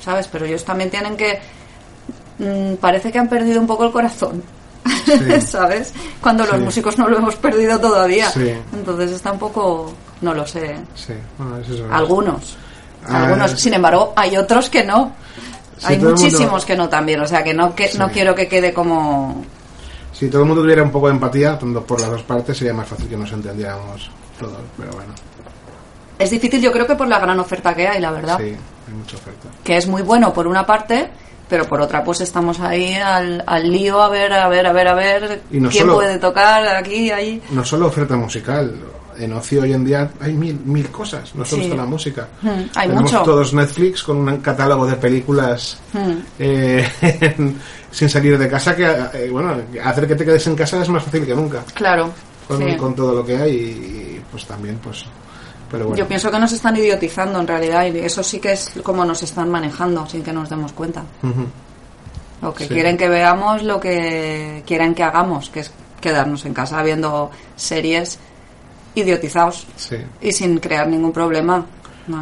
¿sabes? 0.00 0.28
Pero 0.30 0.44
ellos 0.44 0.64
también 0.64 0.88
tienen 0.90 1.16
que 1.16 1.40
mm, 2.38 2.74
parece 2.76 3.10
que 3.10 3.18
han 3.18 3.28
perdido 3.28 3.60
un 3.60 3.66
poco 3.66 3.84
el 3.84 3.90
corazón. 3.90 4.42
Sí. 5.06 5.40
¿Sabes? 5.46 5.94
Cuando 6.20 6.44
los 6.46 6.60
músicos 6.60 6.98
no 6.98 7.08
lo 7.08 7.16
hemos 7.18 7.36
perdido 7.36 7.78
todavía. 7.80 8.28
Sí. 8.30 8.52
Entonces 8.74 9.12
está 9.12 9.32
un 9.32 9.38
poco, 9.38 9.92
no 10.20 10.34
lo 10.34 10.46
sé. 10.46 10.76
Sí, 10.94 11.14
bueno, 11.38 11.58
es 11.58 11.68
eso. 11.68 11.86
Algunos. 11.90 12.56
Ah, 13.08 13.22
Algunos. 13.24 13.52
Sin 13.52 13.72
embargo, 13.74 14.12
hay 14.16 14.36
otros 14.36 14.68
que 14.68 14.84
no. 14.84 15.12
Hay 15.84 15.96
mundo- 15.98 16.12
muchísimos 16.12 16.64
que 16.64 16.74
no 16.76 16.88
también. 16.88 17.20
O 17.20 17.26
sea, 17.26 17.44
que 17.44 17.54
no, 17.54 17.74
que, 17.74 17.90
no 17.98 18.08
quiero 18.10 18.34
que 18.34 18.48
quede 18.48 18.72
como... 18.74 19.44
Si 20.12 20.28
todo 20.28 20.42
el 20.42 20.48
mundo 20.48 20.62
tuviera 20.62 20.82
un 20.82 20.90
poco 20.90 21.08
de 21.08 21.12
empatía, 21.14 21.58
tanto 21.58 21.84
por 21.84 22.00
las 22.00 22.10
dos 22.10 22.22
partes, 22.22 22.56
sería 22.56 22.72
más 22.72 22.88
fácil 22.88 23.06
que 23.06 23.16
nos 23.18 23.30
entendiéramos 23.32 24.10
todos, 24.40 24.56
pero 24.78 24.90
bueno, 24.92 25.12
Es 26.18 26.30
difícil, 26.30 26.60
yo 26.62 26.72
creo 26.72 26.86
que 26.86 26.94
por 26.96 27.06
la 27.06 27.18
gran 27.18 27.38
oferta 27.38 27.74
que 27.74 27.86
hay, 27.86 28.00
la 28.00 28.10
verdad. 28.10 28.38
sí, 28.38 28.44
hay 28.44 28.94
mucha 28.94 29.16
oferta. 29.18 29.48
Que 29.62 29.76
es 29.76 29.86
muy 29.86 30.00
bueno 30.00 30.32
por 30.32 30.46
una 30.46 30.64
parte, 30.64 31.10
pero 31.48 31.64
por 31.66 31.80
otra 31.80 32.02
pues 32.04 32.20
estamos 32.20 32.60
ahí 32.60 32.94
al, 32.94 33.42
al 33.46 33.70
lío 33.70 34.00
a 34.02 34.08
ver, 34.08 34.32
a 34.32 34.48
ver, 34.48 34.66
a 34.66 34.72
ver, 34.72 34.88
a 34.88 34.94
ver 34.94 35.42
Y 35.50 35.60
no 35.60 35.68
quién 35.68 35.82
solo- 35.82 35.94
puede 35.94 36.18
tocar 36.18 36.66
aquí, 36.76 37.10
ahí. 37.10 37.42
no 37.50 37.64
solo 37.64 37.86
oferta 37.86 38.16
musical, 38.16 38.74
en 39.18 39.32
ocio 39.32 39.62
hoy 39.62 39.72
en 39.72 39.84
día 39.84 40.10
hay 40.20 40.34
mil, 40.34 40.60
mil 40.64 40.90
cosas, 40.90 41.34
no 41.34 41.44
solo 41.44 41.62
Sí. 41.62 41.68
está 41.70 41.76
la 41.82 41.86
música. 41.86 42.28
Mm, 42.42 42.48
hay 42.74 42.88
Tenemos 42.88 43.12
mucho. 43.12 43.22
todos 43.22 43.54
Netflix 43.54 44.02
con 44.02 44.16
un 44.18 44.36
catálogo 44.38 44.86
de 44.86 44.96
películas 44.96 45.78
Mm. 45.94 46.12
eh, 46.38 46.86
sin 47.90 48.08
salir 48.10 48.36
de 48.38 48.48
casa 48.48 48.76
que, 48.76 48.84
eh, 48.84 49.28
bueno, 49.30 49.56
hacer 49.82 50.06
que 50.06 50.16
te 50.16 50.24
quedes 50.24 50.46
en 50.48 50.54
casa 50.56 50.82
es 50.82 50.88
más 50.90 51.02
fácil 51.02 51.24
que 51.24 51.34
nunca 51.34 51.62
Claro. 51.74 52.10
con, 52.46 52.58
sí. 52.58 52.76
con 52.76 52.94
todo 52.94 53.14
lo 53.14 53.24
que 53.24 53.36
hay 53.36 53.52
y, 53.54 54.22
pues 54.30 54.44
también, 54.44 54.78
pues, 54.82 55.06
pero 55.70 55.84
bueno. 55.86 55.96
Yo 55.96 56.06
pienso 56.08 56.30
que 56.30 56.38
nos 56.38 56.52
están 56.52 56.76
idiotizando 56.76 57.40
en 57.40 57.46
realidad 57.46 57.86
y 57.86 57.98
eso 57.98 58.22
sí 58.22 58.38
que 58.40 58.52
es 58.52 58.72
como 58.82 59.04
nos 59.04 59.22
están 59.22 59.50
manejando 59.50 60.06
sin 60.06 60.22
que 60.22 60.32
nos 60.32 60.48
demos 60.48 60.72
cuenta. 60.72 61.02
Lo 62.42 62.52
que 62.54 62.64
Sí. 62.64 62.74
quieren 62.74 62.96
que 62.96 63.08
veamos, 63.08 63.62
lo 63.62 63.80
que 63.80 64.62
quieren 64.66 64.94
que 64.94 65.02
hagamos, 65.02 65.48
que 65.50 65.60
es 65.60 65.72
quedarnos 66.00 66.44
en 66.44 66.52
casa 66.54 66.82
viendo 66.82 67.30
series 67.56 68.18
idiotizados 68.94 69.66
Sí. 69.76 69.96
y 70.20 70.32
sin 70.32 70.58
crear 70.58 70.86
ningún 70.88 71.12
problema. 71.12 71.64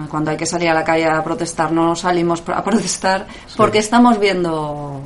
Cuando 0.09 0.31
hay 0.31 0.37
que 0.39 0.47
salir 0.47 0.69
a 0.71 0.75
la 0.75 0.83
calle 0.83 1.05
a 1.07 1.23
protestar, 1.23 1.71
no 1.73 1.95
salimos 1.95 2.43
a 2.47 2.65
protestar 2.65 3.27
porque 3.57 3.79
estamos 3.79 4.19
viendo 4.19 5.01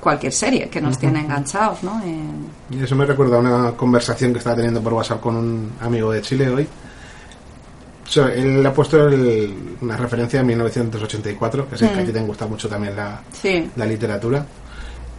cualquier 0.00 0.32
serie 0.32 0.68
que 0.68 0.80
nos 0.80 0.98
tiene 0.98 1.20
enganchados, 1.20 1.82
¿no? 1.82 2.00
Y- 2.04 2.76
Y 2.76 2.82
eso 2.84 2.94
me 2.94 3.04
recuerda 3.06 3.36
a 3.36 3.40
una 3.40 3.72
conversación 3.72 4.32
que 4.32 4.38
estaba 4.38 4.56
teniendo 4.56 4.80
por 4.82 4.92
WhatsApp 4.92 5.20
con 5.20 5.36
un 5.36 5.72
amigo 5.80 6.12
de 6.12 6.20
Chile 6.22 6.48
hoy. 6.50 6.68
O 8.08 8.10
sea, 8.10 8.32
él 8.32 8.64
ha 8.64 8.72
puesto 8.72 9.06
el- 9.08 9.52
una 9.82 9.96
referencia 9.96 10.40
a 10.40 10.42
1984, 10.42 11.68
que 11.68 11.76
sé 11.76 11.90
que 11.90 12.00
a 12.00 12.04
ti 12.04 12.12
te 12.12 12.20
gusta 12.20 12.46
mucho 12.46 12.66
también 12.68 12.96
la, 12.96 13.20
sí, 13.32 13.70
la 13.76 13.84
literatura. 13.84 14.46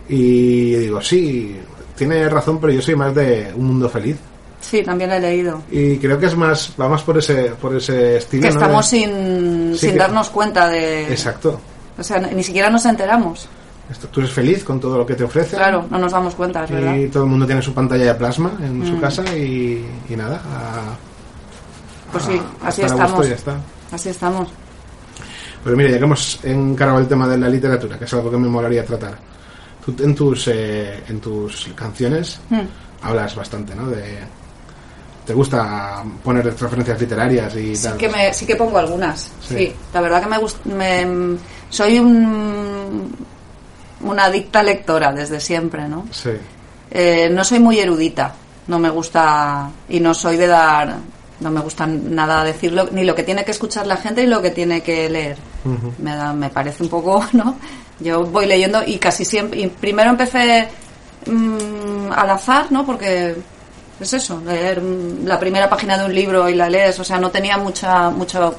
Y 0.08 0.74
digo, 0.76 1.02
sí, 1.02 1.56
tiene 1.96 2.28
razón, 2.30 2.60
pero 2.60 2.74
yo 2.74 2.82
soy 2.82 2.96
más 2.96 3.14
de 3.14 3.52
un 3.56 3.68
mundo 3.68 3.90
feliz. 3.90 4.18
sí, 4.62 4.82
también 4.84 5.10
la 5.10 5.18
he 5.18 5.22
leído. 5.22 5.62
Y 5.72 5.98
creo 6.00 6.20
que 6.20 6.26
es 6.26 6.36
más, 6.36 6.74
va 6.80 6.90
más 6.90 7.02
por 7.04 7.18
ese, 7.18 7.52
por 7.62 7.76
ese 7.76 8.18
estilo. 8.18 8.44
Que 8.44 8.50
¿no? 8.50 8.56
estamos 8.56 8.88
sin, 8.88 9.72
Sí, 9.74 9.80
sin 9.80 9.92
que- 9.92 9.98
darnos 9.98 10.30
cuenta 10.30 10.68
de... 10.68 11.04
Exacto. 11.12 11.62
O 11.98 12.04
sea, 12.04 12.20
ni 12.20 12.44
siquiera 12.44 12.70
nos 12.70 12.86
enteramos. 12.86 13.48
Esto, 13.90 14.08
tú 14.10 14.20
eres 14.20 14.32
feliz 14.34 14.64
con 14.64 14.80
todo 14.80 14.98
lo 14.98 15.06
que 15.06 15.16
te 15.16 15.24
ofrece. 15.24 15.56
Claro, 15.56 15.86
no 15.90 15.98
nos 15.98 16.12
damos 16.12 16.36
cuenta, 16.36 16.64
es 16.66 16.72
verdad. 16.72 16.96
Y 16.96 17.08
todo 17.08 17.24
el 17.24 17.30
mundo 17.30 17.46
tiene 17.46 17.62
su 17.62 17.74
pantalla 17.74 18.06
de 18.06 18.16
plasma 18.16 18.52
en 18.62 18.86
su 18.86 18.94
Mm. 18.98 19.00
casa 19.02 19.24
y, 19.38 19.86
y 20.10 20.16
nada. 20.16 20.42
a- 20.46 20.96
Pues 22.12 22.24
sí, 22.24 22.42
a 22.64 22.68
así 22.68 22.82
estamos. 22.82 23.28
ya 23.28 23.36
está. 23.36 23.58
Así 23.92 24.10
estamos. 24.10 24.50
Pero 25.64 25.76
mira, 25.76 25.90
ya 25.92 25.98
que 25.98 26.04
hemos 26.06 26.40
encargado 26.44 27.00
el 27.00 27.08
tema 27.08 27.28
de 27.28 27.38
la 27.38 27.50
literatura, 27.50 27.98
que 28.00 28.06
es 28.06 28.14
algo 28.14 28.32
que 28.32 28.38
me 28.38 28.48
molaría 28.48 28.86
tratar, 28.86 29.18
tú 29.86 29.94
en 30.04 30.16
tus, 30.16 30.48
eh, 30.48 31.04
en 31.08 31.20
tus 31.20 31.68
canciones 31.76 32.40
Mm. 32.50 32.60
hablas 33.04 33.36
bastante, 33.36 33.76
¿no? 33.76 33.88
De, 33.88 34.20
te 35.26 35.34
gusta 35.34 36.04
poner 36.24 36.46
referencias 36.46 37.00
literarias 37.00 37.56
y 37.56 37.76
Sí 37.76 37.84
tal. 37.88 37.98
que, 37.98 38.10
me, 38.10 38.34
sí 38.34 38.46
que 38.46 38.56
pongo 38.56 38.78
algunas, 38.80 39.32
Sí. 39.42 39.56
sí. 39.58 39.76
La 39.94 40.02
verdad 40.02 40.22
que 40.24 40.30
me 40.30 40.38
gusta... 40.40 40.60
Me, 40.70 41.06
soy 41.70 42.00
un, 42.00 43.16
una 44.02 44.24
adicta 44.26 44.64
lectora 44.64 45.12
desde 45.14 45.40
siempre, 45.40 45.88
¿no? 45.88 46.08
Sí. 46.12 46.32
Eh, 46.90 47.30
no 47.32 47.44
soy 47.44 47.60
muy 47.60 47.80
erudita, 47.80 48.34
no 48.68 48.80
me 48.80 48.90
gusta... 48.90 49.70
Y 49.90 50.00
no 50.00 50.14
soy 50.14 50.38
de 50.38 50.48
dar... 50.48 50.96
No 51.40 51.50
me 51.52 51.62
gusta 51.62 51.88
nada 51.88 52.44
decirlo, 52.44 52.90
ni 52.92 53.04
lo 53.06 53.16
que 53.16 53.24
tiene 53.24 53.46
que 53.46 53.52
escuchar 53.52 53.88
la 53.88 53.96
gente 53.98 54.22
ni 54.24 54.28
lo 54.28 54.42
que 54.42 54.52
tiene 54.52 54.82
que 54.82 55.10
leer. 55.10 55.38
Me, 56.00 56.16
da- 56.16 56.34
me 56.34 56.50
parece 56.50 56.84
un 56.84 56.90
poco, 56.90 57.24
¿no? 57.34 57.56
Yo 58.00 58.24
voy 58.26 58.46
leyendo 58.46 58.82
y 58.86 58.98
casi 58.98 59.24
siempre... 59.26 59.60
y 59.62 59.68
primero 59.68 60.10
empecé 60.10 60.68
mm, 61.26 62.12
al 62.12 62.30
azar, 62.30 62.72
¿no? 62.72 62.86
Porque 62.86 63.36
es 64.00 64.14
eso, 64.14 64.42
leer 64.46 64.82
mm, 64.82 65.26
la 65.26 65.40
primera 65.40 65.70
página 65.70 65.98
de 65.98 66.06
un 66.06 66.14
libro 66.16 66.48
y 66.50 66.56
la 66.56 66.70
lees, 66.70 67.00
o 67.00 67.04
sea, 67.04 67.18
no 67.20 67.30
tenía 67.32 67.58
mucha, 67.58 68.10
mucho, 68.10 68.56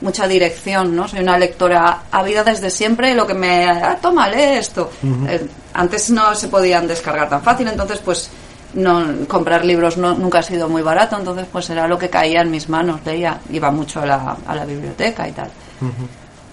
mucha 0.00 0.26
dirección, 0.26 0.94
¿no? 0.96 1.06
Soy 1.08 1.20
una 1.20 1.38
lectora 1.38 2.02
ávida 2.10 2.42
desde 2.44 2.70
siempre 2.70 3.12
y 3.12 3.14
lo 3.14 3.26
que 3.26 3.34
me... 3.34 3.66
Ah, 3.68 3.98
toma, 4.00 4.28
lee 4.28 4.58
esto. 4.58 4.90
Eh, 5.28 5.46
antes 5.74 6.10
no 6.10 6.34
se 6.34 6.48
podían 6.48 6.86
descargar 6.86 7.28
tan 7.28 7.42
fácil, 7.42 7.68
entonces 7.68 8.00
pues 8.04 8.30
no 8.74 9.26
comprar 9.28 9.64
libros 9.64 9.96
no, 9.96 10.14
nunca 10.14 10.38
ha 10.38 10.42
sido 10.42 10.68
muy 10.68 10.82
barato, 10.82 11.18
entonces 11.18 11.46
pues 11.50 11.68
era 11.70 11.86
lo 11.86 11.98
que 11.98 12.08
caía 12.08 12.40
en 12.40 12.50
mis 12.50 12.68
manos, 12.68 13.00
leía, 13.04 13.40
iba 13.50 13.70
mucho 13.70 14.00
a 14.00 14.06
la, 14.06 14.36
a 14.46 14.54
la 14.54 14.64
biblioteca 14.64 15.28
y 15.28 15.32
tal. 15.32 15.50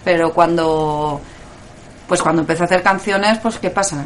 Pero 0.04 0.34
cuando 0.34 1.22
pues 2.08 2.22
cuando 2.22 2.42
empecé 2.42 2.64
a 2.64 2.66
hacer 2.66 2.82
canciones, 2.82 3.38
pues 3.38 3.60
¿qué 3.60 3.70
pasa? 3.70 4.04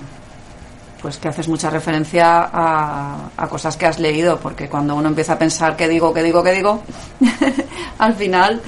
Pues 1.01 1.18
que 1.18 1.30
haces 1.30 1.47
mucha 1.47 1.70
referencia 1.70 2.49
a, 2.51 3.30
a 3.36 3.47
cosas 3.47 3.78
que 3.78 3.86
has 3.86 3.99
leído, 3.99 4.39
porque 4.39 4.70
cuando 4.70 4.95
uno 4.95 5.07
empieza 5.09 5.34
a 5.34 5.39
pensar 5.39 5.76
qué 5.76 5.88
digo, 5.88 6.14
qué 6.14 6.22
digo, 6.22 6.43
qué 6.43 6.51
digo, 6.51 6.84
al 7.99 8.16
final, 8.16 8.61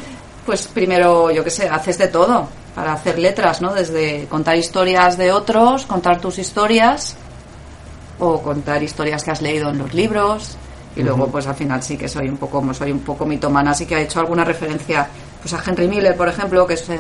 pues 0.46 0.68
primero, 0.68 1.32
yo 1.32 1.43
qué 1.43 1.50
sé, 1.50 1.68
haces 1.68 1.98
de 1.98 2.08
todo 2.08 2.48
para 2.76 2.93
hacer 2.93 3.18
letras, 3.18 3.62
¿no? 3.62 3.74
Desde 3.74 4.26
contar 4.28 4.58
historias 4.58 5.18
de 5.18 5.32
otros, 5.32 5.86
contar 5.86 6.20
tus 6.20 6.38
historias, 6.38 7.16
o 8.20 8.41
contar 8.41 8.82
historias 8.84 9.24
que 9.24 9.32
has 9.32 9.41
leído 9.41 9.70
en 9.70 9.78
los 9.78 9.93
libros, 9.93 10.57
y 10.95 11.03
luego 11.03 11.28
pues 11.28 11.45
al 11.47 11.55
final 11.55 11.84
sí 11.84 11.97
que 11.97 12.07
soy 12.07 12.30
un 12.30 12.38
poco, 12.38 12.74
soy 12.74 12.91
un 12.91 12.99
poco 12.99 13.26
mitomana, 13.26 13.72
así 13.72 13.86
que 13.86 13.95
he 13.97 14.03
hecho 14.03 14.20
alguna 14.20 14.43
referencia 14.45 15.07
pues 15.41 15.53
a 15.53 15.61
Henry 15.66 15.88
Miller, 15.88 16.16
por 16.16 16.28
ejemplo, 16.30 16.66
que 16.66 16.76
es 16.76 16.89
eh, 16.89 16.97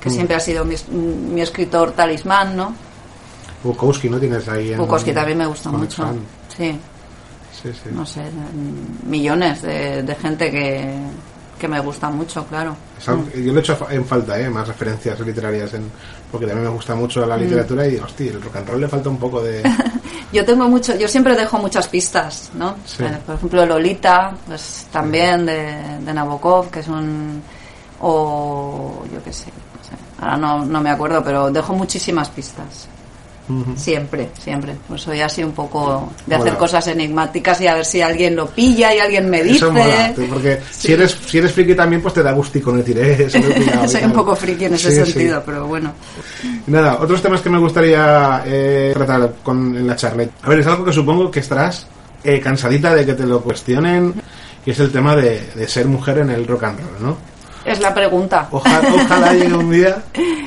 que 0.00 0.08
siempre 0.10 0.36
ha 0.36 0.40
sido 0.40 0.64
mi, 0.64 0.74
mi 0.92 1.40
escritor 1.40 1.92
talismán, 1.92 2.56
¿no? 2.56 2.74
Bukowski, 3.64 4.08
¿no? 4.08 4.18
Tienes 4.20 4.48
ahí 4.48 4.72
en... 4.72 4.78
Bukowski 4.78 5.12
también 5.12 5.38
me 5.38 5.46
gusta 5.46 5.70
mucho. 5.70 6.02
Fan. 6.04 6.18
Sí, 6.56 6.78
Sí, 7.60 7.70
sí. 7.72 7.90
no 7.92 8.06
sé, 8.06 8.20
mm, 8.22 9.10
millones 9.10 9.62
de, 9.62 10.04
de 10.04 10.14
gente 10.14 10.48
que, 10.48 10.94
que 11.58 11.66
me 11.66 11.80
gusta 11.80 12.08
mucho, 12.08 12.46
claro. 12.46 12.76
Algo- 13.04 13.28
Yo 13.34 13.52
lo 13.52 13.58
he 13.58 13.62
hecho 13.62 13.76
en 13.90 14.04
falta, 14.04 14.38
¿eh? 14.40 14.48
Más 14.48 14.68
referencias 14.68 15.18
literarias, 15.18 15.74
en, 15.74 15.90
porque 16.30 16.46
también 16.46 16.68
me 16.68 16.72
gusta 16.74 16.94
mucho 16.94 17.26
la 17.26 17.36
literatura 17.36 17.84
y, 17.88 17.96
hostia, 17.96 18.30
el 18.30 18.40
rock 18.40 18.56
and 18.56 18.68
roll 18.68 18.80
le 18.80 18.86
falta 18.88 19.08
un 19.08 19.18
poco 19.18 19.42
de... 19.42 19.60
Yo 20.32 20.44
tengo 20.44 20.68
mucho, 20.68 20.94
yo 20.96 21.08
siempre 21.08 21.34
dejo 21.34 21.58
muchas 21.58 21.88
pistas, 21.88 22.50
¿no? 22.54 22.76
Sí. 22.84 23.02
Eh, 23.02 23.18
por 23.24 23.36
ejemplo, 23.36 23.64
Lolita, 23.64 24.34
pues 24.46 24.86
también 24.92 25.46
de, 25.46 26.00
de 26.00 26.14
Nabokov, 26.14 26.70
que 26.70 26.80
es 26.80 26.88
un, 26.88 27.42
o 28.00 29.04
yo 29.12 29.22
qué 29.22 29.32
sé, 29.32 29.46
ahora 30.20 30.36
no, 30.36 30.64
no 30.64 30.80
me 30.80 30.90
acuerdo, 30.90 31.22
pero 31.24 31.50
dejo 31.50 31.72
muchísimas 31.72 32.28
pistas. 32.28 32.88
Siempre, 33.76 34.28
siempre. 34.38 34.74
Pues 34.86 35.00
soy 35.02 35.20
así 35.20 35.42
un 35.42 35.52
poco 35.52 36.12
de 36.26 36.34
hacer 36.34 36.56
cosas 36.56 36.86
enigmáticas 36.88 37.60
y 37.62 37.66
a 37.66 37.74
ver 37.74 37.84
si 37.84 38.02
alguien 38.02 38.36
lo 38.36 38.46
pilla 38.48 38.94
y 38.94 38.98
alguien 38.98 39.30
me 39.30 39.42
dice. 39.42 39.56
Eso 39.56 39.72
mola, 39.72 40.12
te- 40.14 40.22
porque 40.26 40.58
si 40.70 40.92
eres 40.92 41.16
si 41.26 41.38
eres 41.38 41.52
friki 41.52 41.74
también 41.74 42.02
pues 42.02 42.12
te 42.14 42.22
da 42.22 42.32
gustico, 42.32 42.72
no 42.72 42.82
pillado 42.84 43.84
y 43.84 43.88
soy 43.88 44.00
tal. 44.00 44.04
un 44.10 44.12
poco 44.12 44.36
friki 44.36 44.66
en 44.66 44.74
ese 44.74 44.90
Sí, 44.90 44.96
sí. 45.04 45.12
sentido, 45.12 45.42
pero 45.46 45.66
bueno. 45.66 45.92
Nada, 46.66 46.98
otros 47.00 47.22
temas 47.22 47.40
que 47.40 47.50
me 47.50 47.58
gustaría 47.58 48.42
eh, 48.46 48.90
tratar 48.94 49.32
con, 49.42 49.74
en 49.76 49.86
la 49.86 49.96
charla. 49.96 50.24
A 50.42 50.48
ver, 50.50 50.58
es 50.60 50.66
algo 50.66 50.84
que 50.84 50.92
supongo 50.92 51.30
que 51.30 51.40
estarás 51.40 51.86
eh, 52.24 52.40
cansadita 52.40 52.94
de 52.94 53.06
que 53.06 53.14
te 53.14 53.24
lo 53.24 53.40
cuestionen, 53.40 54.12
y 54.66 54.70
es 54.70 54.78
el 54.80 54.90
tema 54.92 55.16
de, 55.16 55.40
de 55.54 55.68
ser 55.68 55.86
mujer 55.86 56.18
en 56.18 56.30
el 56.30 56.46
rock 56.46 56.64
and 56.64 56.80
roll, 56.80 57.02
¿no? 57.02 57.16
Es 57.68 57.80
la 57.80 57.92
pregunta. 57.94 58.48
Ojalá, 58.50 58.80
ojalá 58.94 59.32
llegue 59.34 59.54
un 59.54 59.70
día 59.70 59.96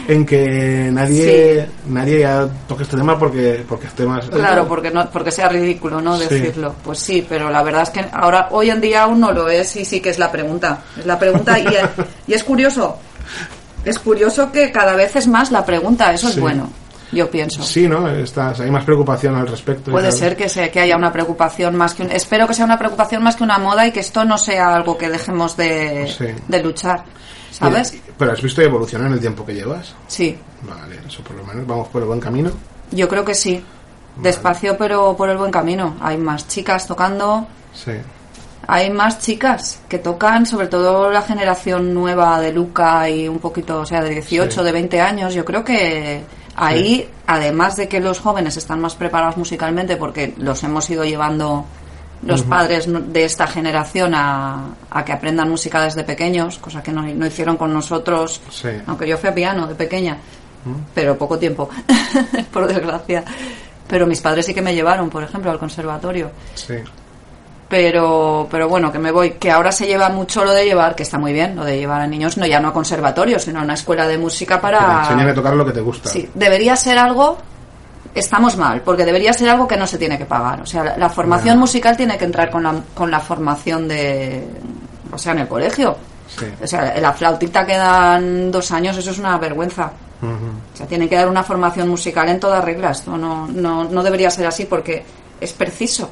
en 0.07 0.25
que 0.25 0.89
nadie 0.91 1.67
nadie 1.87 2.19
ya 2.19 2.47
toque 2.67 2.83
este 2.83 2.97
tema 2.97 3.17
porque 3.19 3.63
porque 3.67 3.87
este 3.87 4.03
tema 4.03 4.19
es- 4.19 4.29
Claro, 4.29 4.67
porque 4.67 4.89
no, 4.91 5.09
porque 5.09 5.31
sea 5.31 5.47
ridículo, 5.49 6.01
¿no? 6.01 6.17
Sí. 6.17 6.25
Decirlo. 6.27 6.75
Pues 6.83 6.99
sí, 6.99 7.25
pero 7.27 7.49
la 7.49 7.61
verdad 7.63 7.83
es 7.83 7.89
que 7.91 8.05
ahora, 8.11 8.47
hoy 8.51 8.69
en 8.69 8.81
día 8.81 9.03
aún 9.03 9.19
no 9.19 9.31
lo 9.31 9.47
es 9.49 9.75
y 9.75 9.85
sí 9.85 9.99
que 10.01 10.09
es 10.09 10.19
la 10.19 10.31
pregunta. 10.31 10.79
Es 10.97 11.05
la 11.05 11.17
pregunta 11.19 11.59
y, 11.59 11.65
y 12.27 12.33
es 12.33 12.43
curioso. 12.43 12.97
Es 13.85 13.97
curioso 13.99 14.51
que 14.51 14.71
cada 14.71 14.95
vez 14.95 15.15
es 15.15 15.27
más 15.27 15.51
la 15.51 15.65
pregunta. 15.65 16.13
Eso 16.13 16.27
Sí. 16.27 16.33
es 16.35 16.39
bueno, 16.39 16.69
yo 17.11 17.29
pienso. 17.29 17.61
Sí, 17.63 17.87
¿no? 17.87 18.07
Estás, 18.09 18.59
hay 18.59 18.71
más 18.71 18.83
preocupación 18.85 19.35
al 19.35 19.47
respecto. 19.47 19.91
Puede 19.91 20.11
ser 20.11 20.35
que, 20.35 20.47
sea, 20.49 20.71
que 20.71 20.79
haya 20.79 20.95
una 20.95 21.11
preocupación 21.11 21.75
más 21.75 21.93
que 21.93 22.03
un, 22.03 22.11
espero 22.11 22.47
que 22.47 22.53
sea 22.53 22.65
una 22.65 22.77
preocupación 22.77 23.21
más 23.23 23.35
que 23.35 23.43
una 23.43 23.57
moda 23.57 23.85
y 23.87 23.91
que 23.91 23.99
esto 23.99 24.23
no 24.25 24.37
sea 24.37 24.73
algo 24.75 24.97
que 24.97 25.09
dejemos 25.09 25.55
de, 25.57 26.07
Sí. 26.17 26.25
de 26.47 26.63
luchar, 26.63 27.03
¿sabes? 27.51 27.93
Y- 27.93 28.01
Pero 28.17 28.31
has 28.33 28.41
visto 28.41 28.61
evolución 28.61 29.05
en 29.05 29.13
el 29.13 29.19
tiempo 29.19 29.45
que 29.45 29.53
llevas. 29.53 29.93
Sí, 30.07 30.37
Vale, 30.63 30.99
eso 31.07 31.23
por 31.23 31.35
lo 31.35 31.43
menos 31.43 31.65
vamos 31.65 31.87
por 31.87 32.01
el 32.03 32.07
buen 32.07 32.19
camino. 32.19 32.51
yo 32.91 33.07
creo 33.09 33.25
que 33.25 33.33
sí. 33.35 33.63
Despacio, 34.17 34.77
pero 34.77 35.15
por 35.15 35.29
el 35.29 35.37
buen 35.37 35.51
camino. 35.51 35.95
Hay 36.01 36.17
más 36.17 36.47
chicas 36.47 36.85
tocando, 36.85 37.47
Sí. 37.73 37.93
hay 38.67 38.89
más 38.89 39.19
chicas 39.19 39.79
que 39.87 39.97
tocan, 39.99 40.45
sobre 40.45 40.67
todo 40.67 41.09
la 41.09 41.21
generación 41.21 41.93
nueva 41.93 42.39
de 42.41 42.51
Luca 42.51 43.09
y 43.09 43.27
un 43.29 43.39
poquito, 43.39 43.79
o 43.79 43.85
sea, 43.85 44.01
de 44.01 44.09
18, 44.11 44.59
Sí. 44.59 44.65
de 44.65 44.71
20 44.73 44.99
años. 45.01 45.33
Yo 45.33 45.45
creo 45.45 45.63
que 45.63 46.21
ahí, 46.55 47.09
además 47.27 47.75
de 47.77 47.87
que 47.87 47.99
los 47.99 48.19
jóvenes 48.19 48.57
están 48.57 48.81
más 48.81 48.95
preparados 48.95 49.37
musicalmente 49.37 49.97
porque 49.97 50.33
los 50.37 50.63
hemos 50.63 50.89
ido 50.89 51.03
llevando 51.05 51.65
los 52.23 52.43
padres 52.43 52.85
de 52.87 53.23
esta 53.25 53.47
generación 53.47 54.13
a, 54.13 54.67
a 54.91 55.03
que 55.03 55.11
aprendan 55.11 55.49
música 55.49 55.81
desde 55.81 56.03
pequeños, 56.03 56.59
cosa 56.59 56.83
que 56.83 56.91
no, 56.91 57.01
no 57.01 57.25
hicieron 57.25 57.57
con 57.57 57.73
nosotros, 57.73 58.41
Sí. 58.51 58.67
aunque 58.85 59.07
yo 59.07 59.17
fui 59.17 59.29
a 59.29 59.33
piano 59.33 59.65
de 59.65 59.73
pequeña, 59.73 60.17
pero 60.93 61.17
poco 61.17 61.39
tiempo, 61.39 61.67
por 62.53 62.67
desgracia. 62.67 63.23
Pero 63.87 64.05
mis 64.05 64.21
padres 64.21 64.45
sí 64.45 64.53
que 64.53 64.61
me 64.61 64.73
llevaron, 64.75 65.09
por 65.09 65.23
ejemplo, 65.23 65.49
al 65.51 65.57
conservatorio 65.59 66.31
Sí. 66.53 66.75
Pero 67.71 68.47
pero 68.51 68.67
bueno 68.67 68.91
que 68.91 68.99
me 68.99 69.11
voy 69.11 69.31
que 69.31 69.49
ahora 69.49 69.71
se 69.71 69.87
lleva 69.87 70.09
mucho 70.09 70.43
lo 70.43 70.51
de 70.51 70.65
llevar 70.65 70.93
que 70.93 71.03
está 71.03 71.17
muy 71.17 71.31
bien 71.31 71.55
lo 71.55 71.63
de 71.63 71.77
llevar 71.79 72.01
a 72.01 72.05
niños 72.07 72.37
no 72.37 72.45
ya 72.45 72.59
no 72.59 72.67
a 72.67 72.73
conservatorio 72.73 73.39
sino 73.39 73.61
a 73.61 73.63
una 73.63 73.73
escuela 73.75 74.05
de 74.07 74.17
música 74.17 74.59
para 74.59 74.99
enseñen 75.03 75.29
a 75.29 75.33
tocar 75.33 75.55
lo 75.55 75.65
que 75.65 75.71
te 75.71 75.79
gusta. 75.79 76.09
sí 76.09 76.29
debería 76.35 76.75
ser 76.75 76.97
algo 76.97 77.37
estamos 78.13 78.57
mal 78.57 78.81
porque 78.81 79.05
debería 79.05 79.31
ser 79.31 79.49
algo 79.49 79.67
que 79.67 79.77
no 79.77 79.87
se 79.87 79.97
tiene 79.97 80.17
que 80.17 80.25
pagar 80.25 80.61
o 80.61 80.65
sea 80.65 80.83
la, 80.83 80.97
la 80.97 81.09
formación 81.09 81.57
musical 81.57 81.95
tiene 81.95 82.17
que 82.17 82.25
entrar 82.25 82.51
con 82.51 82.61
la 82.63 82.75
con 82.93 83.09
la 83.09 83.21
formación 83.21 83.87
de 83.87 84.45
o 85.11 85.17
sea 85.17 85.31
en 85.31 85.39
el 85.39 85.47
colegio 85.47 85.97
Sí. 86.37 86.45
o 86.63 86.65
sea 86.65 86.97
la 87.01 87.11
flautita 87.11 87.65
que 87.65 87.75
dan 87.75 88.51
dos 88.51 88.71
años 88.71 88.95
eso 88.97 89.11
es 89.11 89.19
una 89.19 89.37
vergüenza 89.37 89.91
Ujú. 90.21 90.31
o 90.73 90.77
sea, 90.77 90.85
tiene 90.87 91.09
que 91.09 91.15
dar 91.15 91.27
una 91.27 91.43
formación 91.43 91.89
musical 91.89 92.29
en 92.29 92.39
todas 92.39 92.63
reglas. 92.63 93.05
No, 93.07 93.17
no, 93.17 93.83
no 93.85 94.03
debería 94.03 94.29
ser 94.29 94.45
así 94.45 94.65
porque 94.65 95.03
es 95.41 95.51
preciso. 95.51 96.09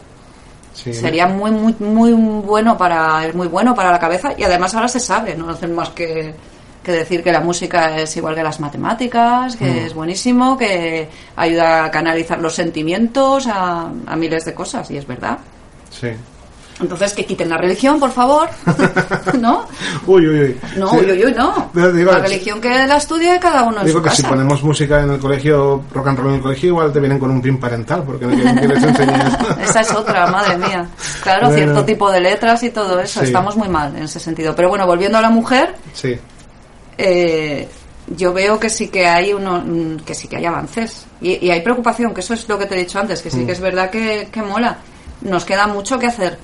Sí. 0.74 0.93
Sería 0.93 1.28
muy, 1.28 1.51
muy, 1.51 1.74
muy 1.80 2.11
bueno 2.13 2.78
para, 2.78 3.26
es 3.26 3.36
muy 3.36 3.47
bueno 3.47 3.76
para 3.76 3.91
la 3.91 3.99
cabeza 3.99 4.34
y 4.38 4.43
además 4.43 4.74
ahora 4.76 4.88
se 4.88 4.99
sabe, 4.99 5.36
no 5.36 5.49
hacen 5.49 5.74
más 5.76 5.89
que, 5.89 6.34
que 6.84 6.91
decir 6.91 7.22
que 7.24 7.32
la 7.34 7.41
música 7.41 7.97
es 7.99 8.15
igual 8.15 8.36
que 8.36 8.43
las 8.43 8.59
matemáticas, 8.61 9.55
que 9.57 9.65
Mm. 9.65 9.86
es 9.88 9.93
buenísimo, 9.93 10.57
que 10.57 11.09
ayuda 11.36 11.86
a 11.86 11.91
canalizar 11.91 12.39
los 12.39 12.55
sentimientos, 12.55 13.47
a, 13.47 13.89
a 14.07 14.15
miles 14.15 14.45
de 14.45 14.53
cosas 14.53 14.89
y 14.91 14.97
es 14.97 15.05
verdad. 15.05 15.38
Sí. 15.89 16.09
Entonces 16.82 17.13
que 17.13 17.25
quiten 17.25 17.49
la 17.49 17.57
religión, 17.57 17.99
por 17.99 18.11
favor, 18.11 18.47
¿no? 19.39 19.67
Uy, 20.07 20.25
uy, 20.27 20.39
uy. 20.39 20.57
No, 20.77 20.89
Sí. 20.91 20.97
uy, 20.97 21.11
uy, 21.11 21.25
uy, 21.25 21.34
no. 21.34 21.69
Digo, 21.73 22.11
la 22.11 22.19
religión 22.19 22.61
que 22.61 22.69
la 22.88 22.95
estudie 22.97 23.38
cada 23.39 23.63
uno 23.63 23.82
en 23.82 23.86
Digo 23.86 23.97
su 23.99 24.03
que 24.03 24.09
casa. 24.09 24.21
si 24.21 24.27
ponemos 24.27 24.63
música 24.63 25.01
en 25.01 25.11
el 25.11 25.19
colegio, 25.19 25.84
rock 25.93 26.07
and 26.07 26.19
roll 26.19 26.30
en 26.30 26.36
el 26.36 26.41
colegio, 26.41 26.69
igual 26.69 26.93
te 26.93 26.99
vienen 27.01 27.19
con 27.19 27.32
un 27.32 27.41
pin 27.41 27.57
parental, 27.59 28.03
porque 28.03 28.25
que 28.27 28.67
les 28.67 28.84
enseñes. 28.84 29.23
Esa 29.61 29.82
es 29.82 29.91
otra, 29.93 30.27
madre 30.27 30.57
mía. 30.57 30.88
Claro, 31.21 31.47
Bueno. 31.47 31.63
cierto 31.63 31.84
tipo 31.86 32.09
de 32.11 32.21
letras 32.21 32.63
y 32.63 32.69
todo 32.69 32.97
eso. 33.01 33.19
Sí. 33.19 33.25
Estamos 33.25 33.57
muy 33.57 33.67
mal 33.67 33.93
en 33.97 34.03
ese 34.03 34.19
sentido. 34.21 34.55
Pero 34.55 34.69
bueno, 34.69 34.86
volviendo 34.88 35.17
a 35.17 35.21
la 35.21 35.30
mujer, 35.30 35.75
sí. 35.93 36.17
eh, 36.97 37.67
yo 38.15 38.34
veo 38.34 38.59
que 38.59 38.69
sí 38.69 38.88
que 38.88 39.05
hay 39.07 39.34
uno, 39.34 39.61
mm, 39.65 39.97
que 40.05 40.15
sí 40.15 40.27
que 40.27 40.38
hay 40.38 40.45
avances. 40.45 41.05
Y, 41.21 41.45
y 41.45 41.51
hay 41.51 41.61
preocupación, 41.61 42.13
que 42.13 42.21
eso 42.21 42.34
es 42.34 42.47
lo 42.47 42.57
que 42.57 42.65
te 42.65 42.75
he 42.75 42.80
dicho 42.80 42.99
antes, 42.99 43.21
que 43.21 43.30
sí 43.30 43.39
Mm. 43.41 43.45
que 43.45 43.51
es 43.51 43.59
verdad 43.59 43.89
que, 43.89 44.30
que 44.32 44.41
mola. 44.41 44.77
Nos 45.21 45.43
queda 45.43 45.67
mucho 45.67 45.99
que 45.99 46.07
hacer. 46.07 46.39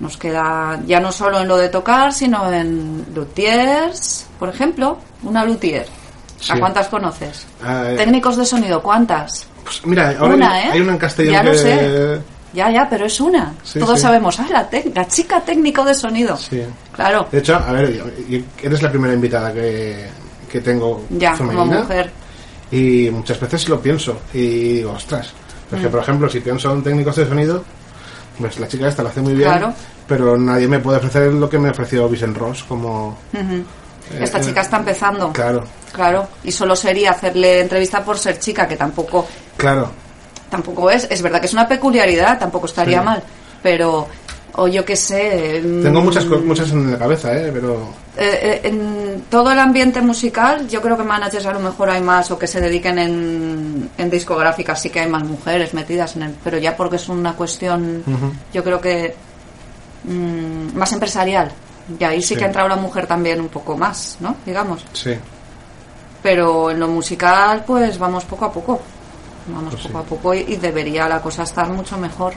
Nos 0.00 0.16
queda 0.16 0.80
ya 0.86 0.98
no 0.98 1.12
solo 1.12 1.40
en 1.40 1.48
lo 1.48 1.56
de 1.58 1.68
tocar, 1.68 2.12
sino 2.12 2.50
en 2.52 3.04
luthiers, 3.14 4.26
por 4.38 4.48
ejemplo, 4.48 4.98
una 5.22 5.44
luthier. 5.44 5.86
Sí. 6.40 6.52
¿A 6.52 6.58
cuántas 6.58 6.88
conoces? 6.88 7.46
Ah, 7.62 7.84
eh, 7.90 7.96
Técnicos 7.96 8.36
de 8.38 8.46
sonido, 8.46 8.82
¿cuántas? 8.82 9.46
pues 9.62 9.84
mira, 9.84 10.14
ahora 10.18 10.34
Una, 10.34 10.52
hay, 10.54 10.62
¿eh? 10.62 10.70
hay 10.72 10.80
una 10.80 10.92
en 10.92 10.98
Castellón 10.98 11.34
Ya 11.34 11.42
lo 11.42 11.50
que, 11.52 11.58
sé. 11.58 12.20
Ya, 12.54 12.70
ya, 12.70 12.88
pero 12.88 13.04
es 13.06 13.20
una. 13.20 13.54
Sí, 13.62 13.78
Todos 13.78 13.96
sí. 13.98 14.02
sabemos, 14.02 14.40
ah, 14.40 14.66
la, 14.94 15.06
chica 15.06 15.40
técnico 15.42 15.84
de 15.84 15.94
sonido. 15.94 16.36
Sí. 16.36 16.62
Claro, 16.92 17.28
De 17.30 17.38
hecho, 17.38 17.54
a 17.56 17.70
ver, 17.72 18.02
eres 18.62 18.82
la 18.82 18.90
primera 18.90 19.12
invitada 19.14 19.52
que, 19.52 20.08
que 20.50 20.60
tengo 20.62 21.04
ya, 21.10 21.36
como 21.36 21.66
mujer. 21.66 22.10
Y 22.72 23.10
muchas 23.10 23.38
veces 23.38 23.68
lo 23.68 23.80
pienso 23.80 24.18
y 24.32 24.74
digo, 24.78 24.92
ostras. 24.92 25.30
Porque, 25.68 25.86
Mm. 25.86 25.90
por 25.90 26.00
ejemplo, 26.00 26.28
si 26.30 26.40
pienso 26.40 26.72
en 26.72 26.82
técnicos 26.82 27.14
de 27.16 27.26
sonido, 27.28 27.62
pues 28.40 28.58
la 28.58 28.66
chica 28.68 28.88
esta 28.88 29.02
lo 29.02 29.08
hace 29.10 29.20
muy 29.20 29.34
bien, 29.34 29.48
Claro. 29.48 29.72
pero 30.08 30.36
nadie 30.36 30.66
me 30.66 30.78
puede 30.80 30.98
ofrecer 30.98 31.32
lo 31.34 31.48
que 31.48 31.58
me 31.58 31.70
ofreció 31.70 32.08
Vicent 32.08 32.36
Ross 32.36 32.64
como... 32.64 33.16
Eh, 33.32 33.64
Esta 34.20 34.38
eh, 34.38 34.42
chica 34.42 34.60
está 34.62 34.78
empezando. 34.78 35.32
Claro, 35.32 35.62
Claro, 35.92 36.28
y 36.44 36.50
solo 36.52 36.74
sería 36.76 37.10
hacerle 37.12 37.60
entrevista 37.60 38.02
por 38.04 38.16
ser 38.18 38.38
chica, 38.38 38.66
que 38.66 38.76
tampoco 38.76 39.26
claro. 39.56 39.90
tampoco 40.48 40.90
es. 40.90 41.06
Es 41.10 41.20
verdad 41.22 41.40
que 41.40 41.46
es 41.46 41.52
una 41.52 41.66
peculiaridad, 41.68 42.38
tampoco 42.38 42.66
estaría 42.66 43.00
Sí. 43.00 43.04
mal. 43.04 43.22
Pero, 43.62 44.08
o 44.62 44.68
yo 44.68 44.84
qué 44.84 44.94
sé. 44.96 45.60
Tengo 45.82 46.00
mm, 46.00 46.04
muchas, 46.04 46.24
co- 46.26 46.38
muchas 46.38 46.70
en 46.72 46.90
la 46.92 46.98
cabeza, 46.98 47.34
¿eh? 47.34 47.50
Pero... 47.52 47.88
eh, 48.16 48.38
eh, 48.42 48.68
en 48.68 49.24
todo 49.30 49.50
el 49.52 49.58
ambiente 49.58 50.00
musical, 50.02 50.68
yo 50.68 50.82
creo 50.82 50.96
que 50.98 51.02
managers 51.04 51.46
a 51.46 51.52
lo 51.52 51.60
mejor 51.60 51.88
hay 51.90 52.02
más 52.02 52.30
o 52.30 52.38
que 52.38 52.46
se 52.46 52.60
dediquen 52.60 52.98
en, 52.98 53.90
en 53.96 54.10
discográficas, 54.10 54.80
sí 54.82 54.90
que 54.90 55.00
hay 55.00 55.08
más 55.08 55.24
mujeres 55.24 55.72
metidas 55.72 56.14
en 56.16 56.22
el. 56.24 56.34
Pero 56.44 56.58
ya 56.58 56.76
porque 56.76 56.96
es 56.96 57.08
una 57.08 57.32
cuestión, 57.34 58.02
yo 58.52 58.62
creo 58.62 58.80
que 58.80 59.14
mm, 60.04 60.76
más 60.76 60.92
empresarial. 60.92 61.50
Y 61.98 62.04
ahí 62.04 62.20
sí, 62.22 62.28
Sí. 62.28 62.36
que 62.36 62.44
ha 62.44 62.46
entrado 62.48 62.68
la 62.68 62.76
mujer 62.76 63.06
también 63.06 63.40
un 63.40 63.48
poco 63.48 63.76
más, 63.76 64.16
¿no? 64.20 64.36
Digamos. 64.46 64.84
Sí, 64.92 65.14
Pero 66.22 66.70
en 66.70 66.78
lo 66.78 66.86
musical, 66.88 67.64
pues 67.66 67.98
vamos 67.98 68.24
poco 68.26 68.44
a 68.44 68.52
poco. 68.52 68.80
Vamos 69.48 69.72
Pues 69.74 69.86
poco 69.86 69.98
sí. 69.98 70.04
a 70.04 70.08
poco 70.08 70.34
y, 70.34 70.38
y 70.48 70.56
debería 70.56 71.08
la 71.08 71.20
cosa 71.22 71.42
estar 71.44 71.68
mucho 71.70 71.96
mejor. 71.96 72.34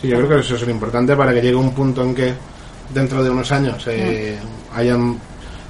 Sí, 0.00 0.08
yo 0.08 0.16
creo 0.16 0.28
que 0.28 0.38
eso 0.40 0.54
es 0.56 0.62
lo 0.62 0.70
importante 0.70 1.14
para 1.16 1.32
que 1.32 1.40
llegue 1.42 1.54
un 1.56 1.72
punto 1.74 2.02
en 2.02 2.14
que 2.14 2.34
dentro 2.92 3.22
de 3.22 3.30
unos 3.30 3.50
años 3.52 3.84
eh, 3.86 4.38
Mm. 4.42 4.78
hayan... 4.78 5.18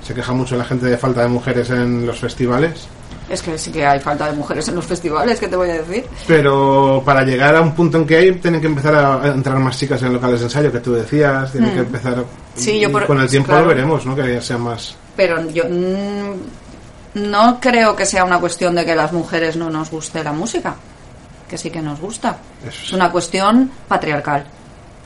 Se 0.02 0.14
queja 0.14 0.32
mucho 0.32 0.56
la 0.56 0.64
gente 0.64 0.86
de 0.86 0.96
falta 0.96 1.22
de 1.22 1.28
mujeres 1.28 1.68
en 1.70 2.06
los 2.06 2.18
festivales. 2.18 2.88
Es 3.28 3.42
que 3.42 3.56
sí 3.58 3.70
que 3.70 3.84
hay 3.86 4.00
falta 4.00 4.26
de 4.26 4.32
mujeres 4.36 4.66
en 4.68 4.74
los 4.74 4.84
festivales, 4.86 5.38
¿qué 5.38 5.46
te 5.46 5.54
voy 5.54 5.68
a 5.70 5.74
decir? 5.74 6.04
Pero 6.26 7.02
para 7.04 7.22
llegar 7.22 7.54
a 7.54 7.60
un 7.60 7.74
punto 7.74 7.98
en 7.98 8.06
que 8.06 8.16
hay, 8.16 8.32
tienen 8.32 8.60
que 8.60 8.66
empezar 8.66 8.94
a 8.94 9.28
entrar 9.28 9.56
más 9.58 9.78
chicas 9.78 10.02
en 10.02 10.14
locales 10.14 10.40
de 10.40 10.46
ensayo, 10.46 10.72
que 10.72 10.80
tú 10.80 10.94
decías, 10.94 11.52
tienen 11.52 11.70
Mm. 11.70 11.74
que 11.74 11.80
empezar... 11.80 12.24
Sí, 12.56 12.80
yo 12.80 12.90
por- 12.90 13.06
con 13.06 13.20
el 13.20 13.28
tiempo 13.28 13.48
claro. 13.50 13.62
lo 13.64 13.68
veremos, 13.68 14.04
¿no? 14.06 14.16
Que 14.16 14.40
sea 14.40 14.58
más... 14.58 14.96
Pero 15.16 15.48
yo 15.50 15.64
mm, 15.68 17.20
no 17.30 17.58
creo 17.60 17.94
que 17.94 18.06
sea 18.06 18.24
una 18.24 18.38
cuestión 18.40 18.74
de 18.74 18.84
que 18.84 18.94
las 18.96 19.12
mujeres 19.12 19.56
no 19.56 19.70
nos 19.70 19.90
guste 19.90 20.24
la 20.24 20.32
música, 20.32 20.74
que 21.50 21.58
sí 21.58 21.68
que 21.70 21.82
nos 21.82 22.00
gusta. 22.00 22.38
Eso 22.66 22.80
Es 22.86 22.92
una 22.92 23.10
cuestión 23.10 23.70
patriarcal, 23.88 24.44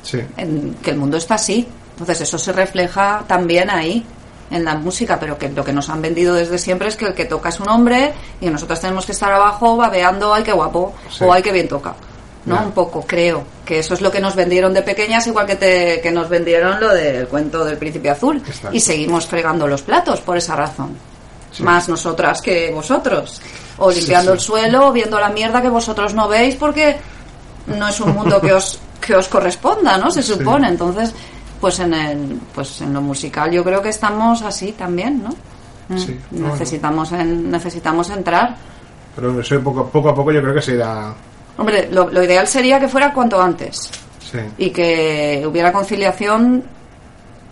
Sí, 0.03 0.21
en 0.37 0.75
que 0.83 0.91
el 0.91 0.99
mundo 0.99 1.17
está 1.17 1.37
así. 1.37 1.67
Entonces 1.93 2.21
eso 2.21 2.37
se 2.39 2.53
refleja 2.53 3.25
también 3.27 3.71
ahí, 3.71 4.05
en 4.51 4.63
la 4.65 4.75
música, 4.77 5.19
pero 5.19 5.39
que 5.39 5.49
lo 5.49 5.65
que 5.65 5.73
nos 5.73 5.89
han 5.89 6.03
vendido 6.03 6.35
desde 6.35 6.59
siempre 6.59 6.89
es 6.89 6.97
que 6.97 7.07
el 7.07 7.15
que 7.15 7.25
toca 7.25 7.49
es 7.49 7.59
un 7.61 7.69
hombre 7.71 8.13
y 8.41 8.51
nosotros 8.51 8.79
tenemos 8.79 9.07
que 9.07 9.13
estar 9.13 9.33
abajo 9.33 9.77
babeando, 9.79 10.35
ay, 10.35 10.43
qué 10.45 10.53
guapo, 10.53 10.93
Sí. 11.11 11.25
o 11.25 11.33
ay, 11.33 11.43
qué 11.43 11.51
bien 11.51 11.67
toca. 11.69 11.95
¿no? 12.45 12.61
Un 12.63 12.73
poco, 12.73 13.03
creo. 13.07 13.43
Que 13.65 13.79
eso 13.79 13.95
es 13.95 14.03
lo 14.03 14.11
que 14.11 14.21
nos 14.21 14.37
vendieron 14.37 14.75
de 14.75 14.83
pequeñas, 14.83 15.27
igual 15.27 15.47
que, 15.47 15.57
te, 15.57 16.01
que 16.03 16.11
nos 16.11 16.29
vendieron 16.29 16.79
lo 16.79 16.93
del 16.93 17.27
cuento 17.27 17.65
del 17.65 17.79
príncipe 17.79 18.11
azul. 18.11 18.43
Y 18.71 18.81
seguimos 18.81 19.25
fregando 19.27 19.67
los 19.67 19.81
platos 19.81 20.21
por 20.21 20.37
esa 20.37 20.55
razón. 20.55 20.95
Sí. 21.57 21.63
Más 21.63 21.89
nosotras 21.89 22.43
que 22.43 22.71
vosotros. 22.73 23.41
O 23.79 23.91
limpiando 23.91 24.33
sí. 24.33 24.35
el 24.35 24.41
suelo, 24.41 24.93
viendo 24.93 25.19
la 25.21 25.29
mierda 25.29 25.63
que 25.63 25.69
vosotros 25.69 26.13
no 26.15 26.29
veis 26.29 26.57
porque 26.57 26.97
no 27.67 27.89
es 27.89 28.01
un 28.01 28.13
mundo 28.15 28.41
que 28.41 28.53
os, 28.53 28.81
que 29.01 29.15
os 29.15 29.29
corresponda, 29.29 29.97
¿no? 29.97 30.11
Se 30.11 30.23
supone. 30.23 30.69
Entonces, 30.69 31.15
pues 31.61 31.79
en, 31.79 31.95
el, 31.95 32.41
pues 32.55 32.81
en 32.81 32.93
lo 32.93 33.01
musical 33.01 33.51
yo 33.53 33.63
creo 33.65 33.81
que 33.81 33.89
estamos 33.91 34.43
así 34.43 34.73
también, 34.73 35.23
¿no? 35.23 35.31
Mm, 35.89 35.99
Sí, 35.99 36.19
bueno. 36.31 36.49
necesitamos, 36.49 37.13
en- 37.13 37.51
necesitamos 37.51 38.11
entrar. 38.11 38.57
pero 39.15 39.41
eso 39.41 39.61
poco, 39.61 39.87
poco 39.89 40.09
a 40.09 40.15
poco 40.15 40.33
yo 40.33 40.41
creo 40.43 40.55
que 40.55 40.63
se 40.63 40.73
irá... 40.75 41.15
Hombre, 41.57 41.89
lo, 41.93 42.11
lo 42.11 42.23
ideal 42.25 42.49
sería 42.49 42.81
que 42.81 42.89
fuera 42.89 43.13
cuanto 43.15 43.41
antes 43.41 43.89
Sí, 44.19 44.39
y 44.59 44.71
que 44.71 45.45
hubiera 45.47 45.73
conciliación. 45.73 46.65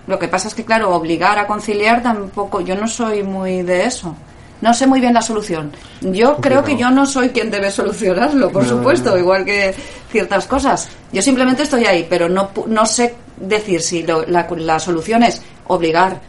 Lo 0.06 0.18
que 0.18 0.28
pasa 0.28 0.48
es 0.48 0.54
que, 0.54 0.64
claro, 0.64 0.90
obligar 0.94 1.38
a 1.38 1.46
conciliar 1.46 2.02
tampoco, 2.02 2.60
yo 2.60 2.74
no 2.74 2.88
soy 2.88 3.22
muy 3.22 3.62
de 3.62 3.84
eso. 3.86 4.14
No 4.60 4.72
sé 4.74 4.86
muy 4.86 5.00
bien 5.00 5.14
la 5.14 5.22
solución. 5.22 5.72
Yo 6.00 6.36
creo 6.36 6.62
que 6.62 6.76
yo 6.76 6.90
no 6.90 7.04
soy 7.06 7.30
quien 7.30 7.50
debe 7.50 7.70
solucionarlo, 7.70 8.50
por 8.50 8.62
No, 8.62 8.68
supuesto, 8.68 9.18
igual 9.18 9.44
que 9.44 9.74
ciertas 10.10 10.46
cosas. 10.46 10.88
Yo 11.12 11.20
simplemente 11.22 11.64
estoy 11.64 11.84
ahí, 11.84 12.06
pero 12.08 12.28
no, 12.28 12.50
no 12.66 12.86
sé 12.86 13.14
decir 13.38 13.80
si 13.82 14.02
lo- 14.04 14.24
la, 14.26 14.46
la 14.56 14.78
solución 14.78 15.24
es 15.24 15.42
obligar 15.66 16.20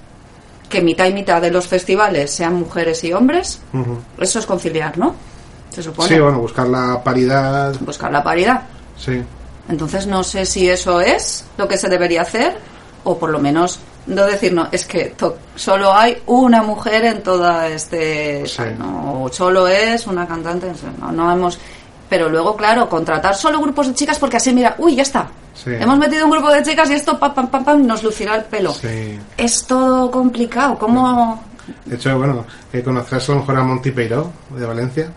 que 0.67 0.81
mitad 0.81 1.05
y 1.05 1.13
mitad 1.13 1.41
de 1.41 1.51
los 1.51 1.67
festivales 1.67 2.31
sean 2.31 2.55
mujeres 2.55 3.03
y 3.03 3.13
hombres. 3.13 3.59
Eso 4.19 4.39
es 4.39 4.45
conciliar, 4.47 4.97
¿no? 4.97 5.13
Se 5.69 5.83
supone. 5.83 6.07
Sí, 6.09 6.19
bueno, 6.19 6.39
buscar 6.39 6.67
la 6.67 7.03
paridad... 7.03 7.75
Buscar 7.81 8.11
la 8.11 8.23
paridad. 8.23 8.61
Sí, 8.97 9.21
Entonces 9.69 10.07
no 10.07 10.23
sé 10.23 10.45
si 10.47 10.67
eso 10.69 11.01
es 11.01 11.45
lo 11.57 11.67
que 11.67 11.77
se 11.77 11.87
debería 11.89 12.23
hacer 12.23 12.57
o 13.03 13.17
por 13.17 13.29
lo 13.29 13.39
menos 13.39 13.79
no 14.07 14.25
decir 14.25 14.53
no, 14.53 14.67
es 14.71 14.85
que 14.85 15.15
solo 15.55 15.93
hay 15.93 16.17
una 16.25 16.61
mujer 16.61 17.05
en 17.05 17.23
toda 17.23 17.67
este 17.67 18.45
Sí. 18.45 18.63
¿no? 18.77 19.23
o 19.23 19.31
solo 19.31 19.67
es 19.67 20.07
una 20.07 20.27
cantante, 20.27 20.71
no, 20.99 21.11
no 21.11 21.31
hemos 21.31 21.59
pero 22.09 22.29
luego 22.29 22.55
claro, 22.55 22.87
contratar 22.87 23.35
solo 23.35 23.59
grupos 23.59 23.87
de 23.87 23.95
chicas 23.95 24.19
porque 24.19 24.37
así 24.37 24.53
mira, 24.53 24.75
uy, 24.77 24.95
ya 24.95 25.01
está. 25.01 25.27
Sí. 25.55 25.71
Hemos 25.71 25.97
metido 25.97 26.25
un 26.25 26.31
grupo 26.31 26.51
de 26.51 26.61
chicas 26.61 26.89
y 26.91 26.93
esto 26.93 27.17
pam 27.17 27.33
pam 27.33 27.47
pam 27.47 27.65
pam 27.65 27.87
nos 27.87 28.03
lucirá 28.03 28.35
el 28.35 28.43
pelo. 28.43 28.71
sí. 28.71 29.19
Es 29.35 29.65
todo 29.65 30.11
complicado, 30.11 30.77
¿cómo 30.77 31.41
De 31.85 31.95
hecho, 31.95 32.15
bueno, 32.17 32.45
eh, 32.71 32.83
conocerás 32.83 33.29
a 33.29 33.31
lo 33.33 33.39
mejor 33.39 33.57
a 33.57 33.63
Monty 33.63 33.91
Peiró, 33.91 34.31
de 34.55 34.65
Valencia. 34.65 35.11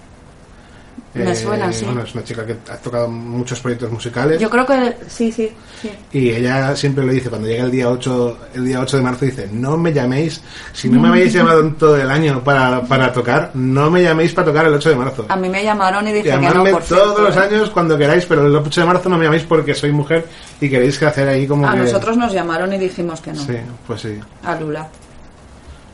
Me 1.24 1.34
suena, 1.34 1.72
sí. 1.72 1.84
Bueno, 1.84 2.02
es 2.02 2.14
una 2.14 2.24
chica 2.24 2.44
que 2.44 2.56
ha 2.70 2.76
tocado 2.76 3.08
muchos 3.08 3.60
proyectos 3.60 3.90
musicales. 3.90 4.40
Yo 4.40 4.50
creo 4.50 4.66
que 4.66 4.96
sí, 5.08 5.32
sí, 5.32 5.50
sí. 5.80 5.90
Y 6.12 6.30
ella 6.30 6.74
siempre 6.76 7.04
lo 7.04 7.12
dice, 7.12 7.28
cuando 7.28 7.48
llega 7.48 7.64
el 7.64 7.70
día 7.70 7.90
8, 7.90 8.38
el 8.54 8.64
día 8.66 8.80
8 8.80 8.96
de 8.96 9.02
marzo, 9.02 9.24
dice, 9.24 9.48
no 9.52 9.76
me 9.76 9.92
llaméis, 9.92 10.40
si 10.72 10.88
no 10.88 11.00
me 11.00 11.08
habéis 11.08 11.32
llamado 11.32 11.60
en 11.60 11.74
todo 11.74 11.96
el 12.00 12.10
año 12.10 12.42
para, 12.42 12.82
para 12.82 13.12
tocar, 13.12 13.50
no 13.54 13.90
me 13.90 14.02
llaméis 14.02 14.32
para 14.32 14.46
tocar 14.46 14.66
el 14.66 14.74
8 14.74 14.90
de 14.90 14.96
marzo. 14.96 15.26
A 15.28 15.36
mí 15.36 15.48
me 15.48 15.62
llamaron 15.62 16.06
y 16.08 16.12
dije 16.12 16.30
que 16.30 16.36
no, 16.36 16.64
por 16.64 16.82
todos 16.82 16.86
cierto, 16.86 17.22
los 17.22 17.36
¿eh? 17.36 17.40
años 17.40 17.70
cuando 17.70 17.96
queráis, 17.98 18.26
pero 18.26 18.46
el 18.46 18.54
8 18.54 18.80
de 18.80 18.86
marzo 18.86 19.08
no 19.08 19.18
me 19.18 19.24
llaméis 19.24 19.44
porque 19.44 19.74
soy 19.74 19.92
mujer 19.92 20.26
y 20.60 20.68
queréis 20.68 20.98
que 20.98 21.06
hacer 21.06 21.28
ahí 21.28 21.46
como 21.46 21.66
A 21.68 21.72
que... 21.72 21.78
nosotros 21.78 22.16
nos 22.16 22.32
llamaron 22.32 22.72
y 22.72 22.78
dijimos 22.78 23.20
que 23.20 23.32
no. 23.32 23.42
Sí, 23.42 23.56
pues 23.86 24.00
sí. 24.00 24.18
A 24.44 24.54
Lula. 24.56 24.88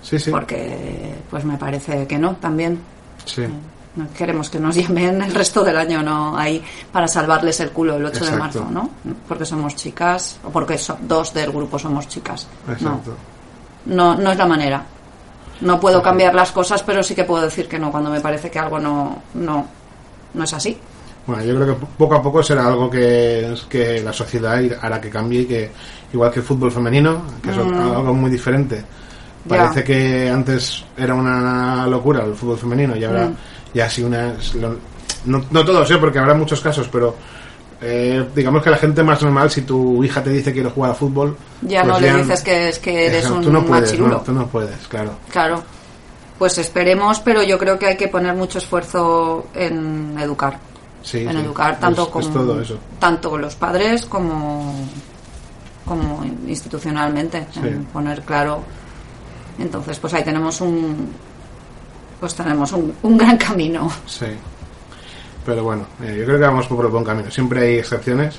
Sí, 0.02 0.18
sí. 0.18 0.32
porque 0.32 1.14
pues 1.30 1.44
me 1.44 1.56
parece 1.56 2.08
que 2.08 2.18
no 2.18 2.34
también 2.34 2.80
Sí, 3.24 3.42
queremos 4.16 4.48
que 4.50 4.58
nos 4.58 4.74
llamen 4.76 5.20
el 5.22 5.34
resto 5.34 5.62
del 5.62 5.76
año 5.76 6.02
no 6.02 6.36
ahí 6.36 6.62
para 6.90 7.06
salvarles 7.08 7.60
el 7.60 7.70
culo 7.70 7.96
el 7.96 8.04
8 8.06 8.24
de 8.24 8.36
marzo 8.36 8.66
no 8.70 8.88
porque 9.28 9.44
somos 9.44 9.76
chicas 9.76 10.38
o 10.44 10.50
porque 10.50 10.78
so- 10.78 10.98
dos 11.02 11.32
del 11.34 11.50
grupo 11.52 11.78
somos 11.78 12.08
chicas 12.08 12.46
exacto. 12.68 13.14
no 13.86 14.14
no 14.14 14.22
no 14.22 14.30
es 14.32 14.38
la 14.38 14.46
manera 14.46 14.82
no 15.60 15.78
puedo 15.78 16.00
cambiar 16.02 16.34
las 16.34 16.50
cosas 16.52 16.82
pero 16.82 17.02
sí 17.02 17.14
que 17.14 17.24
puedo 17.24 17.44
decir 17.44 17.68
que 17.68 17.78
no 17.78 17.90
cuando 17.90 18.10
me 18.10 18.20
parece 18.20 18.50
que 18.50 18.58
algo 18.58 18.78
no 18.78 19.22
no 19.34 19.66
no 20.34 20.44
es 20.44 20.52
así 20.54 20.76
Bueno, 21.26 21.44
yo 21.44 21.54
creo 21.54 21.78
que 21.78 21.86
poco 21.98 22.14
a 22.16 22.22
poco 22.22 22.42
será 22.42 22.66
algo 22.66 22.88
que, 22.90 23.54
que 23.68 24.00
la 24.02 24.12
sociedad 24.12 24.58
hará 24.80 25.00
que 25.00 25.08
cambie 25.10 25.42
y 25.42 25.46
que, 25.46 25.70
igual 26.12 26.32
que 26.32 26.40
el 26.40 26.44
fútbol 26.44 26.72
femenino, 26.72 27.22
que 27.40 27.50
es 27.52 27.58
algo 27.58 28.12
muy 28.12 28.28
diferente. 28.28 28.80
Mm. 28.80 29.48
Ya. 29.52 29.56
Parece 29.58 29.84
que 29.84 30.28
antes 30.30 30.84
era 30.96 31.14
una 31.14 31.86
locura 31.86 32.24
el 32.24 32.34
fútbol 32.34 32.58
femenino 32.58 32.96
y 32.96 33.04
ahora 33.04 33.26
Mm. 33.28 33.36
Ya 33.74 33.88
sí 33.90 34.02
una... 34.02 34.34
es 34.34 34.54
lo- 34.54 34.76
no, 35.24 35.44
no 35.50 35.64
todos, 35.64 35.88
¿eh? 35.90 35.98
porque 35.98 36.18
habrá 36.18 36.34
muchos 36.34 36.60
casos, 36.60 36.88
pero 36.90 37.14
eh, 37.80 38.26
digamos 38.34 38.62
que 38.62 38.70
la 38.70 38.76
gente 38.76 39.02
más 39.04 39.22
normal, 39.22 39.50
si 39.50 39.62
tu 39.62 40.02
hija 40.02 40.22
te 40.22 40.30
dice 40.30 40.52
quiero 40.52 40.70
jugar 40.70 40.90
a 40.92 40.94
fútbol... 40.94 41.36
ya 41.62 41.82
pues 41.82 41.92
no 41.94 42.00
le 42.00 42.12
dices 42.14 42.42
que 42.42 42.68
es 42.68 42.78
que 42.80 43.06
eres 43.06 43.28
un 43.30 43.40
tú 43.42 43.52
no 43.52 43.64
puedes, 43.64 43.84
machirulo 43.90 44.14
no, 44.16 44.20
tú 44.20 44.32
no 44.32 44.46
puedes, 44.48 44.86
claro. 44.88 45.12
claro 45.30 45.62
pues 46.38 46.58
esperemos 46.58 47.20
pero 47.20 47.42
yo 47.44 47.56
creo 47.56 47.78
que 47.78 47.86
hay 47.86 47.96
que 47.96 48.08
poner 48.08 48.34
mucho 48.34 48.58
esfuerzo 48.58 49.46
en 49.54 50.16
educar 50.18 50.58
Sí, 51.02 51.18
en 51.18 51.32
sí, 51.32 51.38
educar 51.38 51.78
tanto 51.78 52.02
es- 52.02 52.08
como 52.08 52.28
todo 52.30 52.60
eso. 52.60 52.78
tanto 52.98 53.36
los 53.38 53.54
padres 53.54 54.06
como 54.06 54.74
como 55.84 56.24
institucionalmente 56.48 57.46
Sí. 57.52 57.60
en 57.62 57.84
poner 57.86 58.22
claro 58.22 58.62
entonces 59.58 59.98
pues 60.00 60.14
ahí 60.14 60.24
tenemos 60.24 60.60
un 60.60 61.10
pues 62.22 62.36
tenemos 62.36 62.70
un, 62.70 62.94
un 63.02 63.18
gran 63.18 63.36
camino 63.36 63.90
Sí. 64.06 64.26
Pero 65.44 65.64
bueno, 65.64 65.86
eh, 66.00 66.14
yo 66.20 66.24
creo 66.24 66.38
que 66.38 66.44
vamos 66.44 66.68
por 66.68 66.84
el 66.84 66.90
buen 66.92 67.02
camino. 67.02 67.28
Siempre 67.32 67.62
hay 67.62 67.78
excepciones, 67.78 68.36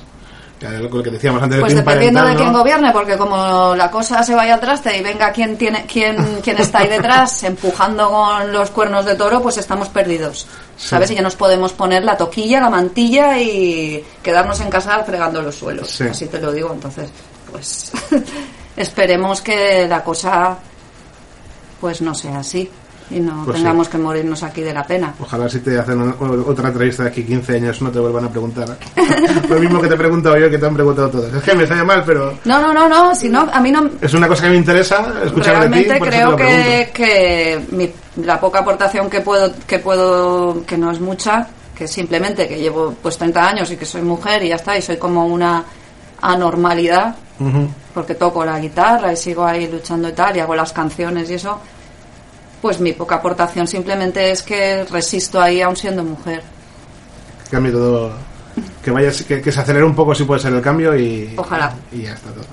Lo 0.58 1.02
que 1.02 1.10
decíamos 1.10 1.42
antes 1.42 1.60
Pues 1.60 1.74
de 1.74 1.80
dependiendo 1.82 2.24
de 2.24 2.34
quién 2.34 2.50
¿no? 2.50 2.60
gobierne, 2.60 2.92
porque 2.92 3.18
como 3.18 3.74
la 3.76 3.90
cosa 3.90 4.22
se 4.22 4.34
vaya 4.34 4.54
al 4.54 4.60
traste 4.60 4.96
y 4.96 5.02
venga 5.02 5.30
quien 5.32 5.58
tiene, 5.58 5.84
quien, 5.84 6.16
quien 6.42 6.56
está 6.56 6.78
ahí 6.78 6.88
detrás 6.88 7.42
empujando 7.42 8.10
con 8.10 8.50
los 8.50 8.70
cuernos 8.70 9.04
de 9.04 9.16
toro, 9.16 9.42
pues 9.42 9.58
estamos 9.58 9.90
perdidos. 9.90 10.46
Sí. 10.78 10.88
¿Sabes? 10.88 11.10
Y 11.10 11.16
ya 11.16 11.20
nos 11.20 11.36
podemos 11.36 11.74
poner 11.74 12.04
la 12.04 12.16
toquilla, 12.16 12.62
la 12.62 12.70
mantilla 12.70 13.38
y 13.38 14.02
quedarnos 14.22 14.62
en 14.62 14.70
casa 14.70 15.04
fregando 15.04 15.42
los 15.42 15.56
suelos. 15.56 15.90
Sí. 15.90 16.04
Así 16.04 16.24
te 16.28 16.40
lo 16.40 16.50
digo. 16.52 16.72
Entonces, 16.72 17.10
pues 17.52 17.92
esperemos 18.78 19.42
que 19.42 19.86
la 19.86 20.02
cosa 20.02 20.56
pues 21.82 22.00
no 22.00 22.14
sea 22.14 22.38
así 22.38 22.70
y 23.10 23.20
no 23.20 23.44
Pues 23.44 23.58
tengamos 23.58 23.86
sí. 23.86 23.92
que 23.92 23.98
morirnos 23.98 24.42
aquí 24.42 24.62
de 24.62 24.72
la 24.72 24.82
pena. 24.84 25.14
Ojalá 25.20 25.48
si 25.48 25.60
te 25.60 25.78
hacen 25.78 26.00
una- 26.00 26.14
otra 26.46 26.68
entrevista 26.68 27.02
de 27.04 27.10
aquí 27.10 27.22
15 27.24 27.56
años 27.56 27.80
no 27.82 27.90
te 27.90 27.98
vuelvan 27.98 28.24
a 28.24 28.28
preguntar. 28.30 28.76
Lo 29.48 29.58
mismo 29.60 29.80
que 29.80 29.88
te 29.88 29.94
he 29.94 29.98
preguntado 29.98 30.36
yo 30.38 30.48
que 30.50 30.58
te 30.58 30.66
han 30.66 30.74
preguntado 30.74 31.10
todas. 31.10 31.34
Es 31.34 31.42
que 31.42 31.54
me 31.54 31.66
sale 31.66 31.84
mal, 31.84 32.02
pero 32.06 32.38
No, 32.44 32.60
no, 32.60 32.72
no, 32.72 32.88
no, 32.88 33.14
si 33.14 33.28
no, 33.28 33.46
a 33.52 33.60
mí 33.60 33.70
no, 33.70 33.90
es 34.00 34.14
una 34.14 34.26
cosa 34.26 34.44
que 34.44 34.50
me 34.50 34.56
interesa 34.56 35.12
escuchar 35.24 35.68
de 35.68 35.78
ti. 35.78 35.84
realmente 35.84 35.94
eso 35.94 36.04
te 36.04 36.10
creo 36.10 36.36
que, 36.36 36.90
que 36.94 37.60
mi- 37.72 38.24
la 38.24 38.40
poca 38.40 38.60
aportación 38.60 39.10
que 39.10 39.20
puedo 39.20 39.52
que 39.66 39.78
puedo 39.80 40.64
que 40.64 40.78
no 40.78 40.90
es 40.90 41.00
mucha 41.00 41.46
que 41.76 41.86
simplemente 41.88 42.46
que 42.48 42.56
llevo 42.58 42.94
pues 43.02 43.18
30 43.18 43.48
años 43.48 43.70
y 43.72 43.76
que 43.76 43.84
soy 43.84 44.02
mujer 44.02 44.42
y 44.44 44.48
ya 44.50 44.54
está 44.56 44.78
y 44.78 44.82
soy 44.82 44.96
como 44.96 45.26
una 45.26 45.64
anormalidad 46.22 47.16
Ujú. 47.40 47.68
porque 47.92 48.14
toco 48.14 48.44
la 48.44 48.58
guitarra 48.60 49.12
y 49.12 49.16
sigo 49.16 49.44
ahí 49.44 49.68
luchando 49.70 50.08
y 50.08 50.12
tal 50.12 50.36
y 50.36 50.40
hago 50.40 50.54
las 50.54 50.72
canciones 50.72 51.28
y 51.30 51.34
eso 51.34 51.60
pues 52.64 52.80
mi 52.80 52.94
poca 52.94 53.16
aportación 53.16 53.66
simplemente 53.68 54.30
es 54.30 54.42
que 54.42 54.84
resisto 54.84 55.38
ahí 55.38 55.60
aún 55.60 55.76
siendo 55.76 56.02
mujer 56.02 56.42
Que 57.44 57.50
cambie 57.50 57.70
todo. 57.70 58.10
Que, 58.82 58.90
vayas, 58.90 59.22
que, 59.22 59.42
que 59.42 59.52
se 59.52 59.60
acelere 59.60 59.84
un 59.84 59.94
poco 59.94 60.14
si 60.14 60.24
puede 60.24 60.40
ser 60.40 60.54
el 60.54 60.62
cambio 60.62 60.96
y. 60.98 61.34
Ojalá. 61.36 61.74
Y 61.92 62.04
ya 62.04 62.14
está 62.14 62.30
todo. 62.30 62.46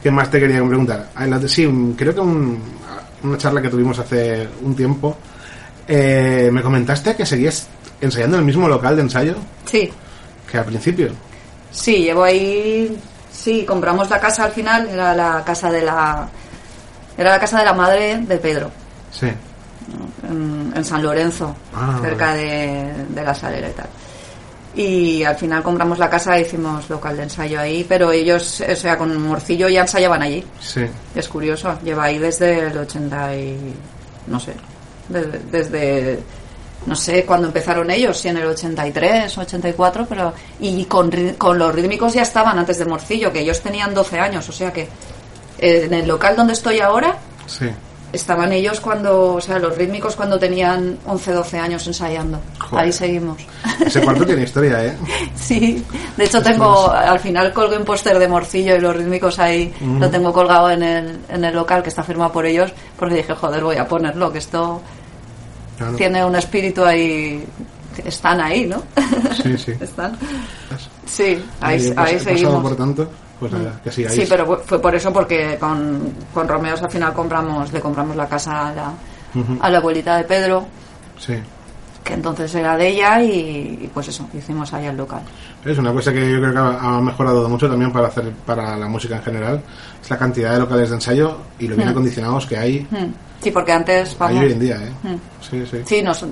¿Qué 0.00 0.08
más 0.08 0.30
te 0.30 0.38
quería 0.38 0.64
preguntar? 0.64 1.08
Ah, 1.16 1.26
Sí, 1.48 1.68
creo 1.98 2.14
que 2.14 2.20
un- 2.20 2.62
una 3.24 3.36
charla 3.38 3.60
que 3.60 3.68
tuvimos 3.70 3.98
hace 3.98 4.48
un 4.62 4.76
tiempo. 4.76 5.16
eh, 5.88 6.48
me 6.52 6.62
comentaste 6.62 7.16
que 7.16 7.26
seguías 7.26 7.66
ensayando 8.00 8.36
en 8.36 8.42
el 8.42 8.46
mismo 8.46 8.68
local 8.68 8.94
de 8.94 9.02
ensayo 9.02 9.34
sí 9.64 9.92
que 10.48 10.58
al 10.58 10.64
principio. 10.64 11.10
Sí, 11.72 12.04
llevo 12.04 12.22
ahí. 12.22 12.96
Sí, 13.32 13.64
compramos 13.64 14.08
la 14.10 14.20
casa 14.20 14.44
al 14.44 14.52
final. 14.52 14.88
Era 14.88 15.12
la 15.16 15.42
casa 15.44 15.72
de 15.72 15.82
la. 15.82 16.28
Era 17.18 17.30
la 17.30 17.40
casa 17.40 17.58
de 17.58 17.64
la 17.64 17.72
madre 17.74 18.18
de 18.18 18.36
Pedro, 18.36 18.70
Sí. 19.10 19.26
en, 20.28 20.72
en 20.74 20.84
San 20.84 21.02
Lorenzo, 21.02 21.54
Ah, 21.74 21.98
cerca 22.02 22.34
de, 22.34 22.92
de 23.08 23.22
la 23.24 23.34
salera 23.34 23.68
y 23.68 23.72
tal. 23.72 23.86
Y 24.72 25.24
al 25.24 25.34
final 25.34 25.64
compramos 25.64 25.98
la 25.98 26.08
casa 26.08 26.36
e 26.36 26.42
hicimos 26.42 26.88
local 26.88 27.16
de 27.16 27.24
ensayo 27.24 27.58
ahí, 27.58 27.84
pero 27.88 28.12
ellos, 28.12 28.62
o 28.70 28.76
sea, 28.76 28.96
con 28.96 29.20
Morcillo 29.20 29.68
ya 29.68 29.80
ensayaban 29.82 30.22
allí. 30.22 30.44
Sí. 30.60 30.82
Es 31.14 31.28
curioso, 31.28 31.76
lleva 31.82 32.04
ahí 32.04 32.18
desde 32.18 32.68
el 32.68 32.78
80 32.78 33.36
y. 33.36 33.74
no 34.28 34.38
sé. 34.38 34.52
Desde. 35.08 35.38
desde 35.50 36.20
no 36.86 36.94
sé 36.96 37.26
cuándo 37.26 37.48
empezaron 37.48 37.90
ellos, 37.90 38.16
si 38.16 38.28
en 38.28 38.36
el 38.38 38.46
83, 38.46 39.36
84, 39.36 40.06
pero. 40.08 40.32
Y 40.60 40.84
con, 40.84 41.10
con 41.36 41.58
los 41.58 41.74
rítmicos 41.74 42.14
ya 42.14 42.22
estaban 42.22 42.56
antes 42.56 42.78
de 42.78 42.84
Morcillo, 42.86 43.32
que 43.32 43.40
ellos 43.40 43.60
tenían 43.60 43.92
12 43.92 44.20
años, 44.20 44.48
o 44.48 44.52
sea 44.52 44.72
que. 44.72 44.82
eh, 45.58 45.82
en 45.86 45.94
el 45.94 46.06
local 46.06 46.36
donde 46.36 46.52
estoy 46.52 46.78
ahora, 46.78 47.18
Sí. 47.46 47.66
Estaban 48.12 48.52
ellos 48.52 48.80
cuando. 48.80 49.34
O 49.34 49.40
sea, 49.40 49.58
los 49.58 49.76
rítmicos 49.76 50.16
cuando 50.16 50.38
tenían 50.38 50.98
11, 51.06 51.32
12 51.32 51.58
años 51.58 51.86
ensayando. 51.86 52.40
Joder. 52.58 52.84
Ahí 52.86 52.92
seguimos. 52.92 53.38
Ese 53.84 54.00
cuarto 54.02 54.24
tiene 54.26 54.42
historia, 54.42 54.84
¿eh? 54.86 54.96
Sí, 55.34 55.84
de 56.16 56.24
hecho 56.24 56.42
tengo, 56.42 56.90
al 56.90 57.18
final 57.20 57.52
colgué 57.52 57.76
un 57.76 57.84
póster 57.84 58.18
de 58.18 58.28
Morcillo 58.28 58.76
y 58.76 58.80
los 58.80 58.96
rítmicos 58.96 59.38
ahí, 59.38 59.72
lo 59.98 60.08
tengo 60.10 60.32
colgado 60.32 60.70
en 60.70 60.82
el, 60.82 61.18
en 61.28 61.44
el 61.44 61.54
local 61.54 61.82
que 61.82 61.88
está 61.88 62.02
firmado 62.04 62.30
por 62.32 62.46
ellos, 62.46 62.72
porque 62.98 63.16
dije, 63.16 63.34
joder, 63.34 63.62
voy 63.64 63.76
a 63.76 63.86
ponerlo, 63.88 64.30
que 64.32 64.38
esto 64.38 64.80
Claro. 65.78 65.96
tiene 65.96 66.22
un 66.24 66.36
espíritu 66.36 66.84
ahí, 66.84 67.42
están 68.04 68.38
ahí, 68.40 68.66
¿no? 68.66 68.82
Sí, 69.42 69.56
sí. 69.56 69.72
están. 69.80 70.16
Sí, 71.06 71.42
ahí, 71.60 71.78
pas- 71.78 71.94
ahí 71.96 72.14
he 72.14 72.18
pasado 72.18 72.18
seguimos. 72.36 72.62
por 72.62 72.76
tanto, 72.76 73.10
pues 73.40 73.50
nada, 73.52 73.80
que 73.82 73.90
sigáis. 73.90 74.14
Sí, 74.14 74.26
pero 74.28 74.62
fue- 74.64 74.78
por 74.80 74.94
eso 74.94 75.12
porque 75.12 75.56
con, 75.58 76.12
con 76.32 76.46
Romeos 76.46 76.80
al 76.82 76.90
final 76.90 77.12
compramos, 77.12 77.72
le 77.72 77.80
compramos 77.80 78.14
la 78.16 78.28
casa 78.28 78.68
a 78.68 78.74
la, 78.74 78.92
a 79.60 79.70
la 79.70 79.78
abuelita 79.78 80.16
de 80.18 80.24
Pedro, 80.24 80.66
Sí. 81.18 81.34
que 82.04 82.14
entonces 82.14 82.54
era 82.54 82.76
de 82.76 82.88
ella 82.88 83.20
y, 83.22 83.30
y 83.82 83.90
pues 83.92 84.08
eso, 84.08 84.28
hicimos 84.34 84.72
ahí 84.74 84.86
el 84.86 84.96
local. 84.96 85.22
Es 85.64 85.76
una 85.78 85.92
cosa 85.92 86.12
que 86.12 86.20
yo 86.30 86.38
creo 86.40 86.52
que 86.52 86.58
ha 86.58 86.96
ha 86.96 87.00
mejorado 87.00 87.48
mucho 87.48 87.68
también 87.68 87.92
para 87.92 88.08
hacer 88.08 88.30
para 88.46 88.76
la 88.76 88.86
música 88.88 89.16
en 89.16 89.22
general. 89.22 89.62
Es 90.02 90.08
la 90.10 90.16
cantidad 90.18 90.52
de 90.54 90.60
locales 90.60 90.88
de 90.90 90.94
ensayo 90.96 91.36
y 91.58 91.68
lo 91.68 91.76
bien 91.76 91.88
Mm. 91.88 91.92
acondicionados 91.92 92.46
que 92.46 92.56
hay, 92.56 92.86
Hmm. 92.90 93.12
Sí, 93.42 93.50
porque 93.50 93.72
antes, 93.72 94.14
hay 94.20 94.36
hoy 94.38 94.52
en 94.52 94.60
día, 94.60 94.76
¿eh? 94.76 94.92
Mm. 95.02 95.16
Sí, 95.40 95.64
sí. 95.70 95.78
Sí, 95.86 96.02
nos, 96.02 96.24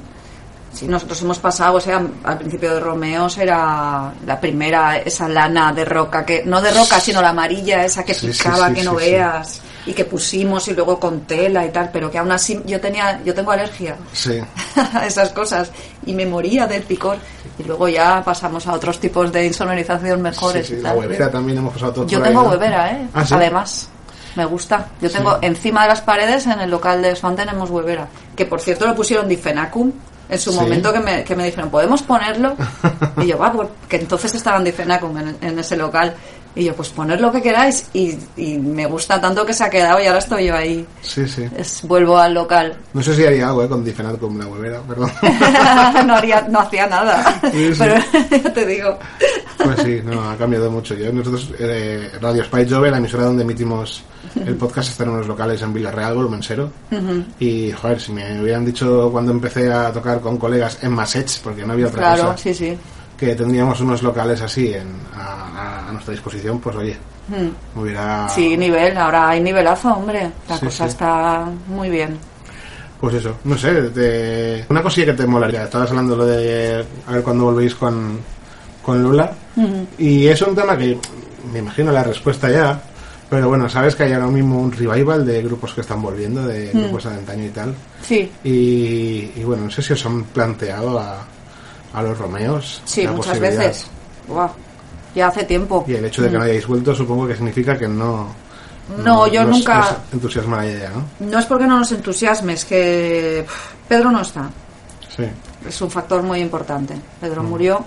sí, 0.72 0.86
nosotros 0.86 1.20
hemos 1.22 1.38
pasado, 1.38 1.76
o 1.76 1.80
sea, 1.80 2.02
al 2.24 2.38
principio 2.38 2.74
de 2.74 2.80
Romeos 2.80 3.38
era 3.38 4.12
la 4.26 4.40
primera, 4.40 4.98
esa 4.98 5.28
lana 5.28 5.72
de 5.72 5.84
roca, 5.84 6.24
que 6.24 6.42
no 6.44 6.60
de 6.60 6.70
roca, 6.72 7.00
sino 7.00 7.20
la 7.22 7.30
amarilla, 7.30 7.84
esa 7.84 8.04
que 8.04 8.14
Sí, 8.14 8.28
picaba, 8.28 8.68
sí, 8.68 8.74
que 8.74 8.82
no 8.84 8.94
veas, 8.94 9.60
y 9.86 9.92
que 9.92 10.04
pusimos 10.04 10.68
y 10.68 10.74
luego 10.74 10.98
con 11.00 11.20
tela 11.22 11.64
y 11.64 11.70
tal, 11.70 11.90
pero 11.92 12.10
que 12.10 12.18
aún 12.18 12.30
así 12.32 12.60
yo 12.66 12.80
tenía, 12.80 13.20
yo 13.24 13.34
tengo 13.34 13.50
alergia 13.52 13.96
Sí. 14.12 14.38
a 14.94 15.06
esas 15.06 15.30
cosas 15.30 15.70
y 16.06 16.12
me 16.14 16.26
moría 16.26 16.66
del 16.66 16.82
picor. 16.82 17.16
Y 17.58 17.64
luego 17.64 17.88
ya 17.88 18.22
pasamos 18.24 18.66
a 18.68 18.72
otros 18.74 19.00
tipos 19.00 19.32
de 19.32 19.46
insonorización 19.46 20.22
mejores 20.22 20.64
Sí, 20.64 20.74
sí, 20.74 20.78
y 20.78 20.82
la 20.82 20.92
huevera 20.94 21.28
también 21.28 21.58
hemos 21.58 21.72
pasado 21.72 21.92
todos 21.92 22.10
Yo 22.10 22.18
ahí, 22.18 22.24
tengo 22.28 22.42
¿no? 22.42 22.50
huevera, 22.50 22.92
¿eh? 22.92 23.08
Ah. 23.12 23.24
Además, 23.32 23.88
me 24.36 24.44
gusta. 24.44 24.86
Yo 25.02 25.10
tengo 25.10 25.38
encima 25.42 25.82
de 25.82 25.88
las 25.88 26.00
paredes, 26.00 26.46
en 26.46 26.60
el 26.60 26.70
local 26.70 27.02
de 27.02 27.16
Swan 27.16 27.34
tenemos 27.34 27.68
huevera. 27.70 28.06
Que 28.36 28.46
por 28.46 28.60
cierto 28.60 28.86
lo 28.86 28.94
pusieron 28.94 29.26
Difenacum. 29.28 29.90
En 30.28 30.38
su 30.38 30.52
Sí. 30.52 30.58
momento 30.58 30.92
que 30.92 31.00
me, 31.00 31.24
que 31.24 31.34
me 31.34 31.44
dijeron, 31.44 31.70
¿podemos 31.70 32.02
ponerlo? 32.02 32.54
Y 33.22 33.26
yo, 33.26 33.38
va, 33.38 33.52
pues, 33.52 33.68
que 33.88 33.96
entonces 33.96 34.34
estaban 34.34 34.62
Difenacum 34.64 35.16
en, 35.18 35.36
en 35.40 35.58
ese 35.58 35.76
local. 35.76 36.14
Y 36.58 36.64
yo, 36.64 36.74
pues 36.74 36.88
poned 36.88 37.20
lo 37.20 37.30
que 37.30 37.40
queráis. 37.40 37.86
Y, 37.92 38.18
y 38.36 38.58
me 38.58 38.84
gusta 38.86 39.20
tanto 39.20 39.46
que 39.46 39.54
se 39.54 39.62
ha 39.62 39.70
quedado 39.70 40.00
y 40.02 40.06
ahora 40.06 40.18
estoy 40.18 40.46
yo 40.46 40.56
ahí. 40.56 40.84
Sí, 41.02 41.24
sí. 41.28 41.48
Es, 41.56 41.82
vuelvo 41.84 42.18
al 42.18 42.34
local. 42.34 42.76
No 42.92 43.00
sé 43.00 43.14
si 43.14 43.24
haría 43.24 43.46
algo, 43.46 43.62
¿eh? 43.62 43.68
Con 43.68 43.84
Difenat 43.84 44.18
con 44.18 44.36
la 44.36 44.44
huevera, 44.48 44.80
perdón. 44.80 45.08
no, 46.06 46.16
haría, 46.16 46.40
no 46.50 46.58
hacía 46.58 46.88
nada. 46.88 47.40
Sí, 47.52 47.72
sí. 47.72 47.78
Pero 47.78 47.94
ya 48.42 48.52
te 48.52 48.66
digo. 48.66 48.98
Pues 49.56 49.82
sí, 49.84 50.00
no, 50.04 50.30
ha 50.30 50.36
cambiado 50.36 50.68
mucho. 50.68 50.96
Yo, 50.96 51.12
nosotros, 51.12 51.48
eh, 51.60 52.10
Radio 52.20 52.42
Spice 52.42 52.74
Jove, 52.74 52.90
la 52.90 52.98
emisora 52.98 53.26
donde 53.26 53.44
emitimos 53.44 54.02
el 54.44 54.56
podcast, 54.56 54.90
está 54.90 55.04
en 55.04 55.10
unos 55.10 55.28
locales 55.28 55.62
en 55.62 55.72
Villarreal, 55.72 56.14
Volumen 56.16 56.42
Cero. 56.42 56.72
Y, 57.38 57.70
joder, 57.70 58.00
si 58.00 58.10
me 58.10 58.42
hubieran 58.42 58.64
dicho 58.64 59.10
cuando 59.12 59.30
empecé 59.30 59.72
a 59.72 59.92
tocar 59.92 60.20
con 60.20 60.36
colegas 60.36 60.78
en 60.82 60.90
Masech, 60.90 61.40
porque 61.40 61.64
no 61.64 61.74
había 61.74 61.86
otra 61.86 62.00
Claro, 62.00 62.22
cosa, 62.32 62.38
sí, 62.38 62.52
sí. 62.52 62.78
Que 63.18 63.34
tendríamos 63.34 63.80
unos 63.80 64.02
locales 64.02 64.40
así 64.40 64.72
en, 64.72 64.86
a, 65.14 65.90
nuestra 65.92 66.12
disposición, 66.12 66.60
pues 66.60 66.76
oye, 66.76 66.96
Mm. 67.28 67.78
hubiera... 67.78 68.26
Sí, 68.30 68.56
nivel, 68.56 68.96
ahora 68.96 69.28
hay 69.28 69.40
nivelazo, 69.42 69.92
hombre. 69.92 70.30
La 70.48 70.56
Sí, 70.56 70.64
cosa 70.64 70.84
sí. 70.84 70.90
está 70.92 71.44
muy 71.66 71.90
bien. 71.90 72.16
Pues 72.98 73.16
eso, 73.16 73.36
no 73.44 73.56
sé, 73.58 73.70
te- 73.90 74.64
una 74.70 74.82
cosilla 74.82 75.08
que 75.08 75.12
te 75.12 75.26
molaría. 75.26 75.64
Estabas 75.64 75.90
hablando 75.90 76.16
lo 76.16 76.24
de 76.24 76.84
a 77.06 77.12
ver 77.12 77.22
cuándo 77.22 77.44
volvéis 77.44 77.74
con, 77.74 78.18
con 78.82 79.02
Lula. 79.02 79.30
Y 79.98 80.26
es 80.26 80.40
un 80.40 80.54
tema 80.54 80.78
que 80.78 80.98
me 81.52 81.58
imagino 81.58 81.92
la 81.92 82.02
respuesta 82.02 82.48
ya. 82.50 82.80
Pero 83.28 83.48
bueno, 83.50 83.68
sabes 83.68 83.94
que 83.94 84.04
hay 84.04 84.12
ahora 84.14 84.28
mismo 84.28 84.58
un 84.58 84.72
revival 84.72 85.26
de 85.26 85.42
grupos 85.42 85.74
que 85.74 85.82
están 85.82 86.00
volviendo, 86.00 86.46
de 86.46 86.70
grupos 86.72 87.04
de 87.04 87.10
antaño 87.10 87.44
y 87.44 87.50
tal. 87.50 87.74
Sí, 88.00 88.32
Y, 88.42 89.32
y 89.36 89.42
bueno, 89.44 89.64
no 89.64 89.70
sé 89.70 89.82
si 89.82 89.92
os 89.92 90.06
han 90.06 90.24
planteado 90.24 90.98
a, 90.98 91.26
a 91.98 92.02
los 92.02 92.18
Romeos. 92.18 92.82
sí, 92.84 93.04
la 93.04 93.12
muchas 93.12 93.26
posibilidad. 93.38 93.66
veces. 93.66 93.86
Buah, 94.26 94.50
ya 95.14 95.28
hace 95.28 95.44
tiempo. 95.44 95.84
Y 95.88 95.94
el 95.94 96.04
hecho 96.04 96.22
de 96.22 96.30
que 96.30 96.38
no 96.38 96.44
hayáis 96.44 96.66
vuelto 96.66 96.94
supongo 96.94 97.26
que 97.26 97.34
significa 97.36 97.76
que 97.78 97.88
no... 97.88 98.28
No, 99.04 99.26
yo 99.26 99.44
nunca- 99.44 99.98
entusiasma 100.12 100.58
la 100.58 100.66
idea, 100.66 100.90
¿no? 100.90 101.04
No 101.28 101.38
es 101.38 101.44
porque 101.44 101.66
no 101.66 101.78
nos 101.78 101.92
entusiasme, 101.92 102.54
es 102.54 102.64
que 102.64 103.44
Pedro 103.86 104.10
no 104.10 104.22
está. 104.22 104.48
Sí. 105.14 105.24
Es 105.68 105.80
un 105.82 105.90
factor 105.90 106.22
muy 106.22 106.40
importante. 106.40 106.94
Pedro 107.20 107.42
murió 107.42 107.84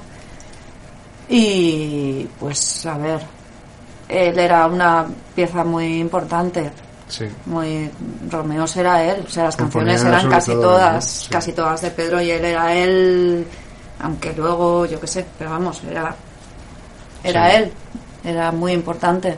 y 1.30 2.28
pues 2.40 2.86
a 2.86 2.98
ver, 2.98 3.22
él 4.10 4.38
era 4.38 4.66
una 4.68 5.06
pieza 5.36 5.64
muy 5.64 6.00
importante. 6.00 6.72
Sí. 7.08 7.26
Muy 7.46 7.90
Romeo 8.30 8.66
era 8.76 9.04
él, 9.04 9.24
o 9.28 9.30
sea, 9.30 9.46
las 9.46 9.58
Componía 9.58 9.94
canciones 9.96 10.20
eran 10.20 10.32
casi 10.32 10.52
todo, 10.52 10.62
todas, 10.62 10.94
¿no? 10.96 11.02
Sí. 11.02 11.30
casi 11.30 11.52
todas 11.52 11.82
de 11.82 11.92
Pedro 11.92 12.22
y 12.22 12.32
él 12.32 12.46
era 12.46 12.74
él, 12.74 13.46
aunque 14.02 14.34
luego 14.34 14.86
yo 14.86 15.00
qué 15.00 15.08
sé, 15.08 15.26
pero 15.38 15.52
vamos, 15.52 15.82
era 15.90 16.16
era 17.24 17.50
Sí. 17.52 17.56
él, 17.58 17.72
era 18.24 18.52
muy 18.52 18.72
importante. 18.74 19.38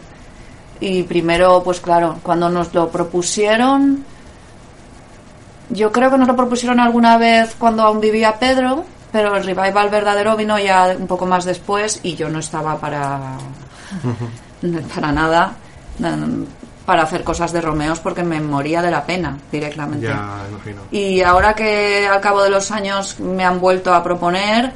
Y 0.80 1.03
primero, 1.03 1.61
pues 1.64 1.80
claro, 1.80 2.20
cuando 2.24 2.49
nos 2.49 2.74
lo 2.74 2.89
propusieron, 2.89 4.03
yo 5.70 5.91
creo 5.91 6.11
que 6.11 6.18
nos 6.18 6.28
lo 6.28 6.36
propusieron 6.36 6.80
alguna 6.80 7.18
vez 7.18 7.55
cuando 7.57 7.84
aún 7.84 7.99
vivía 7.99 8.38
Pedro, 8.39 8.86
pero 9.11 9.36
el 9.36 9.43
revival 9.43 9.89
verdadero 9.89 10.36
vino 10.36 10.57
ya 10.59 10.95
un 10.97 11.07
poco 11.07 11.26
más 11.26 11.45
después 11.45 11.99
y 12.03 12.16
yo 12.16 12.30
no 12.30 12.39
estaba 12.39 12.78
para 12.80 13.38
para 14.95 15.11
nada 15.11 15.53
para 16.86 17.04
hacer 17.04 17.24
cosas 17.24 17.54
de 17.54 17.62
Romeos 17.62 18.00
porque 18.00 18.24
me 18.24 18.40
moría 18.42 18.82
de 18.82 18.92
la 18.92 19.06
pena 19.06 19.38
directamente. 19.52 20.06
Ya, 20.08 20.46
imagino. 20.50 20.82
Y 20.92 21.22
ahora 21.22 21.54
que 21.54 22.08
al 22.08 22.20
cabo 22.20 22.42
de 22.44 22.50
los 22.50 22.72
años 22.72 23.20
me 23.20 23.46
han 23.46 23.60
vuelto 23.60 23.94
a 23.94 24.04
proponer, 24.04 24.72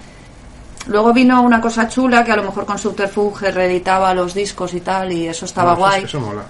luego 0.87 1.11
vino 1.13 1.41
una 1.41 1.59
cosa 1.59 1.87
chula 1.89 2.23
que 2.23 2.31
a 2.31 2.37
lo 2.37 2.43
mejor 2.43 2.65
con 2.65 2.77
Subterfuge 2.79 3.51
reeditaba 3.51 4.13
los 4.13 4.33
discos 4.33 4.73
y 4.73 4.81
tal, 4.81 5.11
y 5.11 5.27
eso 5.27 5.45
estaba 5.45 5.71
No, 5.71 5.73
eso- 5.73 5.81
guay, 5.81 6.03
Eso 6.05 6.19
mola. 6.21 6.43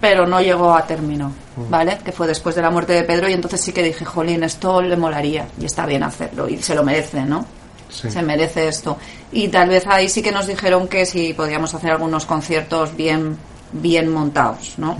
pero 0.00 0.26
no 0.26 0.40
llegó 0.42 0.74
a 0.76 0.86
término, 0.86 1.32
¿vale? 1.70 1.98
Que 2.04 2.12
fue 2.12 2.26
después 2.26 2.54
de 2.54 2.62
la 2.62 2.70
muerte 2.70 2.92
de 2.92 3.02
Pedro, 3.04 3.28
y 3.28 3.32
entonces 3.32 3.60
sí 3.62 3.72
que 3.72 3.82
dije, 3.82 4.04
jolín, 4.04 4.44
esto 4.44 4.82
le 4.82 4.96
molaría, 4.96 5.46
y 5.58 5.64
está 5.64 5.86
bien 5.86 6.02
hacerlo, 6.02 6.48
y 6.48 6.58
se 6.58 6.74
lo 6.74 6.84
merece, 6.84 7.22
¿no? 7.22 7.46
Sí. 7.88 8.10
Se 8.10 8.20
merece 8.20 8.68
esto. 8.68 8.98
Y 9.32 9.48
tal 9.48 9.70
vez 9.70 9.86
ahí 9.86 10.10
sí 10.10 10.20
que 10.20 10.30
nos 10.30 10.46
dijeron 10.46 10.86
que 10.88 11.06
si 11.06 11.32
podíamos 11.32 11.72
hacer 11.74 11.90
algunos 11.92 12.26
conciertos 12.26 12.94
bien, 12.94 13.38
bien 13.72 14.12
montados, 14.12 14.74
¿no? 14.78 14.96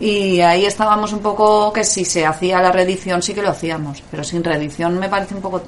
Y 0.00 0.40
ahí 0.40 0.64
estábamos 0.64 1.12
un 1.12 1.18
poco 1.20 1.72
que 1.72 1.82
si 1.82 2.04
se 2.04 2.24
hacía 2.24 2.60
la 2.62 2.70
reedición 2.70 3.20
sí 3.20 3.34
que 3.34 3.42
lo 3.42 3.50
hacíamos, 3.50 4.02
pero 4.10 4.22
sin 4.22 4.44
reedición 4.44 4.98
me 4.98 5.08
parece 5.08 5.34
un 5.34 5.40
poco... 5.40 5.62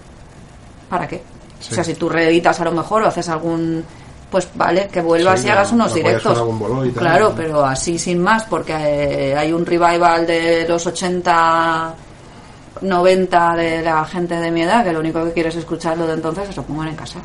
¿Para 0.88 1.08
qué? 1.08 1.22
Sí. 1.58 1.72
O 1.72 1.74
sea, 1.74 1.84
si 1.84 1.94
tú 1.94 2.08
reeditas 2.08 2.60
a 2.60 2.64
lo 2.64 2.72
mejor 2.72 3.02
o 3.02 3.06
haces 3.06 3.28
algún... 3.28 3.84
Pues 4.30 4.48
vale, 4.54 4.86
que 4.86 5.00
vuelvas 5.00 5.40
Sí, 5.40 5.48
y 5.48 5.50
hagas 5.50 5.72
unos 5.72 5.92
directos. 5.92 6.40
y. 6.86 6.90
Claro, 6.92 7.32
pero 7.36 7.64
así 7.64 7.98
sin 7.98 8.20
más, 8.20 8.44
porque 8.44 8.72
eh, 8.72 9.36
hay 9.36 9.52
un 9.52 9.66
revival 9.66 10.24
de 10.24 10.64
los 10.68 10.86
80, 10.86 11.94
90 12.80 13.56
de 13.56 13.82
la 13.82 14.04
gente 14.04 14.36
de 14.36 14.52
mi 14.52 14.62
edad, 14.62 14.84
que 14.84 14.92
lo 14.92 15.00
único 15.00 15.24
que 15.24 15.32
quieres 15.32 15.56
escuchar 15.56 15.98
lo 15.98 16.06
de 16.06 16.14
entonces 16.14 16.48
se 16.48 16.54
lo 16.54 16.62
pongan 16.62 16.88
en 16.88 16.94
casa. 16.94 17.18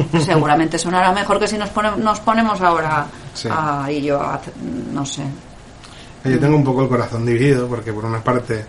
Seguramente 0.24 0.78
sonará 0.78 1.12
mejor 1.12 1.38
que 1.38 1.48
si 1.48 1.56
nos, 1.58 1.70
pone- 1.70 1.96
nos 1.96 2.20
ponemos 2.20 2.60
ahora 2.60 3.06
Sí. 3.34 3.48
a, 3.50 3.86
y 3.90 4.02
yo 4.02 4.20
a- 4.20 4.40
no 4.92 5.04
sé. 5.06 5.22
Yo 6.24 6.38
tengo 6.38 6.56
un 6.56 6.64
poco 6.64 6.82
el 6.82 6.88
corazón 6.88 7.26
dividido 7.26 7.66
porque 7.66 7.92
por 7.92 8.04
una 8.04 8.22
parte 8.22 8.64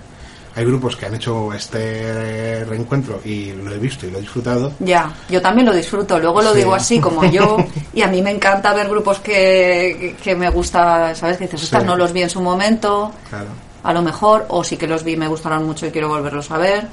hay 0.55 0.65
grupos 0.65 0.95
que 0.95 1.05
han 1.07 1.15
hecho 1.15 1.51
este 1.53 2.63
reencuentro 2.65 3.19
y 3.25 3.51
lo 3.53 3.71
he 3.73 3.77
visto 3.79 4.05
y 4.07 4.11
lo 4.11 4.17
he 4.17 4.21
disfrutado. 4.21 4.71
Ya, 4.79 5.11
yo 5.29 5.41
también 5.41 5.65
lo 5.67 5.73
disfruto, 5.73 6.19
luego 6.19 6.41
lo 6.41 6.51
Sí. 6.51 6.57
digo 6.59 6.73
así 6.75 6.99
como 6.99 7.23
yo, 7.25 7.57
y 7.93 8.01
a 8.01 8.07
mí 8.07 8.21
me 8.21 8.31
encanta 8.31 8.73
ver 8.73 8.87
grupos 8.89 9.19
que, 9.19 10.15
que, 10.23 10.35
me 10.35 10.49
gusta, 10.49 11.13
¿sabes? 11.15 11.37
Que 11.37 11.45
dices, 11.45 11.59
Sí. 11.61 11.65
"Ostras, 11.65 11.85
no 11.85 11.95
los 11.95 12.11
vi 12.13 12.21
en 12.23 12.29
su 12.29 12.41
momento, 12.41 13.11
Claro. 13.29 13.47
a 13.83 13.93
lo 13.93 14.01
mejor, 14.01 14.45
o 14.49 14.63
sí 14.63 14.77
que 14.77 14.87
los 14.87 15.03
vi 15.03 15.13
y 15.13 15.17
me 15.17 15.27
gustaron 15.27 15.65
mucho 15.65 15.85
y 15.87 15.91
quiero 15.91 16.07
volverlos 16.09 16.49
a 16.51 16.57
ver. 16.57 16.87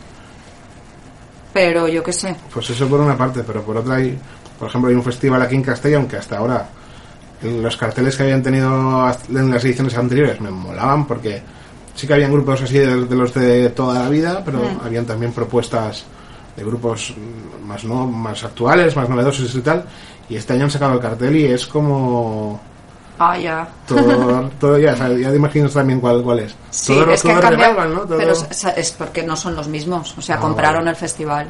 Pero 1.53 1.88
yo 1.88 2.03
qué 2.03 2.12
sé. 2.12 2.34
Pues 2.53 2.70
eso 2.70 2.88
por 2.88 3.01
una 3.01 3.16
parte, 3.16 3.42
pero 3.46 3.62
por 3.62 3.76
otra 3.76 3.96
hay, 3.96 4.18
por 4.59 4.68
ejemplo, 4.68 4.88
hay 4.90 4.96
un 4.96 5.03
festival 5.03 5.42
aquí 5.42 5.55
en 5.57 5.62
Castellón 5.62 6.07
que 6.07 6.16
hasta 6.16 6.38
ahora 6.38 6.68
los 7.42 7.76
carteles 7.76 8.16
que 8.16 8.22
habían 8.24 8.42
tenido 8.42 9.11
en 9.30 9.51
las 9.51 9.64
ediciones 9.64 9.96
anteriores 9.96 10.40
me 10.40 10.51
molaban 10.51 11.07
porque 11.07 11.42
sí 11.94 12.07
que 12.07 12.12
habían 12.14 12.32
grupos 12.32 12.61
así 12.62 12.78
de, 12.78 13.07
de 13.07 13.16
los 13.16 13.32
de 13.34 13.70
toda 13.70 13.98
la 14.03 14.09
vida, 14.09 14.42
pero 14.44 14.59
Mm. 14.59 14.80
habían 14.86 15.07
también 15.07 15.32
propuestas 15.32 16.05
de 16.57 16.64
grupos 16.64 17.14
más 17.66 17.82
no 17.84 18.07
más 18.07 18.44
actuales, 18.44 18.94
más 18.94 19.09
novedosos 19.09 19.55
y 19.55 19.61
tal. 19.61 19.84
Y 20.28 20.36
este 20.36 20.53
año 20.53 20.64
han 20.64 20.70
sacado 20.70 20.94
el 20.94 21.01
cartel 21.01 21.34
y 21.36 21.46
es 21.46 21.66
como 21.66 22.61
Ah, 23.22 23.36
ya. 23.38 23.68
todo, 23.86 24.50
todo 24.58 24.78
ya, 24.78 24.94
ya 24.96 25.30
te 25.30 25.36
imaginas 25.36 25.74
también 25.74 26.00
cuál, 26.00 26.22
cuál 26.22 26.38
es. 26.40 26.54
Sí, 26.70 26.94
todo 26.94 27.10
es 27.12 27.22
que 27.22 27.28
todo 27.32 27.40
cambiado, 27.42 27.84
¿no? 27.84 28.00
Todo- 28.00 28.16
pero 28.16 28.32
es, 28.32 28.64
es 28.64 28.92
porque 28.92 29.22
no 29.22 29.36
son 29.36 29.54
los 29.54 29.68
mismos. 29.68 30.14
O 30.16 30.22
sea, 30.22 30.36
Ah, 30.36 30.40
compraron 30.40 30.80
vale. 30.80 30.90
el 30.90 30.96
festival. 30.96 31.46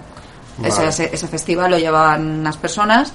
Vale. 0.58 0.68
Ese, 0.68 0.88
ese, 0.88 1.10
ese 1.14 1.28
festival 1.28 1.70
lo 1.70 1.78
llevan 1.78 2.40
unas 2.40 2.56
personas 2.56 3.12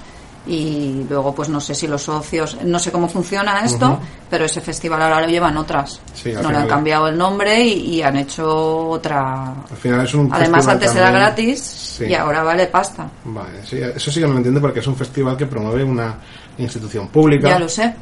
y 0.48 1.06
luego 1.10 1.34
pues 1.36 1.50
no 1.50 1.60
sé 1.60 1.74
si 1.76 1.88
los 1.88 2.04
socios, 2.04 2.58
no 2.64 2.78
sé 2.80 2.92
cómo 2.92 3.10
funciona 3.10 3.66
esto, 3.66 4.00
pero 4.30 4.46
ese 4.46 4.62
festival 4.62 5.02
ahora 5.02 5.22
lo 5.22 5.28
llevan 5.28 5.58
otras. 5.58 6.00
Sí, 6.14 6.32
no 6.32 6.40
le 6.42 6.48
final- 6.48 6.62
han 6.62 6.68
cambiado 6.68 7.08
el 7.10 7.18
nombre 7.18 7.62
y, 7.62 7.96
y 7.96 8.02
han 8.04 8.16
hecho 8.16 8.88
otra... 8.90 9.48
Al 9.70 9.78
final 9.78 10.06
es 10.06 10.14
un 10.14 10.32
Además 10.32 10.68
antes 10.68 10.96
era 10.96 11.12
gratis 11.12 11.60
Sí. 11.62 12.06
y 12.06 12.14
ahora 12.14 12.42
vale 12.44 12.68
pasta. 12.68 13.08
Vale, 13.26 13.66
sí, 13.66 13.80
eso 13.82 14.12
sí 14.12 14.20
que 14.20 14.28
no 14.28 14.34
lo 14.34 14.38
entiendo 14.38 14.62
porque 14.62 14.80
es 14.80 14.88
un 14.88 14.96
festival 14.96 15.36
que 15.36 15.46
promueve 15.48 15.84
una 15.84 16.16
institución 16.58 17.08
pública. 17.10 17.50
Ya 17.50 17.60
lo 17.60 17.68
sé. 17.68 17.94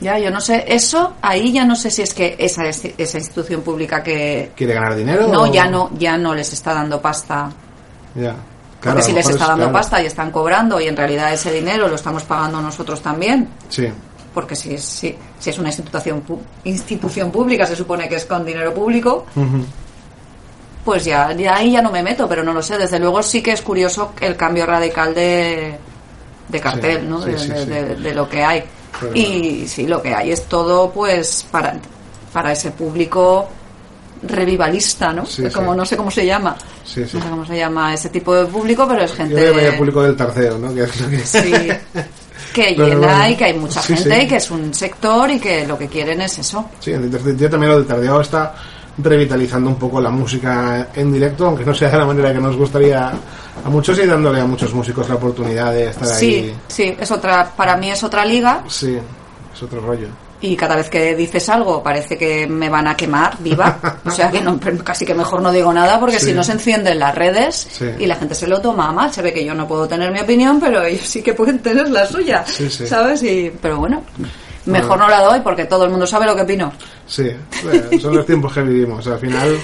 Ya, 0.00 0.18
yo 0.18 0.30
no 0.30 0.40
sé. 0.40 0.64
Eso, 0.66 1.14
ahí 1.22 1.52
ya 1.52 1.64
no 1.64 1.76
sé 1.76 1.90
si 1.90 2.02
es 2.02 2.12
que 2.12 2.36
esa, 2.38 2.64
esa 2.66 3.18
institución 3.18 3.62
pública 3.62 4.02
que... 4.02 4.50
¿Quiere 4.56 4.74
ganar 4.74 4.96
dinero? 4.96 5.28
No, 5.28 5.42
o- 5.42 5.52
ya 5.52 5.66
no, 5.66 5.90
ya 5.98 6.16
no 6.18 6.34
les 6.34 6.52
está 6.52 6.74
dando 6.74 7.00
pasta 7.00 7.50
Ya. 8.14 8.34
Porque 8.80 9.00
Claro, 9.00 9.00
si 9.02 9.10
a 9.12 9.14
lo 9.14 9.16
les 9.20 9.28
está 9.30 9.44
es- 9.44 9.48
dando 9.48 9.64
claro. 9.64 9.72
pasta 9.72 10.02
y 10.02 10.06
están 10.06 10.30
cobrando 10.30 10.78
y 10.80 10.88
en 10.88 10.96
realidad 10.96 11.32
ese 11.32 11.50
dinero 11.52 11.88
lo 11.88 11.94
estamos 11.94 12.22
pagando 12.24 12.60
nosotros 12.60 13.00
también, 13.00 13.48
Sí, 13.70 13.88
porque 14.34 14.54
si 14.56 14.74
es, 14.74 14.84
si, 14.84 15.16
si 15.38 15.50
es 15.50 15.58
una 15.58 15.68
institución, 15.68 16.22
institución 16.64 17.30
pública, 17.30 17.64
se 17.66 17.76
supone 17.76 18.08
que 18.08 18.16
es 18.16 18.26
con 18.26 18.44
dinero 18.44 18.74
público, 18.74 19.24
pues 20.84 21.04
ya, 21.06 21.32
ya 21.32 21.56
ahí 21.56 21.72
ya 21.72 21.80
no 21.80 21.90
me 21.90 22.02
meto, 22.02 22.28
pero 22.28 22.42
no 22.42 22.52
lo 22.52 22.60
sé. 22.62 22.76
Desde 22.76 22.98
luego 22.98 23.22
sí 23.22 23.42
que 23.42 23.52
es 23.52 23.62
curioso 23.62 24.12
el 24.20 24.36
cambio 24.36 24.66
radical 24.66 25.14
de, 25.14 25.78
de 26.48 26.60
cartel, 26.60 27.00
Sí, 27.00 27.06
¿no? 27.08 27.22
sí, 27.22 27.30
de, 27.30 27.38
sí, 27.38 27.48
de- 27.48 27.58
sí. 27.64 27.70
de- 27.70 27.94
de 27.96 28.14
lo 28.14 28.28
que 28.28 28.44
hay. 28.44 28.64
Pero 29.00 29.14
y 29.14 29.66
sí, 29.68 29.86
lo 29.86 30.00
que 30.00 30.14
hay 30.14 30.32
es 30.32 30.44
todo 30.44 30.90
pues 30.90 31.46
para, 31.50 31.76
para 32.32 32.52
ese 32.52 32.70
público 32.70 33.48
revivalista, 34.22 35.12
¿no? 35.12 35.26
Sí, 35.26 35.42
Como 35.50 35.72
sí. 35.72 35.76
no 35.78 35.84
sé 35.84 35.96
cómo 35.96 36.10
se 36.10 36.24
llama. 36.24 36.56
Sí. 36.84 37.00
No 37.00 37.06
sé 37.06 37.18
cómo 37.18 37.46
se 37.46 37.56
llama 37.56 37.94
ese 37.94 38.08
tipo 38.08 38.34
de 38.34 38.46
público, 38.46 38.86
pero 38.88 39.02
es 39.02 39.10
Yo 39.10 39.16
gente... 39.16 39.34
le 39.34 39.50
vaya 39.50 39.76
público 39.76 40.02
del 40.02 40.16
tercero, 40.16 40.58
¿no? 40.58 40.74
Que 40.74 40.84
es 40.84 41.00
lo 41.00 41.08
que... 41.10 41.18
Sí, 41.18 41.52
que 42.54 42.74
Pero 42.76 42.86
llena 42.86 43.06
bueno, 43.18 43.28
y 43.28 43.36
que 43.36 43.44
hay 43.44 43.54
mucha 43.54 43.82
gente 43.82 44.22
y 44.22 44.28
que 44.28 44.36
es 44.36 44.50
un 44.50 44.72
sector 44.72 45.30
y 45.30 45.38
que 45.38 45.66
lo 45.66 45.76
que 45.76 45.88
quieren 45.88 46.20
es 46.20 46.38
eso. 46.38 46.70
Sí, 46.80 46.92
el 46.92 47.10
día 47.36 47.50
también 47.50 47.72
lo 47.72 47.78
del 47.78 47.86
tardeo 47.86 48.20
está 48.20 48.54
revitalizando 48.98 49.70
un 49.70 49.76
poco 49.76 50.00
la 50.00 50.10
música 50.10 50.88
en 50.94 51.12
directo, 51.12 51.46
aunque 51.46 51.64
no 51.64 51.74
sea 51.74 51.90
de 51.90 51.98
la 51.98 52.06
manera 52.06 52.32
que 52.32 52.40
nos 52.40 52.56
gustaría 52.56 53.12
a 53.64 53.68
muchos 53.68 53.98
y 53.98 54.06
dándole 54.06 54.40
a 54.40 54.44
muchos 54.46 54.72
músicos 54.74 55.08
la 55.08 55.14
oportunidad 55.16 55.72
de 55.72 55.90
estar 55.90 56.06
Sí, 56.08 56.26
ahí. 56.34 56.54
sí, 56.68 56.96
es 56.98 57.10
otra, 57.10 57.50
para 57.56 57.76
mí 57.76 57.90
es 57.90 58.02
otra 58.02 58.24
liga 58.24 58.62
Sí, 58.68 58.96
es 59.54 59.62
otro 59.62 59.80
rollo. 59.80 60.08
y 60.40 60.56
cada 60.56 60.76
vez 60.76 60.90
que 60.90 61.14
dices 61.16 61.48
algo 61.48 61.82
parece 61.82 62.18
que 62.18 62.46
me 62.46 62.68
van 62.68 62.86
a 62.88 62.94
quemar 62.96 63.36
viva. 63.38 63.78
O 64.04 64.10
sea 64.10 64.30
que 64.30 64.40
no, 64.42 64.58
casi 64.84 65.06
que 65.06 65.14
mejor 65.14 65.40
no 65.40 65.50
digo 65.50 65.72
nada 65.72 65.98
porque 65.98 66.18
Sí. 66.18 66.26
si 66.26 66.32
no 66.34 66.44
se 66.44 66.52
encienden 66.52 66.98
las 66.98 67.14
redes 67.14 67.66
Sí. 67.70 67.86
y 67.98 68.06
la 68.06 68.16
gente 68.16 68.34
se 68.34 68.46
lo 68.46 68.60
toma 68.60 68.88
a 68.88 68.92
mal. 68.92 69.12
Se 69.12 69.22
ve 69.22 69.32
que 69.32 69.44
yo 69.44 69.54
no 69.54 69.66
puedo 69.66 69.88
tener 69.88 70.10
mi 70.12 70.20
opinión, 70.20 70.60
pero 70.60 70.82
ellos 70.82 71.06
sí 71.06 71.22
que 71.22 71.32
pueden 71.32 71.60
tener 71.60 71.88
la 71.90 72.04
suya. 72.06 72.44
Sí, 72.46 72.68
sí. 72.68 72.86
¿Sabes? 72.86 73.22
Y, 73.22 73.50
pero 73.62 73.78
bueno, 73.78 74.02
mejor 74.66 74.98
no 74.98 75.08
la 75.08 75.22
doy 75.22 75.40
porque 75.40 75.64
todo 75.64 75.84
el 75.84 75.90
mundo 75.90 76.06
sabe 76.06 76.26
lo 76.26 76.36
que 76.36 76.42
opino. 76.42 76.70
Sí, 77.06 77.22
eh, 77.28 77.98
son 78.02 78.14
los 78.16 78.26
tiempos 78.26 78.52
que 78.52 78.60
vivimos. 78.62 79.06
Al 79.06 79.18
final, 79.18 79.56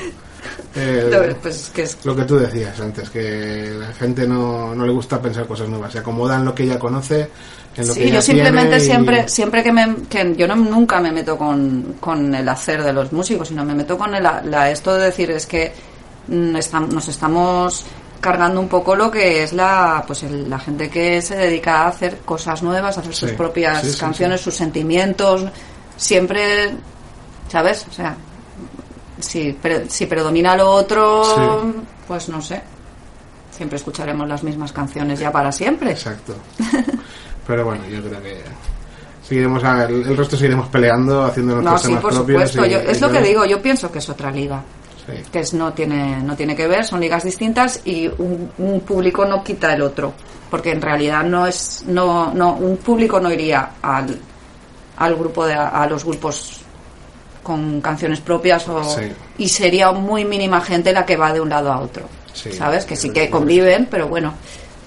eh, 0.75 1.37
Pues 1.43 1.71
que 1.75 1.83
es 1.83 1.99
lo 2.05 2.15
que 2.15 2.23
tú 2.25 2.37
decías 2.37 2.79
antes, 2.81 3.11
que 3.11 3.71
la 3.79 3.93
gente 3.93 4.27
no, 4.27 4.75
no 4.75 4.87
le 4.87 4.93
gusta 4.93 5.21
pensar 5.21 5.47
cosas 5.47 5.69
nuevas, 5.69 5.93
se 5.93 5.99
acomoda 5.99 6.37
en 6.37 6.45
lo 6.45 6.55
que 6.55 6.67
ya 6.67 6.79
conoce, 6.79 7.29
en 7.77 7.87
lo 7.89 7.95
Sí, 7.95 8.01
que 8.01 8.09
ya 8.09 8.15
yo 8.15 8.23
simplemente 8.23 8.69
tiene 8.79 8.85
y- 8.85 8.87
siempre, 8.87 9.29
siempre 9.29 9.63
que 9.63 9.73
me, 9.73 9.97
que 10.09 10.35
yo 10.37 10.47
no, 10.47 10.57
nunca 10.57 11.01
me 11.01 11.11
meto 11.13 11.37
con, 11.37 11.97
con 12.01 12.35
el 12.35 12.49
hacer 12.49 12.83
de 12.85 12.93
los 12.93 13.13
músicos, 13.13 13.49
sino 13.49 13.65
me 13.65 13.75
meto 13.75 13.99
con 13.99 14.15
el, 14.15 14.23
la, 14.23 14.71
esto 14.71 14.95
de 14.95 15.07
decir 15.07 15.31
es 15.33 15.47
que 15.47 15.73
mm, 16.29 16.53
nos 16.93 17.09
estamos 17.09 17.85
cargando 18.21 18.61
un 18.61 18.69
poco 18.69 18.95
lo 18.95 19.11
que 19.11 19.43
es 19.43 19.53
la, 19.55 20.05
pues 20.07 20.23
el- 20.25 20.49
la 20.49 20.59
gente 20.59 20.89
que 20.91 21.21
se 21.23 21.35
dedica 21.37 21.83
a 21.83 21.89
hacer 21.89 22.19
cosas 22.19 22.63
nuevas, 22.63 22.97
a 22.97 23.01
hacer 23.01 23.15
sus 23.15 23.31
propias 23.33 23.83
sí, 23.87 23.99
canciones, 23.99 24.41
sus 24.43 24.55
sentimientos, 24.55 25.47
siempre, 25.97 26.71
¿sabes? 27.49 27.87
O 27.89 27.93
sea, 27.93 28.15
si, 29.23 29.53
pre- 29.53 29.89
si 29.89 30.07
predomina 30.07 30.57
lo 30.57 30.71
otro, 30.71 31.25
Sí. 31.25 31.81
pues 32.07 32.29
no 32.29 32.41
sé. 32.43 32.61
Siempre 33.51 33.77
escucharemos 33.77 34.27
las 34.29 34.43
mismas 34.43 34.73
canciones 34.73 35.21
ya 35.21 35.31
para 35.31 35.53
siempre. 35.53 35.91
Exacto. 35.93 36.35
Pero 37.47 37.65
bueno, 37.65 37.83
yo 37.89 38.01
creo 38.03 38.23
que 38.23 38.43
seguiremos 39.27 39.63
a- 39.65 39.85
el, 39.85 40.03
el 40.07 40.17
resto 40.17 40.37
seguiremos 40.37 40.69
peleando, 40.69 41.25
haciendo 41.25 41.57
No, 41.57 41.63
nuestros 41.71 41.95
sí, 41.95 41.99
por 42.01 42.13
propios. 42.15 42.51
supuesto. 42.51 42.67
y- 42.67 42.71
yo- 42.71 42.91
es 42.91 42.99
y 42.99 43.01
lo 43.01 43.11
que 43.11 43.21
digo. 43.23 43.45
Yo 43.45 43.61
pienso 43.61 43.91
que 43.91 43.99
es 43.99 44.09
otra 44.09 44.31
liga. 44.31 44.63
Sí. 45.07 45.23
Que 45.33 45.41
es, 45.41 45.55
no, 45.55 45.73
tiene, 45.73 46.23
no 46.23 46.37
tiene 46.37 46.55
que 46.55 46.69
ver, 46.69 46.85
son 46.85 47.01
ligas 47.01 47.25
distintas 47.25 47.81
y 47.85 48.07
un, 48.07 48.51
un 48.59 48.81
público 48.81 49.25
no 49.25 49.43
quita 49.43 49.73
el 49.75 49.83
otro. 49.83 50.13
Porque 50.51 50.71
en 50.73 50.81
realidad 50.83 51.23
no 51.25 51.47
es. 51.47 51.85
no, 51.87 52.33
no 52.35 52.55
Un 52.55 52.77
público 52.79 53.19
no 53.21 53.31
iría 53.31 53.71
al, 53.83 54.19
al 54.97 55.15
grupo 55.17 55.47
de. 55.47 55.55
a 55.55 55.87
los 55.87 56.05
grupos 56.05 56.60
con 57.51 57.81
canciones 57.81 58.21
propias 58.21 58.69
o, 58.69 58.85
Sí. 58.85 59.11
y 59.39 59.49
sería 59.49 59.91
muy 59.91 60.25
mínima 60.25 60.61
gente 60.61 60.93
la 60.93 61.05
que 61.05 61.17
va 61.17 61.33
de 61.33 61.41
un 61.41 61.49
lado 61.49 61.73
a 61.73 61.81
otro. 61.81 62.09
Sí, 62.33 62.53
¿Sabes? 62.53 62.85
Que 62.85 62.95
sí 62.95 63.11
que 63.11 63.29
conviven, 63.29 63.89
pero 63.91 64.07
bueno. 64.07 64.35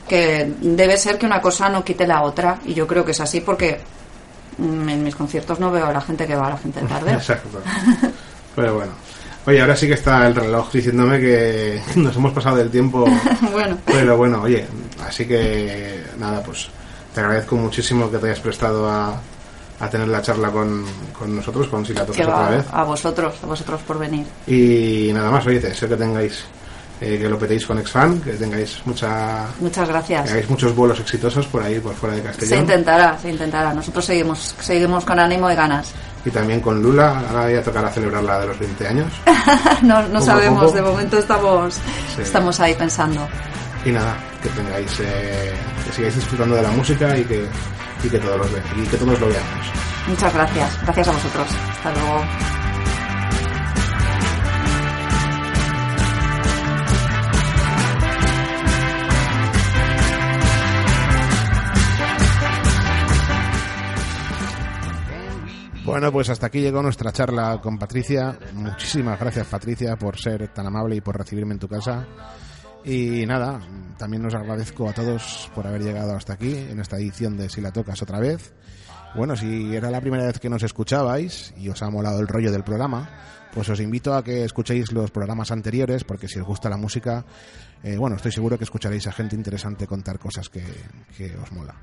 Que 0.08 0.50
debe 0.62 0.96
ser 0.96 1.18
que 1.18 1.26
una 1.26 1.42
cosa 1.42 1.68
no 1.68 1.84
quite 1.84 2.08
la 2.08 2.22
otra. 2.24 2.60
Y 2.66 2.74
yo 2.74 2.88
creo 2.88 3.04
que 3.04 3.12
es 3.12 3.20
así 3.20 3.42
porque 3.42 3.82
mm, 4.58 4.88
en 4.90 5.04
mis 5.04 5.14
conciertos 5.14 5.60
no 5.60 5.70
veo 5.70 5.88
a 5.88 5.92
la 5.92 6.00
gente 6.00 6.26
que 6.26 6.36
va 6.38 6.48
a 6.48 6.52
la 6.52 6.58
gente 6.58 6.80
de 6.80 6.88
tarde. 6.88 7.12
Exacto. 7.22 7.60
Pero 8.56 8.76
bueno. 8.76 8.94
Oye, 9.46 9.60
ahora 9.60 9.76
sí 9.76 9.88
que 9.88 9.96
está 9.96 10.26
el 10.26 10.36
reloj 10.36 10.72
diciéndome 10.72 11.20
que 11.20 11.82
nos 11.98 12.16
hemos 12.16 12.32
pasado 12.32 12.56
del 12.56 12.70
tiempo. 12.72 13.06
bueno. 13.52 13.78
Pero 13.86 14.16
bueno, 14.16 14.42
oye, 14.42 14.66
así 15.06 15.26
que 15.28 16.02
nada, 16.18 16.42
pues 16.42 16.70
te 17.14 17.20
agradezco 17.20 17.58
muchísimo 17.58 18.10
que 18.10 18.20
te 18.20 18.28
hayas 18.28 18.40
prestado 18.40 18.90
a, 18.90 19.20
a 19.84 19.90
tener 19.90 20.08
la 20.08 20.22
charla 20.22 20.50
con, 20.50 20.84
con 21.18 21.36
nosotros, 21.36 21.68
con 21.68 21.86
si 21.86 21.94
la 21.94 22.02
tocas 22.06 22.16
Que 22.18 22.24
otra 22.26 22.50
vez. 22.50 22.66
a 22.72 22.84
vosotros, 22.84 23.36
a 23.44 23.46
vosotros 23.46 23.82
por 23.82 24.00
venir. 24.00 24.26
Y 24.48 25.12
nada 25.14 25.30
más, 25.32 25.46
oye, 25.46 25.60
deseo 25.60 25.90
que 25.90 25.96
tengáis, 25.96 26.44
eh, 27.02 27.18
que 27.22 27.28
lo 27.30 27.38
petéis 27.38 27.66
con 27.66 27.78
Exfan, 27.80 28.22
que 28.22 28.32
tengáis 28.34 28.82
mucha, 28.86 29.46
Muchas 29.60 29.86
que 29.86 29.92
gracias. 29.94 30.30
hagáis 30.32 30.50
muchos 30.50 30.76
vuelos 30.76 31.00
exitosos 31.00 31.46
por 31.48 31.62
ahí, 31.64 31.80
por 31.80 31.94
fuera 31.96 32.16
de 32.16 32.22
Se 32.22 32.28
Castellón. 32.28 32.60
intentará, 32.62 33.18
se 33.20 33.30
intentará. 33.30 33.74
Nosotros 33.74 34.06
seguimos, 34.06 34.56
seguimos 34.60 35.04
con 35.06 35.20
ánimo 35.20 35.50
y 35.52 35.56
ganas. 35.56 35.92
Y 36.26 36.30
también 36.30 36.62
con 36.62 36.82
Lula, 36.82 37.22
ahora 37.30 37.52
ya 37.52 37.62
tocará 37.62 37.90
celebrar 37.92 38.24
la 38.24 38.40
de 38.40 38.48
los 38.48 38.58
20 38.60 38.88
años. 38.88 39.12
no 39.82 40.08
no 40.08 40.22
sabemos, 40.22 40.74
de 40.74 40.82
momento 40.82 41.18
estamos, 41.18 41.74
Sí. 42.16 42.22
estamos 42.22 42.58
ahí 42.62 42.74
pensando. 42.76 43.28
Y 43.84 43.92
nada, 43.92 44.16
que 44.42 44.48
tengáis, 44.50 45.00
eh, 45.02 45.52
que 45.86 45.92
sigáis 45.92 46.16
disfrutando 46.16 46.56
de 46.56 46.62
la 46.62 46.72
música 46.72 47.18
y 47.18 47.26
que, 47.26 47.46
y 48.04 48.10
que 48.10 48.20
todos 48.20 48.38
los 48.38 48.52
ve- 48.52 48.62
y 48.78 48.88
que 48.88 48.98
todos 48.98 49.20
lo 49.20 49.28
veamos. 49.28 49.66
Muchas 50.08 50.34
gracias. 50.34 50.82
Gracias 50.84 51.08
a 51.08 51.12
vosotros. 51.12 51.48
Hasta 51.72 51.92
luego. 51.94 52.22
Bueno, 65.86 66.12
pues 66.14 66.30
hasta 66.30 66.48
aquí 66.48 66.62
llegó 66.62 66.82
nuestra 66.82 67.12
charla 67.12 67.60
con 67.62 67.78
Patricia. 67.78 68.38
Muchísimas 68.54 69.20
gracias, 69.20 69.48
Patricia, 69.48 69.98
por 69.98 70.18
ser 70.18 70.48
tan 70.54 70.66
amable 70.66 70.96
y 70.96 71.02
por 71.02 71.18
recibirme 71.18 71.54
en 71.54 71.60
tu 71.60 71.68
casa. 71.68 72.08
Y 72.86 73.26
nada, 73.26 73.62
también 73.98 74.26
os 74.26 74.36
agradezco 74.36 74.90
a 74.90 74.94
todos 74.94 75.50
por 75.56 75.66
haber 75.66 75.84
llegado 75.84 76.16
hasta 76.16 76.34
aquí 76.34 76.54
en 76.54 76.80
esta 76.80 76.98
edición 76.98 77.38
de 77.38 77.50
Si 77.50 77.62
la 77.62 77.72
tocas 77.72 78.02
otra 78.02 78.20
vez. 78.20 78.54
Bueno, 79.16 79.36
si 79.36 79.76
era 79.76 79.90
la 79.90 80.02
primera 80.02 80.26
vez 80.26 80.40
que 80.40 80.50
nos 80.50 80.64
escuchabais 80.64 81.54
y 81.56 81.70
os 81.70 81.82
ha 81.82 81.90
molado 81.90 82.20
el 82.20 82.28
rollo 82.28 82.52
del 82.52 82.64
programa, 82.64 83.10
pues 83.54 83.70
os 83.70 83.80
invito 83.80 84.14
a 84.16 84.24
que 84.24 84.44
escuchéis 84.44 84.92
los 84.92 85.12
programas 85.12 85.52
anteriores, 85.52 86.04
porque 86.04 86.28
si 86.28 86.40
os 86.40 86.46
gusta 86.46 86.70
la 86.70 86.78
música, 86.78 87.24
eh, 87.84 87.96
bueno, 87.96 88.16
estoy 88.16 88.32
seguro 88.32 88.58
que 88.58 88.64
escucharéis 88.64 89.08
a 89.08 89.12
gente 89.12 89.36
interesante 89.36 89.88
contar 89.88 90.20
cosas 90.20 90.50
que, 90.50 90.64
que 91.16 91.36
os 91.38 91.52
mola. 91.52 91.76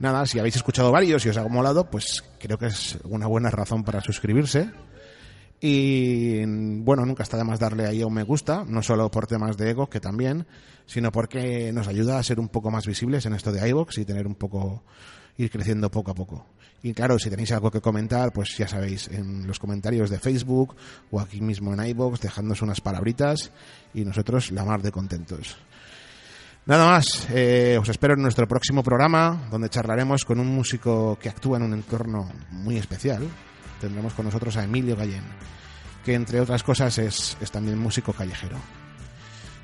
Nada, 0.00 0.26
si 0.26 0.38
habéis 0.38 0.56
escuchado 0.56 0.92
varios 0.92 1.24
y 1.24 1.28
os 1.28 1.36
ha 1.36 1.48
molado, 1.48 1.88
pues 1.88 2.22
creo 2.38 2.58
que 2.58 2.66
es 2.66 2.98
una 3.04 3.26
buena 3.26 3.50
razón 3.50 3.82
para 3.82 4.00
suscribirse. 4.00 4.70
Y 5.60 6.44
bueno, 6.82 7.04
nunca 7.04 7.24
está 7.24 7.36
de 7.36 7.44
más 7.44 7.58
darle 7.58 7.86
ahí 7.86 8.02
a 8.02 8.06
un 8.06 8.14
me 8.14 8.22
gusta, 8.22 8.64
no 8.66 8.82
solo 8.82 9.10
por 9.10 9.26
temas 9.26 9.56
de 9.56 9.70
ego, 9.70 9.88
que 9.88 10.00
también, 10.00 10.46
sino 10.86 11.10
porque 11.10 11.72
nos 11.72 11.88
ayuda 11.88 12.18
a 12.18 12.22
ser 12.22 12.38
un 12.38 12.48
poco 12.48 12.70
más 12.70 12.86
visibles 12.86 13.26
en 13.26 13.34
esto 13.34 13.50
de 13.50 13.68
iVoox 13.68 13.98
y 13.98 14.04
tener 14.04 14.26
un 14.26 14.36
poco, 14.36 14.84
ir 15.36 15.50
creciendo 15.50 15.90
poco 15.90 16.12
a 16.12 16.14
poco. 16.14 16.46
Y 16.82 16.92
claro, 16.92 17.18
si 17.18 17.28
tenéis 17.28 17.50
algo 17.50 17.72
que 17.72 17.80
comentar, 17.80 18.32
pues 18.32 18.56
ya 18.56 18.68
sabéis, 18.68 19.08
en 19.08 19.46
los 19.48 19.58
comentarios 19.58 20.10
de 20.10 20.20
Facebook 20.20 20.76
o 21.10 21.20
aquí 21.20 21.40
mismo 21.40 21.74
en 21.74 21.84
iVoox, 21.84 22.20
dejadnos 22.20 22.62
unas 22.62 22.80
palabritas 22.80 23.50
y 23.94 24.04
nosotros 24.04 24.52
la 24.52 24.64
mar 24.64 24.80
de 24.80 24.92
contentos. 24.92 25.56
Nada 26.66 26.86
más, 26.86 27.26
eh, 27.32 27.78
os 27.80 27.88
espero 27.88 28.14
en 28.14 28.22
nuestro 28.22 28.46
próximo 28.46 28.82
programa, 28.82 29.48
donde 29.50 29.70
charlaremos 29.70 30.24
con 30.24 30.38
un 30.38 30.54
músico 30.54 31.18
que 31.20 31.30
actúa 31.30 31.56
en 31.56 31.64
un 31.64 31.72
entorno 31.72 32.30
muy 32.50 32.76
especial. 32.76 33.26
Tendremos 33.80 34.12
con 34.14 34.26
nosotros 34.26 34.56
a 34.56 34.64
Emilio 34.64 34.96
Gallén, 34.96 35.24
que 36.04 36.14
entre 36.14 36.40
otras 36.40 36.62
cosas 36.62 36.98
es, 36.98 37.36
es 37.40 37.50
también 37.50 37.78
músico 37.78 38.12
callejero. 38.12 38.58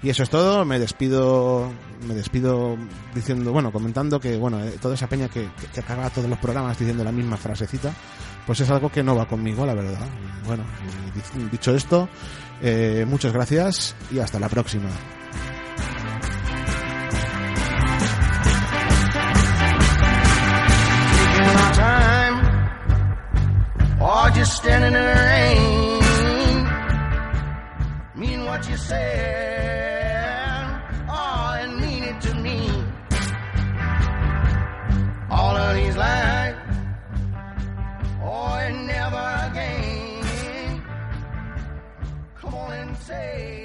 Y 0.02 0.10
eso 0.10 0.22
es 0.22 0.28
todo, 0.28 0.66
me 0.66 0.78
despido, 0.78 1.72
me 2.06 2.14
despido 2.14 2.76
diciendo, 3.14 3.52
bueno, 3.52 3.72
comentando 3.72 4.20
que, 4.20 4.36
bueno, 4.36 4.62
eh, 4.62 4.76
toda 4.78 4.96
esa 4.96 5.06
peña 5.06 5.28
que, 5.28 5.48
que, 5.72 5.80
acaba 5.80 6.10
todos 6.10 6.28
los 6.28 6.38
programas 6.38 6.78
diciendo 6.78 7.02
la 7.02 7.10
misma 7.10 7.38
frasecita, 7.38 7.90
pues 8.46 8.60
es 8.60 8.68
algo 8.68 8.90
que 8.90 9.02
no 9.02 9.16
va 9.16 9.26
conmigo, 9.26 9.64
la 9.64 9.72
verdad. 9.72 10.06
Bueno, 10.44 10.64
dicho 11.50 11.74
esto, 11.74 12.08
eh, 12.60 13.06
muchas 13.08 13.32
gracias 13.32 13.96
y 14.12 14.18
hasta 14.18 14.38
la 14.38 14.50
próxima. 14.50 14.90
Or 24.04 24.28
just 24.30 24.52
standing 24.56 24.92
in 24.92 25.04
the 25.10 25.16
rain. 25.32 26.00
Mean 28.14 28.44
what 28.44 28.68
you 28.68 28.76
said, 28.76 30.66
oh, 31.08 31.58
and 31.60 31.80
mean 31.80 32.02
it 32.04 32.20
to 32.20 32.34
me. 32.34 32.58
All 35.30 35.56
of 35.56 35.74
these 35.74 35.96
lies, 35.96 36.54
oh, 38.22 38.58
and 38.66 38.86
never 38.86 39.26
again. 39.48 40.84
Come 42.40 42.54
on 42.54 42.72
and 42.72 42.96
say. 42.98 43.63